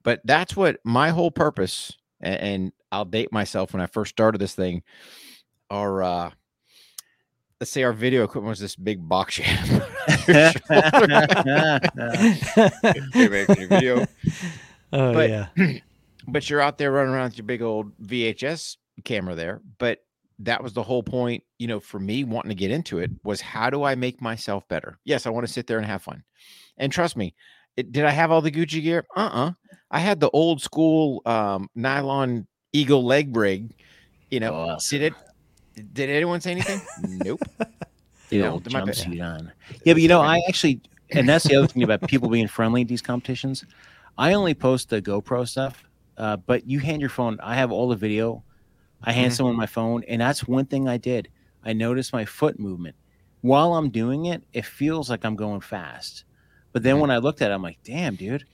but 0.03 0.21
that's 0.25 0.55
what 0.57 0.79
my 0.85 1.11
whole 1.11 1.31
purpose. 1.31 1.93
And, 2.21 2.41
and 2.41 2.73
I'll 2.95 3.05
date 3.05 3.33
myself 3.33 3.73
when 3.73 3.83
I 3.83 3.87
first 3.87 4.11
started 4.11 4.39
this 4.39 4.55
thing. 4.55 4.83
Our 5.69 6.03
uh, 6.03 6.31
let's 7.61 7.73
say 7.73 7.83
our 7.83 7.93
video 7.93 8.23
equipment 8.23 8.51
was 8.51 8.61
this 8.61 8.77
big 8.77 9.07
box 9.09 9.39
you 9.39 9.45
had 9.45 9.71
on 9.71 11.11
your 11.11 11.33
shoulder. 11.33 11.81
Hey, 13.13 13.29
man, 13.29 13.47
can 13.47 13.61
you 13.61 13.69
video? 13.69 14.07
oh 14.93 15.13
But- 15.13 15.29
yeah, 15.31 15.49
but 16.29 16.49
you're 16.49 16.61
out 16.61 16.79
there 16.79 16.93
running 16.93 17.13
around 17.13 17.31
with 17.31 17.39
your 17.39 17.47
big 17.47 17.63
old 17.63 17.97
VHS 17.99 18.77
camera 19.05 19.35
there. 19.35 19.61
But 19.79 19.99
that 20.41 20.63
was 20.63 20.73
the 20.73 20.83
whole 20.83 21.03
point, 21.03 21.43
you 21.59 21.67
know, 21.67 21.81
for 21.81 21.99
me 21.99 22.23
wanting 22.25 22.51
to 22.51 22.55
get 22.55 22.71
into 22.71 22.99
it 22.99 23.11
was 23.25 23.41
how 23.41 23.71
do 23.71 23.83
I 23.83 23.95
make 23.97 24.21
myself 24.21 24.67
better? 24.69 24.99
Yes, 25.05 25.27
I 25.27 25.31
want 25.31 25.47
to 25.47 25.53
sit 25.53 25.67
there 25.67 25.79
and 25.79 25.87
have 25.87 26.03
fun. 26.03 26.23
And 26.77 26.93
trust 26.93 27.17
me, 27.17 27.35
it, 27.77 27.91
did 27.93 28.05
I 28.05 28.11
have 28.11 28.31
all 28.31 28.41
the 28.41 28.51
Gucci 28.53 28.83
gear? 28.83 29.05
Uh-uh. 29.17 29.53
I 29.91 29.99
had 29.99 30.21
the 30.21 30.31
old 30.31 30.61
school 30.61 31.23
um, 31.27 31.69
nylon 31.75 32.47
eagle 32.75 33.05
leg 33.05 33.35
rig. 33.35 33.73
You 34.31 34.41
know, 34.41 34.53
Awesome. 34.53 34.99
did 34.99 35.13
it? 35.77 35.95
Did 35.95 36.11
anyone 36.11 36.41
say 36.41 36.51
anything? 36.51 36.81
nope. 37.25 37.41
the 38.29 38.39
No, 38.39 38.53
old 38.53 38.71
my 38.73 38.81
jumpsuit 38.81 39.23
on. 39.25 39.53
Yeah, 39.85 39.95
but 39.95 40.03
you 40.03 40.09
know, 40.09 40.21
I 40.21 40.41
actually, 40.49 40.81
and 41.11 41.29
that's 41.29 41.47
the 41.47 41.57
other 41.57 41.67
thing 41.67 41.83
about 41.83 42.03
people 42.03 42.29
being 42.29 42.49
friendly 42.49 42.83
at 42.83 42.89
these 42.89 43.03
competitions. 43.03 43.65
I 44.19 44.35
only 44.35 44.55
post 44.55 44.91
the 44.91 45.01
GoPro 45.03 45.49
stuff, 45.49 45.85
uh, 46.19 46.37
but 46.37 46.67
you 46.67 46.79
hand 46.81 47.01
your 47.01 47.11
phone. 47.11 47.39
I 47.43 47.55
have 47.57 47.73
all 47.73 47.89
the 47.89 47.97
video. 47.97 48.45
I 49.03 49.13
hand 49.13 49.33
Mhm. 49.33 49.37
someone 49.37 49.57
my 49.57 49.67
phone, 49.67 50.05
and 50.09 50.21
that's 50.21 50.47
one 50.47 50.65
thing 50.67 50.89
I 50.89 50.97
did. 50.97 51.29
I 51.65 51.73
noticed 51.73 52.13
my 52.13 52.25
foot 52.25 52.59
movement 52.59 52.95
while 53.43 53.75
I'm 53.75 53.91
doing 53.91 54.27
it. 54.27 54.43
It 54.53 54.65
feels 54.65 55.11
like 55.11 55.25
I'm 55.25 55.37
going 55.37 55.61
fast, 55.61 56.25
but 56.73 56.83
then 56.83 56.97
Mhm. 56.97 57.01
when 57.01 57.11
I 57.11 57.19
looked 57.19 57.43
at 57.43 57.51
it, 57.51 57.55
I'm 57.55 57.63
like, 57.63 57.79
"Damn, 57.85 58.15
dude, 58.15 58.45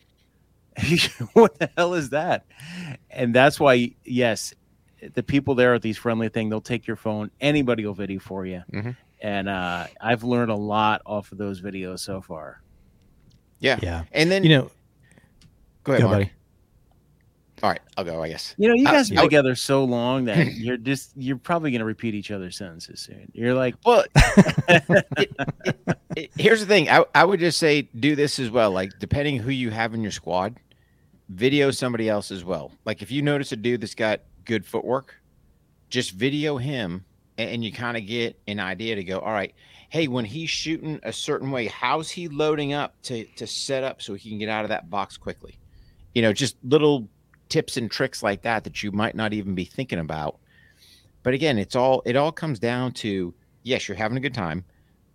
what 1.33 1.59
the 1.59 1.71
hell 1.77 1.95
is 1.95 2.11
that?" 2.11 2.45
And 3.11 3.35
that's 3.35 3.59
why, 3.61 3.95
yes, 4.05 4.55
the 5.15 5.23
people 5.23 5.55
there 5.55 5.75
at 5.75 5.83
these 5.83 5.97
friendly 5.99 6.29
thing, 6.29 6.49
they'll 6.51 6.61
take 6.61 6.87
your 6.87 6.97
phone. 6.97 7.31
Anybody 7.41 7.87
will 7.87 7.95
video 7.95 8.21
for 8.21 8.45
you 8.47 8.63
Mhm. 8.73 8.97
and 9.23 9.49
uh, 9.49 9.87
I've 10.01 10.23
learned 10.25 10.51
a 10.51 10.57
lot 10.57 11.01
off 11.07 11.33
of 11.33 11.39
those 11.39 11.61
videos 11.63 12.01
so 12.01 12.21
far. 12.21 12.61
Yeah. 13.61 13.79
yeah. 13.83 14.05
And 14.13 14.31
then 14.31 14.43
You 14.45 14.51
know, 14.51 14.71
go 15.85 15.93
ahead, 15.93 16.03
go, 16.03 16.09
Mark. 16.09 16.19
buddy. 16.21 16.33
All 17.63 17.69
right, 17.71 17.81
I'll 17.97 18.05
go. 18.05 18.23
I 18.23 18.29
guess. 18.29 18.55
You 18.59 18.69
know, 18.69 18.75
you 18.75 18.85
guys 18.85 19.11
I 19.11 19.15
been 19.17 19.25
together 19.25 19.55
so 19.55 19.85
long 19.85 20.25
that 20.27 20.53
you're 20.55 20.77
just 20.79 21.13
you're 21.17 21.37
probably 21.37 21.71
gonna 21.71 21.85
repeat 21.85 22.15
each 22.15 22.31
other's 22.31 22.57
sentences 22.57 23.01
soon. 23.01 23.31
You're 23.35 23.55
like, 23.55 23.75
Well, 23.85 24.05
it- 24.69 25.31
it- 26.17 26.31
here's 26.37 26.61
the 26.61 26.67
thing. 26.67 26.89
I, 26.89 27.05
I 27.15 27.25
would 27.25 27.41
just 27.41 27.59
say 27.59 27.83
do 27.83 28.17
this 28.17 28.39
as 28.39 28.51
well. 28.51 28.71
Like 28.71 28.93
depending 28.99 29.39
who 29.39 29.51
you 29.51 29.71
have 29.71 29.95
in 29.95 30.03
your 30.03 30.11
squad, 30.13 30.57
video 31.29 31.71
somebody 31.71 32.09
else 32.09 32.31
as 32.31 32.45
well. 32.45 32.73
Like 32.85 33.03
if 33.03 33.11
you 33.11 33.23
notice 33.23 33.53
a 33.53 33.57
dude 33.57 33.81
that's 33.83 33.95
got 33.95 34.21
good 34.45 34.65
footwork, 34.65 35.15
just 35.91 36.13
video 36.13 36.57
him, 36.57 37.05
a- 37.39 37.43
and, 37.43 37.65
you 37.65 37.73
kind 37.73 37.97
of 37.97 38.07
get 38.07 38.41
an 38.49 38.59
idea 38.61 38.95
to 38.97 39.05
go. 39.05 39.19
All 39.21 39.33
right, 39.33 39.55
hey, 39.91 40.09
when 40.09 40.25
he's 40.25 40.51
shooting 40.51 40.99
a 41.03 41.13
certain 41.13 41.51
way, 41.51 41.67
how's 41.67 42.11
he 42.11 42.29
loading 42.29 42.73
up 42.73 42.95
to 43.03 43.25
to 43.37 43.47
set 43.47 43.85
up 43.85 44.01
so 44.03 44.15
he 44.15 44.31
can 44.31 44.39
get 44.39 44.49
out 44.49 44.65
of 44.65 44.71
that 44.71 44.89
box 44.91 45.17
quickly? 45.17 45.59
You 46.15 46.23
know, 46.23 46.33
just 46.33 46.57
little 46.65 47.09
tips 47.51 47.77
and 47.77 47.91
tricks 47.91 48.23
like 48.23 48.43
that 48.43 48.65
that 48.65 48.83
you 48.83 48.93
might 48.93 49.15
not 49.15 49.33
even 49.33 49.55
be 49.55 49.65
thinking 49.65 49.99
about. 49.99 50.39
But 51.23 51.35
again, 51.35 51.59
it's 51.59 51.77
all 51.77 52.03
it 52.07 52.17
all 52.17 52.33
comes 52.33 52.59
down 52.59 52.93
to 52.93 53.35
yes, 53.63 53.89
you're 53.89 53.97
having 53.97 54.17
a 54.17 54.21
good 54.21 54.35
time, 54.35 54.65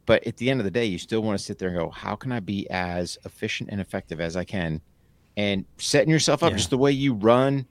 but 0.06 0.26
at 0.28 0.38
the 0.38 0.52
end 0.52 0.60
of 0.60 0.66
the 0.66 0.72
day, 0.72 0.86
you 0.86 1.00
still 1.00 1.22
want 1.24 1.38
to 1.40 1.44
sit 1.44 1.58
there 1.58 1.70
and 1.70 1.78
go, 1.78 1.90
how 1.90 2.16
can 2.16 2.32
I 2.32 2.40
be 2.40 2.70
as 2.70 3.18
efficient 3.26 3.70
and 3.72 3.82
effective 3.82 4.22
as 4.22 4.36
I 4.38 4.44
can? 4.44 4.82
And 5.36 5.66
setting 5.80 6.12
yourself 6.12 6.44
up 6.44 6.52
Yeah. 6.52 6.58
just 6.58 6.70
the 6.70 6.78
way 6.78 6.92
you 6.92 7.16
run, 7.16 7.66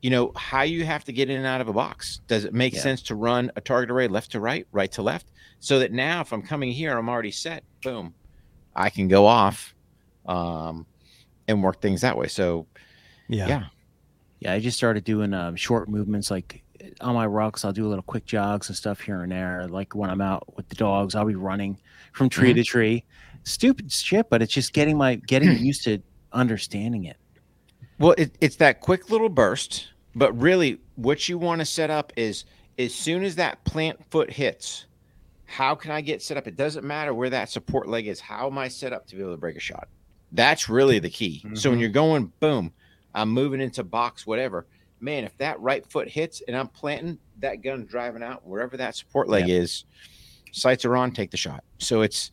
you 0.00 0.10
know, 0.10 0.30
how 0.36 0.62
you 0.62 0.84
have 0.84 1.04
to 1.04 1.12
get 1.12 1.28
in 1.28 1.36
and 1.36 1.46
out 1.46 1.60
of 1.60 1.68
a 1.68 1.72
box. 1.72 2.20
Does 2.28 2.44
it 2.44 2.54
make 2.54 2.74
Yeah. 2.74 2.80
sense 2.80 3.02
to 3.04 3.16
run 3.16 3.50
a 3.56 3.60
target 3.60 3.90
array 3.90 4.06
left 4.06 4.32
to 4.32 4.40
right, 4.40 4.66
right 4.72 4.90
to 4.92 5.02
left? 5.02 5.30
So 5.58 5.80
that 5.80 5.92
now 5.92 6.20
if 6.20 6.32
I'm 6.32 6.42
coming 6.42 6.70
here, 6.70 6.96
I'm 6.96 7.08
already 7.08 7.32
set, 7.32 7.64
boom, 7.82 8.14
I 8.74 8.90
can 8.90 9.08
go 9.08 9.26
off 9.26 9.74
um, 10.26 10.86
and 11.48 11.62
work 11.62 11.82
things 11.82 12.02
that 12.02 12.16
way. 12.16 12.28
So 12.28 12.68
Yeah. 13.28 13.48
yeah. 13.48 13.64
Yeah, 14.40 14.54
I 14.54 14.58
just 14.58 14.76
started 14.76 15.04
doing 15.04 15.34
um, 15.34 15.54
short 15.54 15.88
movements 15.88 16.30
like 16.30 16.62
on 17.02 17.14
my 17.14 17.26
rucks. 17.26 17.64
I'll 17.64 17.72
do 17.72 17.86
a 17.86 17.90
little 17.90 18.02
quick 18.02 18.24
jogs 18.24 18.68
and 18.68 18.76
stuff 18.76 19.00
here 19.00 19.22
and 19.22 19.30
there. 19.30 19.68
Like 19.68 19.94
when 19.94 20.08
I'm 20.08 20.22
out 20.22 20.56
with 20.56 20.68
the 20.68 20.74
dogs, 20.74 21.14
I'll 21.14 21.26
be 21.26 21.34
running 21.34 21.78
from 22.14 22.30
tree 22.30 22.54
to 22.54 22.64
tree. 22.64 23.04
Stupid 23.44 23.92
shit, 23.92 24.30
but 24.30 24.40
it's 24.42 24.52
just 24.52 24.72
getting 24.72 24.96
my 24.96 25.16
getting 25.16 25.58
used 25.64 25.84
to 25.84 26.02
understanding 26.32 27.04
it. 27.04 27.16
Well, 27.98 28.14
it, 28.16 28.34
it's 28.40 28.56
that 28.56 28.80
quick 28.80 29.10
little 29.10 29.28
burst, 29.28 29.88
but 30.14 30.32
really, 30.40 30.78
what 30.96 31.28
you 31.28 31.36
want 31.36 31.60
to 31.60 31.66
set 31.66 31.90
up 31.90 32.12
is 32.16 32.46
as 32.78 32.94
soon 32.94 33.24
as 33.24 33.36
that 33.36 33.62
plant 33.64 33.98
foot 34.10 34.30
hits, 34.30 34.86
how 35.44 35.74
can 35.74 35.90
I 35.90 36.00
get 36.00 36.22
set 36.22 36.38
up? 36.38 36.46
It 36.46 36.56
doesn't 36.56 36.84
matter 36.86 37.12
where 37.12 37.28
that 37.28 37.50
support 37.50 37.88
leg 37.88 38.06
is. 38.06 38.20
How 38.20 38.46
am 38.46 38.56
I 38.56 38.68
set 38.68 38.94
up 38.94 39.06
to 39.08 39.16
be 39.16 39.20
able 39.20 39.32
to 39.32 39.36
break 39.36 39.56
a 39.56 39.60
shot? 39.60 39.88
That's 40.32 40.68
really 40.70 40.98
the 40.98 41.10
key. 41.10 41.44
So 41.54 41.68
when 41.70 41.78
Mhm. 41.78 41.82
you're 41.82 41.90
going, 41.90 42.32
boom, 42.40 42.72
I'm 43.14 43.30
moving 43.30 43.60
into 43.60 43.82
box, 43.84 44.26
whatever. 44.26 44.66
Man, 45.00 45.24
if 45.24 45.36
that 45.38 45.58
right 45.60 45.84
foot 45.90 46.08
hits 46.08 46.42
and 46.46 46.56
I'm 46.56 46.68
planting, 46.68 47.18
that 47.40 47.62
gun 47.62 47.86
driving 47.86 48.22
out 48.22 48.46
wherever 48.46 48.76
that 48.76 48.94
support 48.94 49.28
leg 49.28 49.48
is, 49.48 49.84
sights 50.52 50.84
are 50.84 50.96
on, 50.96 51.12
take 51.12 51.30
the 51.30 51.36
shot. 51.36 51.64
So 51.78 52.02
it's 52.02 52.30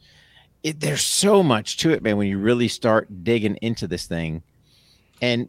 it, 0.64 0.80
there's 0.80 1.04
so 1.04 1.42
much 1.44 1.78
to 1.78 1.92
it, 1.92 2.04
man. 2.04 2.18
When 2.18 2.28
you 2.28 2.38
really 2.40 2.68
start 2.68 3.24
digging 3.24 3.56
into 3.62 3.88
this 3.88 4.06
thing, 4.06 4.44
and 5.22 5.48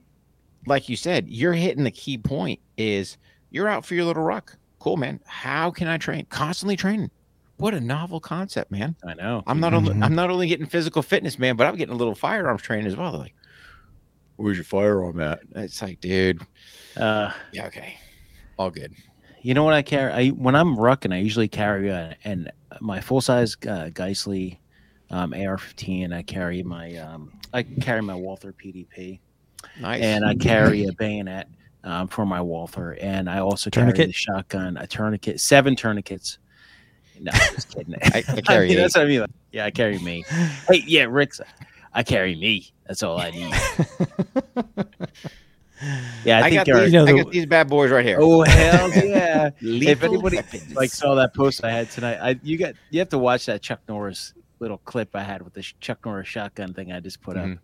like 0.67 0.89
you 0.89 0.97
said, 0.97 1.29
you're 1.29 1.55
hitting 1.55 1.83
the 1.85 1.91
key 1.91 2.19
point 2.19 2.61
is 2.77 3.17
you're 3.51 3.69
out 3.69 3.85
for 3.85 3.95
your 3.95 4.05
little 4.05 4.23
ruck. 4.23 4.57
Cool, 4.79 4.97
man. 4.97 5.19
How 5.27 5.71
can 5.71 5.89
I 5.89 5.97
train? 5.99 6.27
Constantly 6.29 6.77
training. 6.77 7.11
What 7.57 7.75
a 7.75 7.81
novel 7.81 8.21
concept, 8.21 8.71
man. 8.71 8.95
I 9.05 9.15
know. 9.15 9.43
I'm 9.47 9.59
not 9.59 9.75
only 9.75 9.93
Mhm. 9.93 10.05
I'm 10.05 10.15
not 10.15 10.31
only 10.31 10.47
getting 10.47 10.67
physical 10.67 11.03
fitness, 11.03 11.37
man, 11.39 11.57
but 11.57 11.67
I'm 11.67 11.75
getting 11.75 11.95
a 11.95 11.99
little 11.99 12.15
firearms 12.15 12.63
training 12.63 12.87
as 12.87 12.95
well. 12.95 13.11
They're 13.11 13.21
like, 13.23 13.35
where's 14.39 14.57
your 14.57 14.65
firearm 14.65 15.21
at? 15.21 15.41
It's 15.55 15.83
like, 15.83 16.01
dude, 16.01 16.41
Uh, 16.97 17.31
yeah, 17.53 17.67
okay. 17.67 17.97
All 18.59 18.71
good. 18.71 18.93
you 19.43 19.53
know 19.55 19.63
what 19.65 19.75
I 19.75 19.83
carry? 19.83 20.13
I 20.13 20.29
when 20.31 20.57
I'm 20.57 20.77
rucking, 20.77 21.13
I 21.15 21.19
usually 21.19 21.49
carry 21.49 21.91
a, 21.91 22.17
and 22.25 22.51
my 22.81 23.01
full 23.01 23.21
size 23.21 23.57
uh, 23.63 23.91
Geissele 23.93 24.59
um, 25.11 25.33
AR-15. 25.33 26.13
I 26.15 26.23
carry 26.23 26.63
my 26.63 26.97
um, 26.97 27.33
I 27.53 27.63
carry 27.63 28.01
my 28.03 28.15
Walther 28.15 28.53
PDP, 28.53 29.21
Nice. 29.81 30.03
and 30.03 30.25
I 30.25 30.35
carry 30.35 30.85
a 30.87 30.93
bayonet 30.93 31.49
um, 31.85 32.09
for 32.09 32.27
my 32.27 32.41
Walther, 32.41 32.97
and 33.01 33.29
I 33.31 33.39
also 33.39 33.71
carry 33.71 33.93
Tourniquet? 33.93 34.07
the 34.09 34.13
shotgun, 34.13 34.77
a 34.77 34.87
tourniquet, 34.87 35.41
seven 35.41 35.77
tourniquets. 35.77 36.39
No, 37.21 37.33
I'm 37.35 37.55
just 37.55 37.75
kidding. 37.75 37.95
I, 38.03 38.23
I 38.29 38.41
carry 38.43 38.69
mean, 38.69 38.77
that's 38.77 38.95
what 38.97 39.05
I 39.05 39.09
mean. 39.09 39.21
Like, 39.23 39.31
yeah, 39.53 39.65
I 39.65 39.71
carry 39.71 39.99
me. 39.99 40.25
Hey, 40.69 40.83
yeah, 40.87 41.07
Rick's. 41.09 41.41
I 41.99 42.05
carry 42.05 42.37
me. 42.37 42.71
That's 42.87 43.03
all 43.03 43.19
I 43.19 43.31
need. 43.33 43.53
Yeah, 46.25 46.39
I, 46.39 46.41
I, 46.41 46.51
think 46.51 46.67
got 46.67 46.75
our- 46.75 46.81
these, 46.83 46.93
You 46.93 46.99
know, 46.99 47.05
I 47.07 47.13
the- 47.13 47.23
got 47.23 47.33
these 47.33 47.47
bad 47.47 47.69
boys 47.69 47.93
right 47.93 48.05
here. 48.05 48.19
Oh 48.21 48.43
hell 48.43 48.91
yeah! 49.07 49.51
if 49.61 50.03
anybody 50.03 50.37
weapons. 50.37 50.75
like 50.75 50.91
saw 50.91 51.15
that 51.15 51.33
post 51.35 51.63
I 51.63 51.71
had 51.71 51.89
tonight, 51.89 52.19
I 52.21 52.41
you 52.43 52.59
got 52.59 52.75
you 52.91 52.99
have 52.99 53.11
to 53.11 53.19
watch 53.19 53.47
that 53.47 53.63
Chuck 53.63 53.79
Norris 53.89 54.35
little 54.59 54.79
clip 54.79 55.15
I 55.15 55.23
had 55.23 55.41
with 55.43 55.55
the 55.55 55.63
Chuck 55.79 56.05
Norris 56.05 56.27
shotgun 56.27 56.75
thing 56.75 56.91
I 56.93 56.99
just 56.99 57.21
put 57.23 57.37
Mhm. 57.37 57.53
up. 57.55 57.59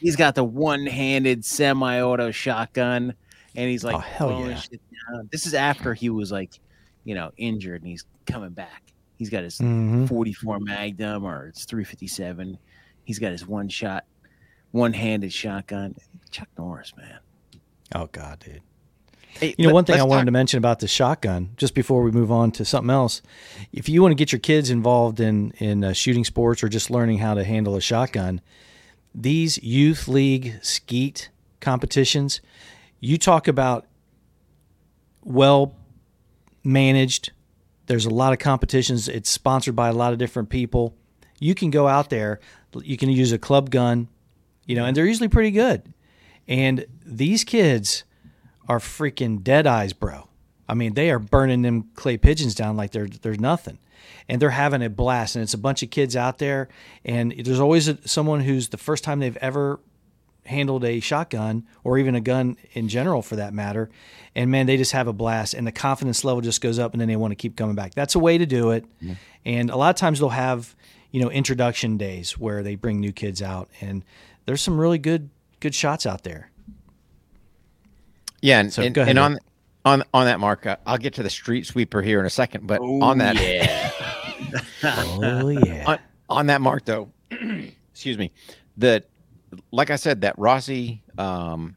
He's 0.00 0.16
got 0.16 0.34
the 0.34 0.42
one-handed 0.44 1.44
semi-auto 1.44 2.30
shotgun, 2.30 3.12
and 3.54 3.70
he's 3.70 3.84
like, 3.84 3.96
Oh, 3.96 3.98
hell 3.98 4.46
yeah. 4.48 4.54
shit 4.54 4.80
down. 5.12 5.28
This 5.30 5.44
is 5.44 5.52
after 5.52 5.92
he 5.92 6.08
was 6.08 6.32
like, 6.32 6.58
you 7.04 7.14
know, 7.14 7.30
injured, 7.36 7.82
and 7.82 7.90
he's 7.90 8.06
coming 8.24 8.50
back. 8.52 8.84
He's 9.18 9.28
got 9.28 9.42
his 9.42 9.58
Mhm. 9.58 10.08
44 10.08 10.60
Magnum 10.60 11.24
or 11.24 11.48
it's 11.48 11.66
357. 11.66 12.56
He's 13.10 13.18
got 13.18 13.32
his 13.32 13.44
one 13.44 13.68
shot, 13.68 14.04
one-handed 14.70 15.32
shotgun. 15.32 15.96
Chuck 16.30 16.46
Norris, 16.56 16.92
man. 16.96 17.18
Oh 17.92 18.08
God, 18.12 18.38
dude. 18.38 18.60
Hey, 19.32 19.52
You 19.58 19.66
know, 19.66 19.74
one 19.74 19.84
thing 19.84 19.96
I 19.96 19.98
let's 20.02 20.08
wanted 20.10 20.20
talk- 20.20 20.26
to 20.26 20.30
mention 20.30 20.58
about 20.58 20.78
the 20.78 20.86
shotgun, 20.86 21.50
just 21.56 21.74
before 21.74 22.04
we 22.04 22.12
move 22.12 22.30
on 22.30 22.52
to 22.52 22.64
something 22.64 22.88
else, 22.90 23.20
if 23.72 23.88
you 23.88 24.00
want 24.00 24.12
to 24.12 24.14
get 24.14 24.30
your 24.30 24.38
kids 24.38 24.70
involved 24.70 25.18
in 25.18 25.50
in 25.58 25.82
uh, 25.82 25.92
shooting 25.92 26.22
sports 26.24 26.62
or 26.62 26.68
just 26.68 26.88
learning 26.88 27.18
how 27.18 27.34
to 27.34 27.42
handle 27.42 27.74
a 27.74 27.80
shotgun, 27.80 28.40
these 29.12 29.60
youth 29.60 30.06
league 30.06 30.54
skeet 30.62 31.30
competitions, 31.60 32.40
you 33.00 33.18
talk 33.18 33.48
about 33.48 33.86
well 35.24 35.74
managed. 36.62 37.32
There's 37.86 38.06
a 38.06 38.10
lot 38.10 38.32
of 38.32 38.38
competitions. 38.38 39.08
It's 39.08 39.28
sponsored 39.28 39.74
by 39.74 39.88
a 39.88 39.92
lot 39.92 40.12
of 40.12 40.20
different 40.20 40.48
people. 40.48 40.94
You 41.40 41.54
can 41.56 41.70
go 41.70 41.88
out 41.88 42.10
there. 42.10 42.38
You 42.74 42.96
can 42.96 43.08
use 43.08 43.32
a 43.32 43.38
club 43.38 43.70
gun, 43.70 44.08
you 44.66 44.76
know, 44.76 44.84
and 44.84 44.96
they're 44.96 45.06
usually 45.06 45.28
pretty 45.28 45.50
good. 45.50 45.92
And 46.46 46.86
these 47.04 47.44
kids 47.44 48.04
are 48.68 48.78
freaking 48.78 49.42
dead 49.42 49.66
eyes, 49.66 49.92
bro. 49.92 50.28
I 50.68 50.74
mean, 50.74 50.94
they 50.94 51.10
are 51.10 51.18
burning 51.18 51.62
them 51.62 51.90
clay 51.94 52.16
pigeons 52.16 52.54
down 52.54 52.76
like 52.76 52.92
they're 52.92 53.08
they're 53.08 53.34
nothing, 53.34 53.78
and 54.28 54.40
they're 54.40 54.50
having 54.50 54.82
a 54.82 54.88
blast. 54.88 55.34
And 55.34 55.42
it's 55.42 55.54
a 55.54 55.58
bunch 55.58 55.82
of 55.82 55.90
kids 55.90 56.14
out 56.14 56.38
there, 56.38 56.68
and 57.04 57.32
there's 57.32 57.58
always 57.60 57.88
a, 57.88 57.98
someone 58.06 58.40
who's 58.40 58.68
the 58.68 58.76
first 58.76 59.02
time 59.02 59.18
they've 59.18 59.36
ever 59.38 59.80
handled 60.46 60.84
a 60.84 61.00
shotgun 61.00 61.66
or 61.84 61.98
even 61.98 62.14
a 62.14 62.20
gun 62.20 62.56
in 62.72 62.88
general 62.88 63.22
for 63.22 63.36
that 63.36 63.52
matter. 63.52 63.90
And 64.34 64.50
man, 64.50 64.66
they 64.66 64.76
just 64.76 64.92
have 64.92 65.08
a 65.08 65.12
blast, 65.12 65.54
and 65.54 65.66
the 65.66 65.72
confidence 65.72 66.24
level 66.24 66.40
just 66.40 66.60
goes 66.60 66.78
up, 66.78 66.92
and 66.92 67.00
then 67.00 67.08
they 67.08 67.16
want 67.16 67.32
to 67.32 67.36
keep 67.36 67.56
coming 67.56 67.74
back. 67.74 67.94
That's 67.94 68.14
a 68.14 68.20
way 68.20 68.38
to 68.38 68.46
do 68.46 68.70
it. 68.70 68.84
And 69.44 69.70
a 69.70 69.76
lot 69.76 69.90
of 69.90 69.96
times 69.96 70.20
they'll 70.20 70.28
have 70.28 70.76
you 71.10 71.20
know 71.20 71.30
introduction 71.30 71.96
days 71.96 72.38
where 72.38 72.62
they 72.62 72.74
bring 72.74 73.00
new 73.00 73.12
kids 73.12 73.42
out, 73.42 73.68
and 73.80 74.04
there's 74.46 74.62
some 74.62 74.78
really 74.78 74.98
good 74.98 75.30
good 75.60 75.74
shots 75.74 76.06
out 76.06 76.22
there. 76.24 76.50
Yeah, 78.42 78.60
and, 78.60 78.72
So, 78.72 78.82
and, 78.82 78.94
go 78.94 79.02
ahead, 79.02 79.10
and 79.10 79.18
on 79.18 79.38
on 79.84 80.02
on 80.14 80.26
that 80.26 80.40
mark, 80.40 80.66
uh, 80.66 80.76
I'll 80.86 80.98
get 80.98 81.14
to 81.14 81.22
the 81.22 81.30
street 81.30 81.66
sweeper 81.66 82.02
here 82.02 82.20
in 82.20 82.26
a 82.26 82.30
second. 82.30 82.66
But 82.66 82.80
on 82.80 83.18
that, 83.18 83.36
yeah. 83.36 83.90
Oh 84.82 85.48
yeah. 85.48 85.84
on, 85.86 85.98
on 86.28 86.46
that 86.46 86.60
mark 86.60 86.84
though, 86.84 87.12
excuse 87.92 88.18
me, 88.18 88.32
that 88.78 89.04
like 89.70 89.90
I 89.90 89.96
said, 89.96 90.22
that 90.22 90.38
Rossi 90.38 91.02
um, 91.18 91.76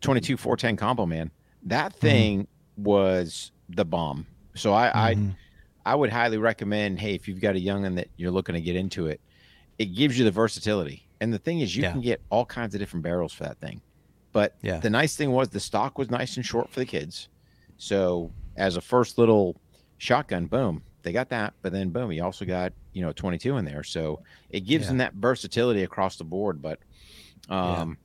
twenty 0.00 0.20
two 0.20 0.36
four 0.36 0.56
ten 0.56 0.76
combo 0.76 1.06
man, 1.06 1.30
that 1.64 1.94
thing 1.94 2.46
was 2.76 3.52
the 3.68 3.84
bomb. 3.84 4.26
So 4.54 4.74
I, 4.74 4.88
Mhm. 4.88 4.92
I 4.94 5.34
I 5.90 5.96
would 5.96 6.10
highly 6.10 6.38
recommend. 6.38 7.00
Hey, 7.00 7.14
if 7.16 7.26
you've 7.26 7.40
got 7.40 7.56
a 7.56 7.58
youngin 7.58 7.96
that 7.96 8.06
you're 8.16 8.30
looking 8.30 8.54
to 8.54 8.60
get 8.60 8.76
into 8.76 9.08
it, 9.08 9.20
it 9.76 9.86
gives 9.86 10.16
you 10.16 10.24
the 10.24 10.30
versatility. 10.30 11.02
And 11.20 11.34
the 11.34 11.38
thing 11.38 11.58
is, 11.58 11.74
you 11.74 11.82
Yeah. 11.82 11.90
can 11.90 12.00
get 12.00 12.22
all 12.30 12.44
kinds 12.46 12.76
of 12.76 12.78
different 12.78 13.02
barrels 13.02 13.32
for 13.32 13.42
that 13.42 13.58
thing. 13.58 13.80
But 14.32 14.54
Yeah. 14.62 14.78
the 14.78 14.88
nice 14.88 15.16
thing 15.16 15.32
was 15.32 15.48
the 15.48 15.58
stock 15.58 15.98
was 15.98 16.08
nice 16.08 16.36
and 16.36 16.46
short 16.46 16.70
for 16.70 16.78
the 16.78 16.86
kids. 16.86 17.28
So 17.76 18.30
as 18.56 18.76
a 18.76 18.80
first 18.80 19.18
little 19.18 19.60
shotgun, 19.98 20.46
boom, 20.46 20.84
they 21.02 21.10
got 21.10 21.28
that. 21.30 21.54
But 21.60 21.72
then 21.72 21.90
boom, 21.90 22.12
you 22.12 22.22
also 22.22 22.44
got 22.44 22.72
you 22.92 23.02
know 23.02 23.10
22 23.10 23.56
in 23.56 23.64
there. 23.64 23.82
So 23.82 24.22
it 24.48 24.60
gives 24.60 24.84
Yeah. 24.84 24.90
them 24.90 24.98
that 24.98 25.14
versatility 25.14 25.82
across 25.82 26.14
the 26.16 26.24
board. 26.24 26.62
But 26.62 26.78
um, 27.48 27.98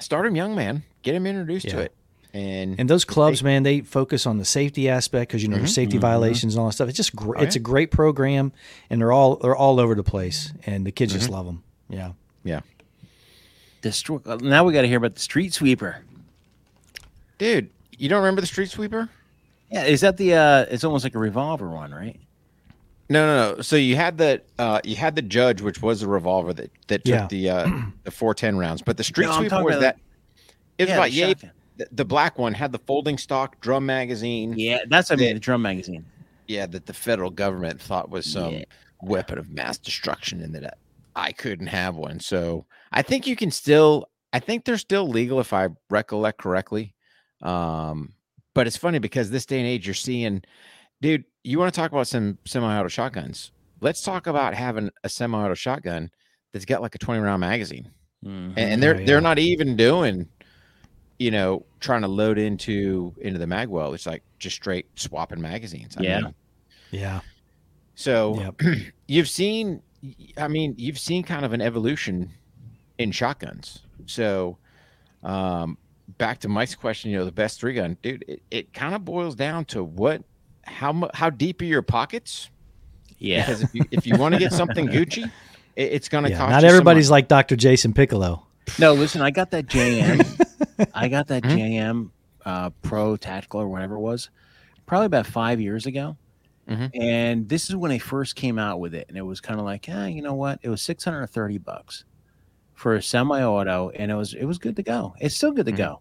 start 0.00 0.24
them 0.24 0.36
young, 0.36 0.54
man. 0.54 0.84
Get 1.02 1.12
them 1.12 1.26
introduced 1.26 1.68
to 1.68 1.80
it. 1.80 1.94
And 2.34 2.80
And 2.80 2.88
those 2.88 3.04
clubs, 3.04 3.40
they- 3.40 3.44
man, 3.44 3.62
they 3.62 3.80
focus 3.82 4.26
on 4.26 4.38
the 4.38 4.44
safety 4.46 4.88
aspect 4.88 5.30
because 5.30 5.42
you 5.42 5.48
know 5.48 5.56
Mhm, 5.56 5.60
there's 5.60 5.74
safety 5.74 5.98
mhm. 5.98 6.00
violations 6.00 6.54
and 6.54 6.60
all 6.60 6.66
that 6.68 6.72
stuff. 6.72 6.88
It's 6.88 6.96
just 6.96 7.14
gr- 7.14 7.36
Oh, 7.36 7.42
it's 7.42 7.56
yeah. 7.56 7.60
a 7.60 7.62
great 7.62 7.90
program, 7.90 8.52
and 8.88 9.00
they're 9.00 9.12
all 9.12 9.36
they're 9.36 9.54
all 9.56 9.78
over 9.78 9.94
the 9.94 10.02
place, 10.02 10.52
and 10.64 10.86
the 10.86 10.92
kids 10.92 11.12
just 11.12 11.26
Mm-hmm. 11.26 11.34
love 11.34 11.46
them. 11.46 11.62
Yeah. 11.90 12.12
Yeah. 12.44 12.60
The 13.82 14.38
now 14.40 14.64
we 14.64 14.72
got 14.72 14.82
to 14.82 14.88
hear 14.88 14.96
about 14.98 15.14
the 15.14 15.20
street 15.20 15.52
sweeper. 15.52 15.98
dude. 17.38 17.68
You 17.98 18.08
don't 18.08 18.20
remember 18.20 18.40
the 18.40 18.46
street 18.46 18.70
sweeper? 18.70 19.08
Yeah, 19.70 19.84
is 19.84 20.00
that 20.00 20.16
the? 20.16 20.34
uh 20.34 20.66
It's 20.70 20.84
almost 20.84 21.04
like 21.04 21.14
a 21.14 21.18
revolver 21.18 21.68
one, 21.68 21.92
right? 21.92 22.18
No, 23.08 23.26
no, 23.26 23.54
no. 23.56 23.62
So 23.62 23.76
you 23.76 23.96
had 23.96 24.16
the 24.18 24.40
uh, 24.58 24.80
you 24.84 24.96
had 24.96 25.16
the 25.16 25.22
judge, 25.22 25.60
which 25.60 25.82
was 25.82 26.02
a 26.02 26.08
revolver 26.08 26.52
that 26.54 26.70
that 26.88 27.04
took 27.04 27.12
Yeah. 27.14 27.26
the 27.28 27.50
uh, 27.50 27.80
the 28.04 28.10
four 28.10 28.34
ten 28.34 28.56
rounds. 28.56 28.80
But 28.82 28.96
the 28.96 29.04
street 29.04 29.26
No, 29.26 29.36
sweeper 29.36 29.62
was 29.62 29.76
about 29.76 29.80
that. 29.82 29.98
It 30.78 30.84
was 30.84 30.88
Yeah, 30.88 30.94
about 30.96 31.04
the 31.10 31.14
yay. 31.16 31.28
shotgun. 31.28 31.50
The, 31.90 31.96
the 31.96 32.04
black 32.04 32.38
one 32.38 32.54
had 32.54 32.72
the 32.72 32.78
folding 32.78 33.18
stock 33.18 33.60
drum 33.60 33.86
magazine. 33.86 34.54
Yeah, 34.56 34.78
that's 34.88 35.10
I 35.10 35.16
mean 35.16 35.28
Yeah. 35.28 35.34
the 35.34 35.40
drum 35.40 35.62
magazine. 35.62 36.04
Yeah, 36.46 36.66
that 36.66 36.86
the 36.86 36.92
federal 36.92 37.30
government 37.30 37.80
thought 37.80 38.10
was 38.10 38.26
some 38.26 38.54
Yeah. 38.54 38.64
weapon 39.02 39.38
of 39.38 39.50
mass 39.50 39.78
destruction, 39.78 40.42
and 40.42 40.54
that 40.54 40.78
I 41.16 41.32
couldn't 41.32 41.66
have 41.68 41.96
one. 41.96 42.20
So 42.20 42.66
I 42.92 43.02
think 43.02 43.26
you 43.26 43.36
can 43.36 43.50
still. 43.50 44.08
I 44.34 44.38
think 44.38 44.64
they're 44.64 44.78
still 44.78 45.06
legal 45.08 45.40
if 45.40 45.52
I 45.52 45.68
recollect 45.90 46.38
correctly. 46.38 46.94
Um, 47.42 48.14
but 48.54 48.66
it's 48.66 48.76
funny 48.78 48.98
because 48.98 49.30
this 49.30 49.44
day 49.46 49.58
and 49.58 49.66
age, 49.66 49.86
you're 49.86 49.94
seeing, 49.94 50.42
dude. 51.00 51.24
You 51.44 51.58
want 51.58 51.72
to 51.74 51.78
talk 51.80 51.90
about 51.90 52.06
some 52.06 52.38
semi-auto 52.46 52.88
shotguns? 52.88 53.50
Let's 53.80 54.02
talk 54.02 54.26
about 54.28 54.54
having 54.54 54.90
a 55.02 55.08
semi-auto 55.08 55.54
shotgun 55.54 56.10
that's 56.52 56.64
got 56.64 56.80
like 56.80 56.94
a 56.94 56.98
20 56.98 57.20
round 57.20 57.40
magazine, 57.40 57.90
Mhm. 58.24 58.52
and, 58.56 58.58
and 58.58 58.82
they're 58.82 58.94
Oh, 58.94 58.98
yeah. 59.00 59.06
they're 59.06 59.20
not 59.20 59.38
even 59.40 59.76
doing, 59.76 60.28
you 61.22 61.30
know, 61.30 61.64
trying 61.80 62.02
to 62.02 62.08
load 62.08 62.38
into 62.38 63.14
into 63.20 63.38
the 63.38 63.46
mag 63.46 63.68
well. 63.68 63.94
It's 63.94 64.06
like 64.06 64.22
just 64.38 64.56
straight 64.56 64.86
swapping 64.96 65.40
magazines. 65.40 65.96
I 65.96 66.02
Yeah. 66.02 66.20
mean, 66.20 66.34
Yeah. 66.90 67.20
so 67.94 68.38
Yep. 68.60 68.60
you've 69.08 69.28
seen, 69.28 69.82
I 70.36 70.48
mean, 70.48 70.74
you've 70.78 70.98
seen 70.98 71.22
kind 71.22 71.44
of 71.44 71.52
an 71.52 71.60
evolution 71.60 72.30
in 72.98 73.12
shotguns. 73.12 73.80
So, 74.06 74.58
um, 75.22 75.78
back 76.18 76.40
to 76.40 76.48
Mike's 76.48 76.74
question, 76.74 77.10
you 77.10 77.18
know, 77.18 77.24
the 77.24 77.32
best 77.32 77.60
three 77.60 77.74
gun, 77.74 77.96
dude. 78.02 78.24
It, 78.26 78.42
it 78.50 78.72
kind 78.74 78.94
of 78.94 79.04
boils 79.04 79.34
down 79.34 79.64
to 79.66 79.84
what, 79.84 80.22
how 80.64 80.92
mu- 80.92 81.08
how 81.14 81.30
deep 81.30 81.60
are 81.60 81.64
your 81.66 81.82
pockets? 81.82 82.50
yeah. 83.18 83.46
Because 83.46 83.62
if 83.62 83.74
you 83.74 83.82
if 83.92 84.06
you 84.06 84.16
want 84.16 84.34
to 84.34 84.38
get 84.40 84.52
something 84.52 84.88
Gucci, 84.96 85.24
it, 85.76 85.82
it's 85.92 86.08
going 86.08 86.24
to 86.24 86.30
Yeah. 86.30 86.38
cost. 86.38 86.50
Not 86.50 86.62
you 86.62 86.68
some 86.68 86.74
everybody's 86.76 87.08
money. 87.10 87.18
like 87.22 87.28
Dr. 87.28 87.54
Jason 87.56 87.92
Piccolo. 87.94 88.44
No, 88.78 88.94
listen, 88.94 89.20
I 89.20 89.30
got 89.30 89.50
that 89.50 89.66
JM. 89.66 90.88
I 90.94 91.08
got 91.08 91.28
that 91.28 91.42
Mhm. 91.42 91.56
JM 91.58 92.10
uh, 92.44 92.70
Pro 92.82 93.16
Tactical 93.16 93.60
or 93.60 93.68
whatever 93.68 93.96
it 93.96 94.00
was, 94.00 94.30
probably 94.86 95.06
about 95.06 95.26
five 95.26 95.60
years 95.60 95.86
ago. 95.86 96.16
Mhm. 96.68 96.90
And 97.00 97.48
this 97.48 97.68
is 97.68 97.76
when 97.76 97.90
they 97.90 97.98
first 97.98 98.34
came 98.36 98.58
out 98.58 98.80
with 98.80 98.94
it, 98.94 99.06
and 99.08 99.16
it 99.18 99.22
was 99.22 99.40
kind 99.40 99.58
of 99.60 99.66
like, 99.66 99.86
ah, 99.90 100.06
you 100.06 100.22
know 100.22 100.34
what? 100.34 100.58
It 100.62 100.68
was 100.68 100.80
six 100.82 101.04
hundred 101.04 101.20
and 101.22 101.30
thirty 101.30 101.58
bucks 101.58 102.04
for 102.74 102.94
a 102.94 103.02
semi-auto, 103.02 103.90
and 103.90 104.10
it 104.10 104.14
was 104.14 104.34
it 104.34 104.44
was 104.44 104.58
good 104.58 104.76
to 104.76 104.82
go. 104.82 105.14
It's 105.20 105.36
still 105.36 105.52
good 105.52 105.66
to 105.66 105.72
Mhm. 105.72 105.76
go. 105.76 106.00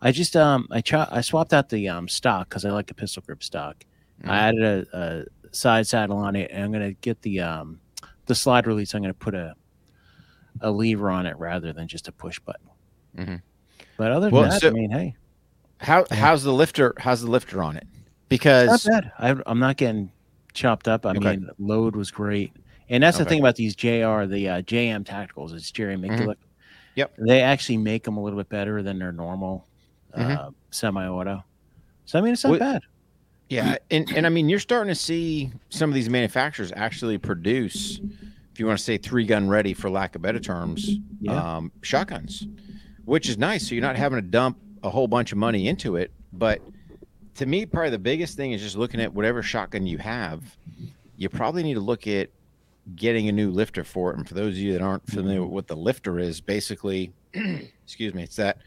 I 0.00 0.12
just 0.12 0.36
um 0.36 0.66
I 0.70 0.80
cho- 0.80 1.06
I 1.10 1.20
swapped 1.20 1.52
out 1.54 1.68
the 1.68 1.88
um 1.88 2.08
stock 2.08 2.48
because 2.48 2.64
I 2.64 2.70
like 2.70 2.90
a 2.90 2.94
pistol 2.94 3.22
grip 3.26 3.42
stock. 3.42 3.84
I 4.24 4.36
added 4.48 4.62
a, 4.92 4.96
a 4.96 5.24
side 5.54 5.86
saddle 5.88 6.18
on 6.18 6.36
it, 6.36 6.50
and 6.52 6.62
I'm 6.64 6.72
gonna 6.72 6.92
get 6.92 7.22
the 7.22 7.40
um 7.40 7.80
the 8.26 8.34
slide 8.34 8.66
release. 8.66 8.94
I'm 8.94 9.02
gonna 9.02 9.14
put 9.14 9.34
a 9.34 9.54
a 10.60 10.70
lever 10.70 11.10
on 11.10 11.26
it 11.26 11.36
rather 11.38 11.72
than 11.72 11.88
just 11.88 12.08
a 12.08 12.12
push 12.12 12.38
button. 12.40 12.66
Mhm. 13.16 13.42
But 13.96 14.10
other 14.12 14.26
than 14.26 14.34
Well, 14.34 14.50
that, 14.50 14.60
so- 14.60 14.68
I 14.68 14.70
mean, 14.70 14.90
hey, 14.90 15.14
How 15.78 16.04
how's 16.10 16.44
the 16.44 16.52
lifter? 16.52 16.94
How's 16.98 17.22
the 17.22 17.30
lifter 17.30 17.62
on 17.62 17.76
it? 17.76 17.86
Because 18.28 18.86
not 18.86 19.02
bad. 19.02 19.12
I, 19.18 19.42
I'm 19.46 19.58
not 19.58 19.76
getting 19.76 20.10
chopped 20.54 20.86
up. 20.88 21.04
I 21.04 21.10
Okay. 21.10 21.18
mean, 21.36 21.48
load 21.58 21.96
was 21.96 22.10
great, 22.12 22.52
and 22.88 23.02
that's 23.02 23.18
the 23.18 23.24
thing 23.24 23.40
about 23.40 23.56
these 23.56 23.74
JR, 23.74 24.24
the 24.26 24.48
uh, 24.48 24.62
JM 24.62 25.04
tacticals. 25.04 25.52
It's 25.54 25.70
Jerry 25.72 25.96
Miculek. 25.96 26.18
Mm-hmm. 26.20 26.32
Yep. 26.94 27.14
They 27.18 27.40
actually 27.42 27.78
make 27.78 28.04
them 28.04 28.16
a 28.16 28.22
little 28.22 28.38
bit 28.38 28.48
better 28.48 28.82
than 28.82 28.98
their 28.98 29.12
normal 29.12 29.66
uh, 30.14 30.20
Mhm. 30.20 30.54
semi-auto. 30.70 31.42
So 32.04 32.18
I 32.18 32.22
mean, 32.22 32.34
it's 32.34 32.44
not 32.44 32.50
What- 32.50 32.60
bad. 32.60 32.82
Yeah, 33.48 33.76
and, 33.90 34.10
and 34.16 34.24
I 34.26 34.30
mean 34.30 34.48
you're 34.48 34.58
starting 34.60 34.88
to 34.90 34.94
see 34.98 35.50
some 35.68 35.90
of 35.90 35.94
these 35.94 36.08
manufacturers 36.08 36.72
actually 36.74 37.18
produce, 37.18 38.00
if 38.52 38.60
you 38.60 38.66
want 38.66 38.78
to 38.78 38.84
say 38.84 38.98
three 38.98 39.24
gun 39.24 39.48
ready 39.48 39.72
for 39.74 39.88
lack 39.90 40.14
of 40.14 40.22
better 40.22 40.38
terms, 40.40 40.98
Yeah. 41.20 41.56
um, 41.56 41.72
shotguns, 41.82 42.46
which 43.04 43.28
is 43.28 43.38
nice. 43.38 43.66
So 43.68 43.74
you're 43.74 43.82
not 43.82 43.96
having 43.96 44.18
to 44.18 44.22
dump 44.22 44.58
a 44.82 44.90
whole 44.90 45.08
bunch 45.08 45.32
of 45.32 45.38
money 45.38 45.68
into 45.68 45.96
it. 45.96 46.10
But 46.32 46.60
to 47.36 47.46
me, 47.46 47.64
probably 47.66 47.90
the 47.90 47.98
biggest 47.98 48.36
thing 48.36 48.52
is 48.52 48.60
just 48.60 48.76
looking 48.76 49.00
at 49.00 49.14
whatever 49.14 49.42
shotgun 49.42 49.86
you 49.86 49.98
have. 49.98 50.42
You 51.16 51.28
probably 51.28 51.62
need 51.62 51.74
to 51.74 51.80
look 51.80 52.06
at 52.06 52.30
getting 52.96 53.28
a 53.28 53.32
new 53.32 53.50
lifter 53.50 53.84
for 53.84 54.10
it. 54.12 54.18
And 54.18 54.28
for 54.28 54.34
those 54.34 54.54
of 54.54 54.58
you 54.58 54.72
that 54.72 54.82
aren't 54.82 55.06
familiar 55.08 55.42
with 55.42 55.50
what 55.52 55.66
the 55.68 55.76
lifter 55.76 56.18
is, 56.18 56.40
basically, 56.40 57.12
excuse 57.84 58.12
me, 58.12 58.24
it's 58.24 58.36
that 58.36 58.58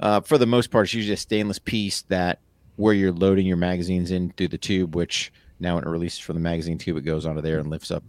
uh, 0.00 0.20
for 0.20 0.36
the 0.36 0.46
most 0.46 0.70
part, 0.70 0.86
it's 0.86 0.94
usually 0.94 1.14
a 1.14 1.16
stainless 1.16 1.58
piece 1.58 2.02
that 2.02 2.40
where 2.76 2.92
you're 2.92 3.12
loading 3.12 3.46
your 3.46 3.56
magazines 3.56 4.10
in 4.10 4.30
through 4.36 4.48
the 4.48 4.58
tube, 4.58 4.94
which 4.96 5.32
now 5.60 5.76
when 5.76 5.84
it 5.84 5.88
releases 5.88 6.18
from 6.18 6.34
the 6.34 6.40
magazine 6.40 6.76
tube, 6.76 6.96
it 6.96 7.02
goes 7.02 7.24
onto 7.24 7.40
there 7.40 7.58
and 7.60 7.70
lifts 7.70 7.90
up 7.90 8.02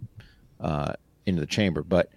uh, 0.60 0.92
into 1.26 1.40
the 1.40 1.46
chamber. 1.46 1.82
But 1.82 2.10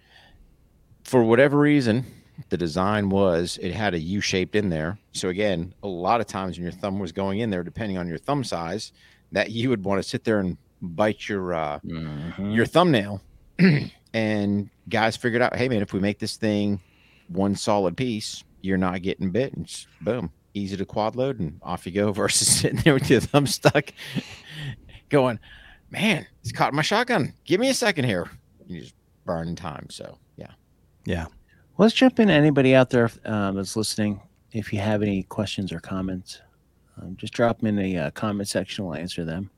for 1.03 1.23
whatever 1.23 1.57
reason, 1.57 2.05
the 2.49 2.57
design 2.57 3.09
was 3.09 3.57
it 3.61 3.73
had 3.73 3.93
a 3.93 3.99
U 3.99 4.21
shaped 4.21 4.55
in 4.55 4.69
there. 4.69 4.99
So 5.13 5.29
again, 5.29 5.73
a 5.83 5.87
lot 5.87 6.21
of 6.21 6.27
times 6.27 6.57
when 6.57 6.63
your 6.63 6.71
thumb 6.71 6.99
was 6.99 7.11
going 7.11 7.39
in 7.39 7.49
there, 7.49 7.63
depending 7.63 7.97
on 7.97 8.07
your 8.07 8.17
thumb 8.17 8.43
size, 8.43 8.91
that 9.31 9.51
you 9.51 9.69
would 9.69 9.83
want 9.83 10.01
to 10.01 10.07
sit 10.07 10.23
there 10.23 10.39
and 10.39 10.57
bite 10.81 11.27
your 11.27 11.53
uh, 11.53 11.79
Mhm. 11.79 12.55
your 12.55 12.65
thumbnail. 12.65 13.21
and 14.13 14.69
guys 14.89 15.17
figured 15.17 15.41
out, 15.41 15.55
hey 15.55 15.67
man, 15.69 15.81
if 15.81 15.93
we 15.93 15.99
make 15.99 16.19
this 16.19 16.37
thing 16.37 16.79
one 17.27 17.55
solid 17.55 17.97
piece, 17.97 18.43
you're 18.61 18.77
not 18.77 19.01
getting 19.01 19.31
bit, 19.31 19.53
and 19.53 19.65
just, 19.65 19.87
boom, 20.01 20.31
easy 20.53 20.77
to 20.77 20.85
quad 20.85 21.15
load, 21.15 21.39
and 21.39 21.59
off 21.63 21.85
you 21.85 21.91
go. 21.91 22.11
Versus 22.13 22.47
sitting 22.47 22.79
there 22.81 22.93
with 22.93 23.09
your 23.09 23.19
thumb 23.21 23.47
stuck, 23.47 23.91
going, 25.09 25.39
man, 25.89 26.25
it's 26.41 26.51
caught 26.51 26.71
in 26.71 26.75
my 26.75 26.81
shotgun. 26.81 27.33
Give 27.45 27.59
me 27.59 27.69
a 27.69 27.73
second 27.73 28.05
here. 28.05 28.29
You 28.67 28.81
just 28.81 28.93
burn 29.27 29.55
time. 29.55 29.87
So 29.91 30.17
yeah, 30.37 30.51
Yeah. 31.05 31.27
Let's 31.77 31.93
jump 31.93 32.19
in. 32.19 32.31
Anybody 32.31 32.73
out 32.73 32.89
there 32.89 33.11
um, 33.25 33.55
that's 33.55 33.75
listening, 33.75 34.19
if 34.51 34.73
you 34.73 34.79
have 34.79 35.03
any 35.03 35.21
questions 35.21 35.71
or 35.71 35.79
comments, 35.79 36.41
um, 36.99 37.15
just 37.17 37.33
drop 37.33 37.59
them 37.59 37.67
in 37.67 37.75
the 37.75 37.97
uh, 37.99 38.11
comment 38.11 38.47
section. 38.49 38.83
We'll 38.85 38.95
answer 38.95 39.23
them. 39.23 39.51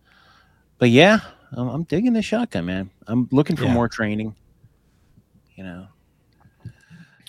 But 0.80 0.90
yeah, 0.90 1.20
I'm, 1.54 1.70
I'm 1.70 1.84
digging 1.84 2.12
the 2.12 2.22
shotgun, 2.22 2.66
man. 2.66 2.90
I'm 3.08 3.30
looking 3.32 3.56
for 3.56 3.64
Yeah. 3.64 3.74
more 3.74 3.88
training. 3.88 4.36
You 5.56 5.64
know, 5.64 5.88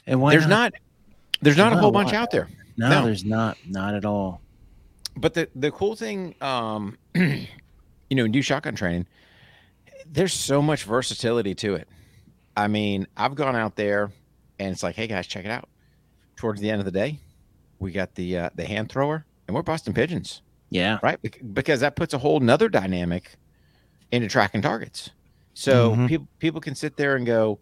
and 0.07 0.21
why 0.21 0.33
there's 0.33 0.47
not 0.49 0.73
there's 1.43 1.57
not 1.57 1.73
a 1.73 1.77
No, 1.77 1.81
whole 1.83 1.93
bunch 1.93 2.13
out 2.13 2.31
there. 2.33 2.49
No, 2.77 2.89
no. 2.89 3.05
there's 3.05 3.25
not. 3.25 3.57
Not 3.69 3.95
at 3.95 4.05
all. 4.05 4.41
But 5.17 5.35
the 5.35 5.49
the 5.55 5.71
cool 5.71 5.95
thing, 5.97 6.35
um, 6.41 6.97
you 7.15 7.47
know, 8.11 8.25
in 8.25 8.31
new 8.31 8.43
shotgun 8.43 8.75
training, 8.77 9.07
there's 10.07 10.33
so 10.33 10.63
much 10.63 10.85
versatility 10.85 11.55
to 11.57 11.75
it. 11.75 11.89
I 12.57 12.69
mean, 12.69 13.07
I've 13.17 13.35
gone 13.35 13.57
out 13.57 13.77
there, 13.77 14.11
and 14.59 14.73
it's 14.73 14.83
like, 14.83 14.97
hey 14.97 15.07
guys, 15.07 15.27
check 15.27 15.45
it 15.45 15.51
out. 15.51 15.69
Towards 16.37 16.61
the 16.61 16.71
end 16.71 16.81
of 16.81 16.85
the 16.85 16.91
day, 16.91 17.21
we 17.79 17.93
got 17.93 18.15
the 18.15 18.37
uh, 18.39 18.51
the 18.55 18.65
hand 18.65 18.91
thrower, 18.91 19.25
and 19.47 19.55
we're 19.55 19.63
busting 19.63 19.95
pigeons, 19.95 20.43
Yeah. 20.71 20.99
right? 21.03 21.19
Because 21.53 21.81
that 21.81 21.97
puts 21.97 22.15
a 22.15 22.19
whole 22.19 22.41
nother 22.41 22.69
dynamic 22.69 23.37
into 24.11 24.29
tracking 24.29 24.63
targets. 24.63 25.11
So 25.55 25.95
Mhm. 25.95 26.09
people 26.09 26.29
people 26.39 26.61
can 26.61 26.75
sit 26.75 26.97
there 26.97 27.17
and 27.17 27.27
go, 27.27 27.61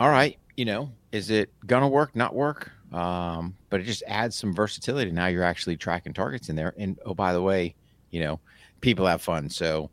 all 0.00 0.10
right, 0.10 0.38
you 0.56 0.64
know, 0.64 0.92
is 1.12 1.30
it 1.30 1.52
gonna 1.66 1.88
work, 1.88 2.16
not 2.16 2.34
work? 2.34 2.72
Um, 2.92 3.54
but 3.70 3.80
it 3.80 3.84
just 3.84 4.02
adds 4.06 4.34
some 4.34 4.54
versatility. 4.54 5.10
Now 5.10 5.26
you're 5.26 5.42
actually 5.44 5.76
tracking 5.76 6.14
targets 6.14 6.48
in 6.48 6.56
there. 6.56 6.74
And 6.78 6.98
oh, 7.04 7.14
by 7.14 7.32
the 7.32 7.42
way, 7.42 7.74
you 8.10 8.20
know, 8.20 8.40
people 8.80 9.06
have 9.06 9.20
fun. 9.22 9.50
So, 9.50 9.90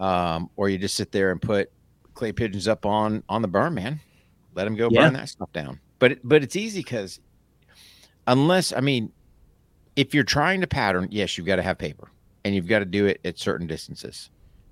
um, 0.00 0.50
or 0.56 0.68
you 0.68 0.76
just 0.76 0.96
sit 0.96 1.12
there 1.12 1.30
and 1.30 1.40
put 1.40 1.70
clay 2.14 2.32
pigeons 2.32 2.68
up 2.68 2.84
on 2.86 3.22
on 3.28 3.42
the 3.42 3.48
burn, 3.48 3.74
man. 3.74 4.00
Let 4.54 4.64
them 4.64 4.76
go 4.76 4.88
Yeah. 4.90 5.02
burn 5.02 5.14
that 5.14 5.28
stuff 5.28 5.52
down. 5.52 5.80
But 5.98 6.18
but 6.24 6.42
it's 6.42 6.56
easy 6.56 6.80
because 6.80 7.20
unless 8.26 8.72
I 8.72 8.80
mean, 8.80 9.12
if 9.96 10.14
you're 10.14 10.24
trying 10.24 10.60
to 10.60 10.66
pattern, 10.66 11.08
yes, 11.10 11.36
you've 11.36 11.46
got 11.46 11.56
to 11.56 11.62
have 11.62 11.78
paper 11.78 12.08
and 12.44 12.54
you've 12.54 12.66
got 12.68 12.80
to 12.80 12.84
do 12.84 13.06
it 13.06 13.20
at 13.24 13.38
certain 13.38 13.66
distances. 13.66 14.30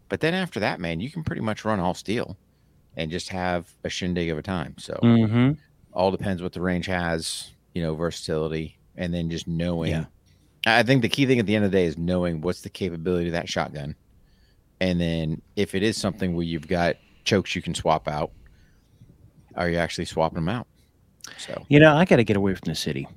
But 0.08 0.20
then 0.20 0.34
after 0.34 0.60
that, 0.60 0.80
man, 0.80 1.00
you 1.00 1.10
can 1.10 1.22
pretty 1.22 1.42
much 1.42 1.64
run 1.64 1.78
all 1.78 1.94
steel 1.94 2.36
and 2.96 3.10
just 3.10 3.28
have 3.28 3.72
a 3.84 3.88
shindig 3.88 4.28
of 4.30 4.38
a 4.38 4.42
time. 4.42 4.74
So 4.78 4.98
Mm-hmm. 5.02 5.52
all 5.92 6.10
depends 6.10 6.42
what 6.42 6.52
the 6.52 6.60
range 6.60 6.86
has, 6.86 7.52
you 7.74 7.82
know, 7.82 7.94
versatility, 7.94 8.76
and 8.96 9.14
then 9.14 9.30
just 9.30 9.46
knowing. 9.46 9.90
Yeah. 9.92 10.04
I 10.66 10.82
think 10.82 11.02
the 11.02 11.08
key 11.08 11.26
thing 11.26 11.38
at 11.38 11.46
the 11.46 11.54
end 11.54 11.64
of 11.64 11.70
the 11.70 11.78
day 11.78 11.84
is 11.86 11.96
knowing 11.96 12.40
what's 12.40 12.60
the 12.62 12.68
capability 12.70 13.26
of 13.28 13.32
that 13.32 13.48
shotgun, 13.48 13.94
and 14.80 15.00
then 15.00 15.40
if 15.56 15.74
it 15.74 15.82
is 15.82 15.96
something 15.96 16.34
where 16.34 16.44
you've 16.44 16.66
got 16.68 16.96
chokes 17.24 17.54
you 17.54 17.62
can 17.62 17.74
swap 17.74 18.08
out, 18.08 18.30
are 19.56 19.68
you 19.68 19.78
actually 19.78 20.04
swapping 20.04 20.36
them 20.36 20.48
out? 20.48 20.66
So 21.38 21.64
You 21.68 21.80
know, 21.80 21.94
I 21.94 22.04
got 22.04 22.16
to 22.16 22.24
get 22.24 22.36
away 22.36 22.54
from 22.54 22.68
the 22.68 22.74
city. 22.74 23.08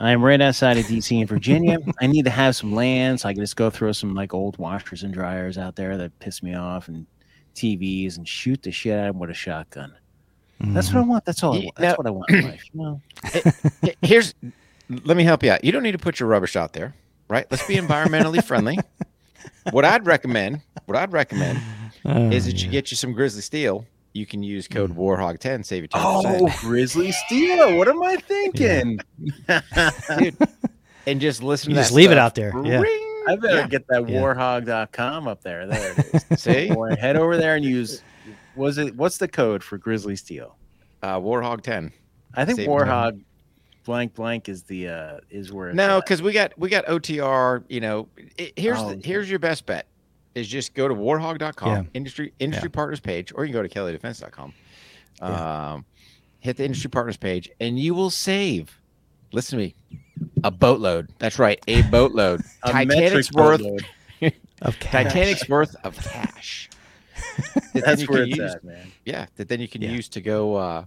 I'm 0.00 0.22
right 0.22 0.40
outside 0.40 0.76
of 0.76 0.86
DC 0.86 1.20
in 1.20 1.26
Virginia. 1.26 1.78
I 2.00 2.06
need 2.06 2.24
to 2.24 2.30
have 2.30 2.56
some 2.56 2.74
land 2.74 3.20
so 3.20 3.28
I 3.28 3.32
can 3.32 3.42
just 3.42 3.56
go 3.56 3.70
throw 3.70 3.92
some 3.92 4.14
like 4.14 4.34
old 4.34 4.58
washers 4.58 5.02
and 5.02 5.14
dryers 5.14 5.56
out 5.56 5.76
there 5.76 5.96
that 5.96 6.18
piss 6.18 6.42
me 6.42 6.54
off 6.54 6.88
and 6.88 7.06
TVs 7.54 8.16
and 8.16 8.28
shoot 8.28 8.62
the 8.62 8.72
shit 8.72 8.98
out 8.98 9.08
of 9.08 9.14
them 9.14 9.20
with 9.20 9.30
a 9.30 9.34
shotgun. 9.34 9.94
That's 10.60 10.88
what 10.88 10.96
I 10.96 11.00
mm-hmm. 11.00 11.10
want. 11.10 11.24
That's 11.24 11.42
all. 11.42 11.54
I 11.54 11.58
Yeah, 11.58 11.64
want. 11.64 11.76
That's 11.76 11.92
now- 11.92 11.96
what 11.96 12.06
I 12.06 12.10
want 12.10 12.30
in 12.30 12.44
life. 12.44 12.64
You 12.72 12.82
know? 12.82 13.00
H- 13.84 13.96
here's 14.02 14.34
let 15.04 15.16
me 15.16 15.24
help 15.24 15.42
you 15.42 15.50
out. 15.50 15.64
You 15.64 15.72
don't 15.72 15.82
need 15.82 15.92
to 15.92 15.98
put 15.98 16.20
your 16.20 16.28
rubbish 16.28 16.56
out 16.56 16.72
there, 16.72 16.94
right? 17.28 17.46
Let's 17.50 17.66
be 17.66 17.76
environmentally 17.76 18.42
friendly. 18.42 18.78
What 19.70 19.84
I'd 19.84 20.06
recommend, 20.06 20.62
what 20.86 20.96
I'd 20.96 21.12
recommend 21.12 21.60
Oh, 22.04 22.30
is 22.30 22.46
that 22.46 22.62
you 22.62 22.70
get 22.70 22.90
you 22.90 22.96
some 22.96 23.12
Grizzly 23.12 23.42
Steel. 23.42 23.86
You 24.12 24.26
can 24.26 24.42
use 24.42 24.68
code 24.68 24.94
Warhog10, 24.96 25.64
save 25.64 25.82
you 25.82 25.88
10%. 25.88 25.92
Oh, 25.98 26.54
Grizzly 26.60 27.10
Steel. 27.12 27.76
What 27.76 27.88
am 27.88 28.02
I 28.02 28.16
thinking? 28.16 29.00
dude. 30.18 30.36
And 31.06 31.20
just 31.20 31.42
listen 31.42 31.70
You 31.70 31.74
to 31.76 31.80
just 31.80 31.90
that 31.90 31.96
leave 31.96 32.12
it 32.12 32.18
out 32.18 32.34
there, 32.34 32.52
yeah. 32.64 32.80
Ring. 32.80 33.00
I 33.28 33.36
better 33.36 33.56
Yeah. 33.56 33.66
get 33.68 33.86
that 33.88 34.08
Yeah. 34.08 34.20
warhog.com 34.20 35.28
up 35.28 35.42
there. 35.42 35.66
There 35.66 35.92
it 35.96 36.24
is. 36.32 36.40
See? 36.42 36.70
Or 36.70 36.90
head 36.90 37.16
over 37.16 37.36
there 37.36 37.56
and 37.56 37.64
use 37.64 38.02
was 38.54 38.78
it 38.78 38.94
what's 38.96 39.18
the 39.18 39.28
code 39.28 39.62
for 39.64 39.78
Grizzly 39.78 40.14
Steel? 40.16 40.56
Uh, 41.02 41.18
Warhog10. 41.18 41.90
I 42.34 42.44
think 42.44 42.56
Save 42.58 42.68
Warhog 42.68 43.20
blank 43.84 44.14
blank 44.14 44.48
is 44.48 44.62
the 44.62 44.88
uh 44.88 45.16
is 45.30 45.52
where 45.52 45.68
it's 45.70 45.76
No, 45.76 46.00
because 46.00 46.22
we 46.22 46.32
got 46.32 46.52
we 46.58 46.68
got 46.68 46.86
OTR. 46.86 47.64
You 47.68 47.80
know, 47.80 48.08
it, 48.38 48.52
here's 48.56 48.78
Oh, 48.78 48.94
the, 48.94 49.06
here's 49.06 49.28
your 49.28 49.38
best 49.38 49.66
bet 49.66 49.86
is 50.34 50.48
just 50.48 50.74
go 50.74 50.88
to 50.88 50.94
warhog.com 50.94 51.68
Yeah. 51.68 51.82
industry 51.94 52.32
industry 52.38 52.68
partners 52.70 53.00
page, 53.00 53.32
or 53.34 53.44
you 53.44 53.52
can 53.52 53.62
go 53.62 53.66
to 53.66 53.74
kellydefense.com. 53.98 54.52
Yeah. 55.20 55.72
Um, 55.72 55.84
hit 56.40 56.56
the 56.56 56.64
industry 56.64 56.90
partners 56.90 57.16
page, 57.16 57.50
and 57.60 57.78
you 57.78 57.94
will 57.94 58.10
save. 58.10 58.80
Listen 59.32 59.58
to 59.58 59.64
me, 59.64 59.74
a 60.44 60.50
boatload. 60.50 61.10
That's 61.18 61.38
right, 61.38 61.60
a 61.68 61.82
boatload. 61.82 62.42
A 62.62 62.72
Titanic's 62.72 63.32
worth. 63.32 63.62
Of 64.62 64.78
cash. 64.78 65.12
Titanic's 65.12 65.48
worth 65.48 65.76
of 65.84 65.94
cash. 65.98 66.70
that 67.74 67.84
That's 67.84 68.08
where 68.08 68.22
it's 68.22 68.36
use- 68.36 68.54
at, 68.54 68.64
man. 68.64 68.92
Yeah, 69.04 69.26
that 69.36 69.48
then 69.48 69.60
you 69.60 69.68
can 69.68 69.82
Yeah. 69.82 69.90
use 69.90 70.08
to 70.10 70.20
go, 70.22 70.54
uh, 70.54 70.84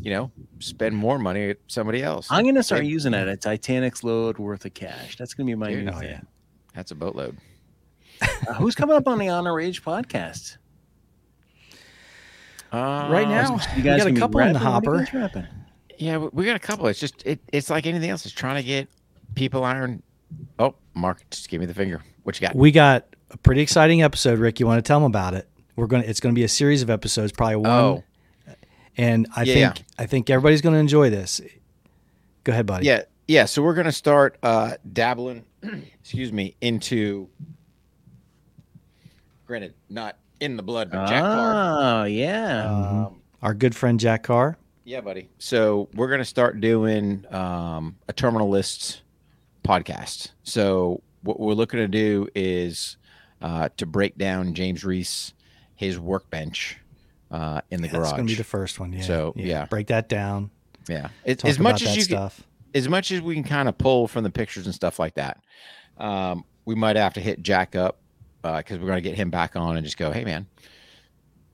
you 0.00 0.10
know, 0.10 0.32
spend 0.58 0.96
more 0.96 1.16
money 1.18 1.50
at 1.50 1.58
somebody 1.68 2.02
else. 2.02 2.26
I'm 2.30 2.44
gonna 2.44 2.62
start 2.64 2.84
using 2.84 3.12
that. 3.12 3.28
A 3.28 3.36
Titanic's 3.36 4.02
load 4.02 4.38
worth 4.38 4.64
of 4.64 4.74
cash. 4.74 5.16
That's 5.18 5.34
gonna 5.34 5.46
be 5.46 5.54
my 5.54 5.70
Dude, 5.70 5.84
new 5.84 5.92
oh, 5.92 5.98
thing. 6.00 6.08
yeah. 6.08 6.20
That's 6.74 6.90
a 6.90 6.94
boatload. 6.96 7.36
Uh, 8.22 8.54
who's 8.54 8.74
coming 8.74 8.96
up 8.96 9.06
on 9.08 9.18
the 9.18 9.28
Honor 9.28 9.58
Age 9.60 9.82
podcast? 9.82 10.56
Right 12.72 13.24
Uh, 13.24 13.28
now, 13.28 13.54
You 13.54 13.60
we 13.76 13.82
guys 13.82 13.98
got 14.04 14.12
a 14.12 14.14
couple 14.14 14.40
in 14.40 14.52
the 14.52 14.58
rapping? 14.60 14.90
What 14.90 14.98
are 14.98 15.00
you 15.12 15.20
hopper. 15.20 15.48
Yeah, 15.98 16.18
we- 16.18 16.28
we 16.32 16.44
got 16.44 16.56
a 16.56 16.60
couple. 16.60 16.86
It's 16.88 17.00
just 17.00 17.22
it, 17.26 17.40
it's 17.52 17.70
like 17.70 17.86
anything 17.86 18.10
else. 18.10 18.26
It's 18.26 18.34
trying 18.34 18.56
to 18.56 18.62
get 18.62 18.88
people 19.34 19.64
iron. 19.64 20.02
Oh, 20.58 20.74
Mark, 20.94 21.22
just 21.30 21.48
give 21.48 21.60
me 21.60 21.66
the 21.66 21.74
finger. 21.74 22.02
What 22.24 22.38
you 22.40 22.46
got? 22.46 22.54
We 22.56 22.70
got 22.72 23.06
a 23.30 23.36
pretty 23.38 23.62
exciting 23.62 24.02
episode, 24.02 24.38
Rick. 24.38 24.60
You 24.60 24.66
want 24.66 24.78
to 24.78 24.86
tell 24.86 24.98
them 25.00 25.06
about 25.06 25.34
it? 25.34 25.48
We're 25.76 25.86
gonna. 25.86 26.04
It's 26.04 26.20
gonna 26.20 26.34
be 26.34 26.44
a 26.44 26.48
series 26.48 26.82
of 26.82 26.90
episodes, 26.90 27.32
probably 27.32 27.56
one. 27.56 27.70
Oh. 27.70 28.04
and 28.96 29.26
I 29.36 29.42
Yeah, 29.44 29.54
think 29.72 29.86
I 29.98 30.06
think 30.06 30.28
everybody's 30.30 30.60
gonna 30.60 30.78
enjoy 30.78 31.08
this. 31.10 31.40
Go 32.44 32.52
ahead, 32.52 32.66
buddy. 32.66 32.86
Yeah, 32.86 33.02
yeah. 33.28 33.44
So 33.46 33.62
we're 33.62 33.74
gonna 33.74 33.92
start 33.92 34.36
uh, 34.42 34.76
dabbling. 34.92 35.44
excuse 36.02 36.32
me, 36.32 36.56
into. 36.60 37.28
Granted, 39.46 39.74
not 39.88 40.16
in 40.40 40.56
the 40.56 40.62
blood, 40.62 40.90
but 40.90 41.06
Jack 41.06 41.22
Carr. 41.22 42.02
Oh 42.02 42.04
yeah. 42.04 43.06
Um, 43.06 43.22
Our 43.42 43.54
good 43.54 43.74
friend 43.74 43.98
Jack 44.00 44.24
Carr. 44.24 44.58
Yeah, 44.84 45.00
buddy. 45.00 45.28
So 45.38 45.88
we're 45.94 46.08
gonna 46.10 46.24
start 46.24 46.60
doing 46.60 47.24
um, 47.32 47.96
a 48.08 48.12
terminal 48.12 48.48
lists 48.48 49.02
podcast. 49.64 50.30
So 50.42 51.02
what 51.22 51.40
we're 51.40 51.54
looking 51.54 51.78
to 51.78 51.88
do 51.88 52.28
is 52.34 52.96
uh, 53.40 53.68
to 53.76 53.86
break 53.86 54.16
down 54.16 54.54
James 54.54 54.84
Reece, 54.84 55.32
his 55.74 55.98
workbench 55.98 56.78
uh, 57.30 57.60
in 57.70 57.82
the 57.82 57.88
Yeah, 57.88 57.92
That's 57.92 58.02
garage. 58.10 58.16
gonna 58.18 58.24
be 58.28 58.34
the 58.34 58.44
first 58.44 58.80
one. 58.80 58.92
Yeah. 58.92 59.02
So, 59.02 59.32
yeah. 59.36 59.66
break 59.66 59.88
that 59.88 60.08
down. 60.08 60.50
yeah, 60.88 61.08
it, 61.24 61.40
Talk 61.40 61.50
as 61.50 61.58
much 61.58 61.82
about 61.82 61.96
as 61.96 62.08
that 62.08 62.10
you 62.10 62.16
can, 62.16 62.30
as 62.74 62.88
much 62.88 63.10
as 63.12 63.20
we 63.20 63.34
can 63.34 63.44
kind 63.44 63.68
of 63.68 63.76
pull 63.78 64.06
from 64.08 64.24
the 64.24 64.30
pictures 64.30 64.66
and 64.66 64.74
stuff 64.74 64.98
like 64.98 65.14
that. 65.14 65.40
Um, 65.98 66.44
we 66.64 66.74
might 66.74 66.96
have 66.96 67.14
to 67.14 67.20
hit 67.20 67.42
Jack 67.42 67.74
up 67.76 67.98
because 68.56 68.78
we're 68.78 68.86
going 68.86 69.02
to 69.02 69.08
get 69.08 69.16
him 69.16 69.30
back 69.30 69.56
on 69.56 69.76
and 69.76 69.84
just 69.84 69.96
go, 69.96 70.10
hey 70.10 70.24
man, 70.24 70.46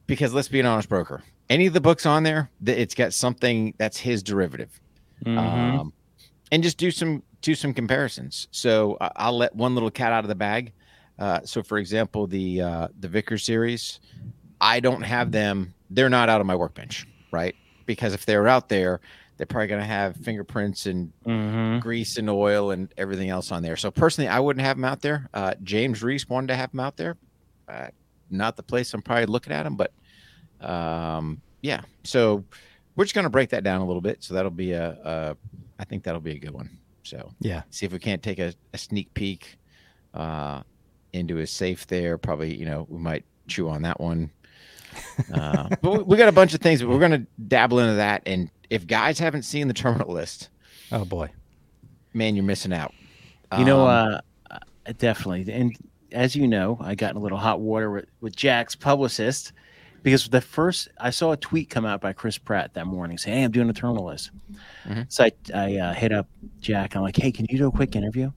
because 0.06 0.32
let's 0.34 0.48
be 0.48 0.60
an 0.60 0.66
honest 0.66 0.88
broker. 0.88 1.22
Any 1.48 1.66
of 1.66 1.72
the 1.74 1.80
books 1.80 2.06
on 2.06 2.22
there, 2.22 2.50
th- 2.64 2.78
it's 2.78 2.94
got 2.94 3.12
something 3.12 3.74
that's 3.78 3.98
his 3.98 4.22
derivative, 4.22 4.80
Mhm. 5.24 5.36
um, 5.38 5.92
and 6.50 6.62
just 6.62 6.78
do 6.78 6.90
some 6.90 7.22
do 7.42 7.54
some 7.56 7.74
comparisons. 7.74 8.46
So 8.52 8.96
I- 9.00 9.10
I'll 9.16 9.36
let 9.36 9.54
one 9.56 9.74
little 9.74 9.90
cat 9.90 10.12
out 10.12 10.24
of 10.24 10.28
the 10.28 10.34
bag. 10.36 10.72
Uh, 11.18 11.40
so 11.44 11.62
for 11.62 11.78
example, 11.78 12.26
the 12.26 12.62
uh, 12.62 12.88
the 12.98 13.08
Vickers 13.08 13.42
series, 13.44 13.98
I 14.60 14.80
don't 14.80 15.02
have 15.02 15.32
them. 15.32 15.74
They're 15.90 16.08
not 16.08 16.28
out 16.28 16.40
of 16.40 16.46
my 16.46 16.54
workbench, 16.54 17.06
right? 17.32 17.54
Because 17.84 18.14
if 18.14 18.24
they're 18.26 18.46
out 18.48 18.68
there, 18.68 19.00
they're 19.42 19.46
probably 19.48 19.66
going 19.66 19.80
to 19.80 19.86
have 19.86 20.14
fingerprints 20.18 20.86
and 20.86 21.12
Mhm. 21.26 21.80
grease 21.80 22.16
and 22.16 22.30
oil 22.30 22.70
and 22.70 22.94
everything 22.96 23.28
else 23.28 23.50
on 23.50 23.64
there. 23.64 23.76
So 23.76 23.90
personally, 23.90 24.28
I 24.28 24.38
wouldn't 24.38 24.64
have 24.64 24.76
them 24.76 24.84
out 24.84 25.00
there. 25.00 25.28
Uh, 25.34 25.54
James 25.64 26.00
Reece 26.00 26.28
wanted 26.28 26.46
to 26.46 26.54
have 26.56 26.70
them 26.70 26.78
out 26.78 26.96
there. 26.96 27.16
Uh, 27.66 27.88
not 28.30 28.54
the 28.56 28.62
place 28.62 28.94
I'm 28.94 29.02
probably 29.02 29.26
looking 29.26 29.52
at 29.52 29.64
them, 29.64 29.76
but 29.76 29.90
um, 30.60 31.40
yeah. 31.60 31.80
So 32.04 32.44
we're 32.94 33.04
just 33.04 33.16
going 33.16 33.24
to 33.24 33.30
break 33.30 33.50
that 33.50 33.64
down 33.64 33.80
a 33.80 33.84
little 33.84 34.00
bit. 34.00 34.22
So 34.22 34.34
that'll 34.34 34.52
be 34.52 34.70
a, 34.72 34.90
a, 34.92 35.36
I 35.76 35.84
think 35.86 36.04
that'll 36.04 36.20
be 36.20 36.36
a 36.36 36.38
good 36.38 36.52
one. 36.52 36.78
So 37.02 37.32
Yeah. 37.40 37.62
see 37.70 37.84
if 37.84 37.92
we 37.92 37.98
can't 37.98 38.22
take 38.22 38.38
a, 38.38 38.54
a 38.72 38.78
sneak 38.78 39.12
peek 39.12 39.58
uh, 40.14 40.62
into 41.12 41.34
his 41.34 41.50
safe 41.50 41.84
there. 41.88 42.16
Probably, 42.16 42.54
you 42.54 42.64
know, 42.64 42.86
we 42.88 42.98
might 43.00 43.24
chew 43.48 43.68
on 43.68 43.82
that 43.82 44.00
one. 44.00 44.30
Uh, 45.32 45.68
but 45.82 45.90
we, 45.92 46.02
we 46.04 46.16
got 46.16 46.28
a 46.28 46.32
bunch 46.32 46.54
of 46.54 46.60
things, 46.60 46.80
but 46.80 46.88
we're 46.90 47.00
going 47.00 47.10
to 47.10 47.26
dabble 47.48 47.80
into 47.80 47.94
that. 47.94 48.22
And 48.26 48.48
if 48.72 48.86
guys 48.86 49.18
haven't 49.18 49.42
seen 49.42 49.68
the 49.68 49.74
terminal 49.74 50.12
list, 50.12 50.48
Oh 50.90 51.04
boy. 51.04 51.30
man, 52.14 52.34
you're 52.36 52.44
missing 52.44 52.72
out. 52.72 52.92
You 53.58 53.64
know, 53.64 53.86
Um, 53.86 54.20
uh, 54.50 54.56
uh, 54.86 54.92
definitely. 54.98 55.52
And 55.52 55.76
as 56.12 56.34
you 56.34 56.46
know, 56.48 56.78
I 56.80 56.94
got 56.94 57.10
in 57.10 57.16
a 57.16 57.20
little 57.20 57.38
hot 57.38 57.60
water 57.60 57.90
with, 57.90 58.06
with 58.20 58.34
Jack's 58.36 58.74
publicist 58.74 59.52
because 60.02 60.26
the 60.28 60.40
first 60.40 60.88
I 60.98 61.10
saw 61.10 61.32
a 61.32 61.36
tweet 61.36 61.70
come 61.70 61.84
out 61.86 62.00
by 62.00 62.12
Chris 62.12 62.38
Pratt 62.38 62.74
that 62.74 62.86
morning 62.86 63.18
saying, 63.18 63.38
"Hey, 63.38 63.44
I'm 63.44 63.50
doing 63.52 63.68
a 63.70 63.72
terminal 63.72 64.06
list." 64.06 64.30
Mhm. 64.86 65.06
So 65.10 65.24
I, 65.24 65.32
I 65.54 65.76
uh, 65.76 65.92
hit 65.94 66.12
up 66.12 66.28
Jack. 66.60 66.96
I'm 66.96 67.02
like, 67.02 67.16
"Hey, 67.16 67.30
can 67.30 67.46
you 67.50 67.58
do 67.58 67.68
a 67.68 67.70
quick 67.70 67.94
interview?" 67.94 68.32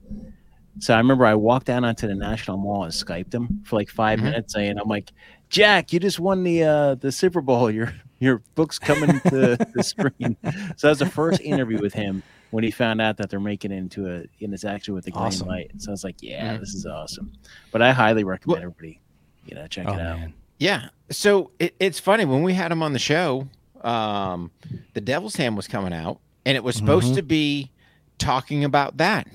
So 0.78 0.94
I 0.94 0.98
remember 0.98 1.24
I 1.24 1.34
walked 1.34 1.66
down 1.66 1.84
onto 1.84 2.06
the 2.06 2.14
National 2.14 2.58
Mall 2.58 2.84
and 2.84 2.92
skyped 2.92 3.32
him 3.34 3.62
for 3.64 3.76
like 3.76 3.88
5 3.88 4.18
Mhm. 4.18 4.22
minutes, 4.24 4.52
saying, 4.52 4.78
"I'm 4.78 4.88
like, 4.88 5.10
Jack, 5.48 5.92
you 5.92 5.98
just 5.98 6.20
won 6.20 6.44
the 6.44 6.62
uh, 6.64 6.94
the 6.96 7.10
Super 7.10 7.40
Bowl. 7.40 7.70
Your 7.70 7.92
your 8.18 8.42
book's 8.54 8.78
coming 8.78 9.20
to 9.20 9.56
the 9.74 9.82
screen." 9.82 10.36
So 10.76 10.86
that 10.86 10.90
was 10.90 10.98
the 10.98 11.06
first 11.06 11.40
interview 11.40 11.78
with 11.80 11.92
him 11.94 12.22
when 12.50 12.64
he 12.64 12.70
found 12.70 13.00
out 13.00 13.16
that 13.18 13.28
they're 13.30 13.40
making 13.40 13.72
it 13.72 13.76
into 13.76 14.06
a 14.06 14.24
and 14.42 14.54
it's 14.54 14.64
actually 14.64 14.94
with 14.94 15.04
the 15.04 15.10
green 15.10 15.24
Awesome. 15.24 15.48
light. 15.48 15.72
So 15.78 15.90
I 15.90 15.92
was 15.92 16.04
like, 16.04 16.22
yeah, 16.22 16.54
Mhm. 16.56 16.60
this 16.60 16.74
is 16.74 16.86
awesome. 16.86 17.32
But 17.72 17.82
I 17.82 17.92
highly 17.92 18.24
recommend 18.24 18.60
Well- 18.62 18.70
everybody, 18.70 19.00
you 19.46 19.54
know, 19.56 19.66
check 19.66 19.86
Oh 19.88 19.94
it 19.94 20.00
out. 20.00 20.18
man. 20.20 20.34
Yeah. 20.58 20.88
So 21.10 21.50
it, 21.58 21.74
it's 21.80 21.98
funny 22.00 22.24
when 22.24 22.42
we 22.42 22.54
had 22.54 22.70
him 22.72 22.82
on 22.82 22.92
the 22.92 22.98
show, 22.98 23.48
um, 23.82 24.50
the 24.94 25.00
Devil's 25.00 25.36
Hand 25.36 25.56
was 25.56 25.68
coming 25.68 25.92
out, 25.92 26.18
and 26.46 26.56
it 26.56 26.64
was 26.64 26.76
supposed 26.76 27.12
Mhm. 27.12 27.16
to 27.16 27.22
be 27.22 27.70
talking 28.18 28.64
about 28.64 28.96
that. 28.96 29.26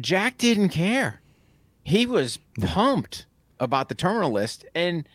Jack 0.00 0.36
didn't 0.38 0.68
care. 0.68 1.20
He 1.82 2.04
was 2.06 2.38
pumped 2.60 3.26
about 3.58 3.88
the 3.88 3.94
terminal 3.94 4.30
list, 4.30 4.64
and 4.74 5.08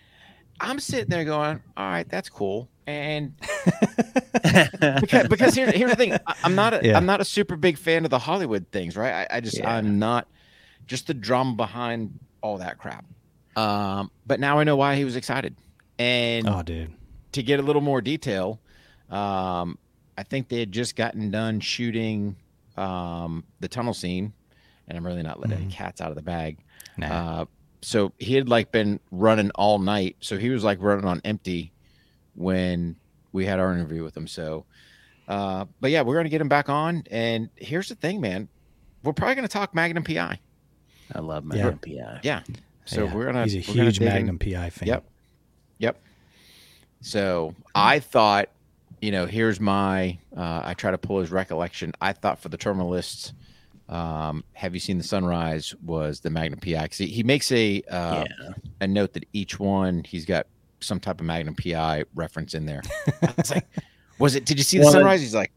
I'm 0.60 0.80
sitting 0.80 1.10
there 1.10 1.24
going, 1.26 1.62
"All 1.78 1.86
right, 1.90 2.08
that's 2.10 2.30
cool." 2.30 2.70
And 2.88 3.34
because, 5.02 5.28
because 5.28 5.56
here, 5.56 5.72
here's 5.72 5.92
the 5.92 5.96
thing, 5.96 6.14
I, 6.28 6.36
I'm 6.44 6.56
not 6.56 6.74
a, 6.74 6.86
Yeah. 6.86 6.98
am 6.98 7.06
not 7.06 7.22
a 7.22 7.26
super 7.26 7.56
big 7.56 7.78
fan 7.78 8.04
of 8.06 8.12
the 8.12 8.20
Hollywood 8.20 8.68
things, 8.72 8.96
right? 8.96 9.28
I, 9.32 9.38
I 9.38 9.40
just 9.42 9.58
Yeah. 9.58 9.76
I'm 9.76 9.98
not 10.00 10.28
just 10.86 11.08
the 11.08 11.14
drama 11.14 11.54
behind 11.56 12.20
all 12.42 12.60
that 12.60 12.78
crap. 12.78 13.06
Um, 13.56 14.12
but 14.26 14.40
now 14.40 14.60
I 14.60 14.64
know 14.66 14.76
why 14.76 14.96
he 14.96 15.06
was 15.06 15.16
excited, 15.16 15.56
and 15.98 16.48
Oh 16.48 16.62
dude. 16.62 16.94
to 17.32 17.42
get 17.42 17.60
a 17.60 17.64
little 17.64 17.82
more 17.82 18.02
detail, 18.02 18.60
um, 19.10 19.78
I 20.18 20.24
think 20.24 20.50
they 20.50 20.60
had 20.60 20.72
just 20.72 20.96
gotten 20.96 21.32
done 21.32 21.60
shooting 21.62 22.36
um, 22.78 23.46
the 23.62 23.70
tunnel 23.70 23.94
scene, 23.94 24.34
and 24.88 24.98
I'm 24.98 25.06
really 25.06 25.24
not 25.24 25.40
letting 25.40 25.56
any 25.58 25.66
Mhm. 25.68 25.72
cats 25.72 26.02
out 26.02 26.10
of 26.10 26.16
the 26.18 26.22
bag. 26.22 26.58
Nah. 26.98 27.42
Uh, 27.42 27.46
so 27.82 28.12
he 28.20 28.36
had 28.36 28.50
like 28.50 28.72
been 28.74 29.00
running 29.10 29.52
all 29.56 29.80
night, 29.80 30.18
so 30.20 30.38
he 30.38 30.50
was 30.50 30.64
like 30.64 30.82
running 30.82 31.06
on 31.06 31.22
empty 31.24 31.72
when 32.36 32.96
we 33.32 33.46
had 33.46 33.60
our 33.60 33.74
interview 33.74 34.04
with 34.04 34.16
him. 34.16 34.28
So, 34.28 34.66
uh, 35.28 35.66
but 35.82 35.92
yeah, 35.92 36.02
we're 36.02 36.16
gonna 36.16 36.30
get 36.30 36.42
him 36.42 36.50
back 36.50 36.70
on. 36.70 37.04
And 37.12 37.50
here's 37.56 37.90
the 37.90 37.96
thing, 37.96 38.22
man, 38.22 38.48
we're 39.04 39.14
probably 39.14 39.36
gonna 39.36 39.48
talk 39.48 39.74
Magnum 39.76 40.04
PI. 40.04 40.40
I 41.14 41.20
love 41.20 41.44
Yeah. 41.54 41.64
Magnum 41.64 41.80
PI. 41.80 42.20
Yeah. 42.24 42.42
So 42.86 43.06
Yeah. 43.06 43.14
we're 43.14 43.26
gonna. 43.26 43.44
He's 43.44 43.56
a 43.56 43.60
huge 43.60 44.00
dig 44.00 44.08
in- 44.08 44.14
Magnum 44.14 44.40
PI 44.40 44.70
fan. 44.70 44.88
Yep. 44.88 45.06
Yep. 45.80 46.02
So 47.02 47.54
I 47.74 48.00
thought, 48.00 48.50
you 49.02 49.12
know, 49.12 49.26
here's 49.26 49.60
my. 49.60 50.18
Uh, 50.36 50.62
I 50.64 50.74
try 50.74 50.92
to 50.92 50.98
pull 50.98 51.20
his 51.20 51.32
recollection. 51.32 51.94
I 52.02 52.14
thought 52.14 52.40
for 52.40 52.50
the 52.50 52.58
terminalists, 52.58 53.34
um, 53.90 54.44
have 54.54 54.74
you 54.74 54.80
seen 54.80 54.98
the 54.98 55.04
sunrise? 55.04 55.76
Was 55.84 56.22
the 56.22 56.30
Magnum 56.30 56.60
PI? 56.60 56.84
Because 56.84 56.98
he, 56.98 57.08
he 57.08 57.24
makes 57.24 57.52
a 57.52 57.82
uh, 57.90 58.26
yeah. 58.28 58.50
a 58.82 58.88
note 58.88 59.14
that 59.14 59.26
each 59.34 59.60
one 59.60 60.04
he's 60.04 60.26
got 60.26 60.48
some 60.80 61.00
type 61.00 61.20
of 61.20 61.26
Magnum 61.26 61.56
PI 61.56 62.06
reference 62.16 62.54
in 62.54 62.66
there. 62.66 62.82
I 63.22 63.34
was 63.38 63.52
like, 63.52 63.68
was 64.20 64.36
it? 64.36 64.46
Did 64.46 64.58
you 64.58 64.64
see 64.64 64.78
the 64.78 64.84
Well, 64.86 64.94
sunrise? 64.94 65.22
He's 65.22 65.36
like, 65.36 65.52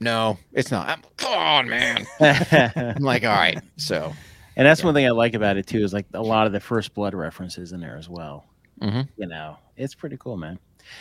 No, 0.00 0.38
it's 0.52 0.70
not. 0.70 0.88
I'm, 0.88 1.02
come 1.16 1.32
on, 1.34 1.68
man. 1.68 2.06
I'm 2.20 3.02
like, 3.02 3.24
all 3.24 3.30
right. 3.36 3.60
So, 3.76 4.12
and 4.56 4.66
that's 4.66 4.80
Yeah. 4.80 4.86
one 4.86 4.94
thing 4.94 5.06
I 5.06 5.10
like 5.10 5.34
about 5.34 5.56
it 5.56 5.66
too 5.66 5.82
is 5.82 5.92
like 5.92 6.06
a 6.14 6.22
lot 6.22 6.46
of 6.46 6.52
the 6.52 6.60
first 6.60 6.94
blood 6.94 7.14
references 7.14 7.72
in 7.72 7.80
there 7.80 7.96
as 7.96 8.08
well. 8.08 8.44
Mhm. 8.80 9.08
You 9.16 9.26
know, 9.26 9.56
it's 9.76 9.94
pretty 9.94 10.16
cool, 10.18 10.36
man. 10.36 10.58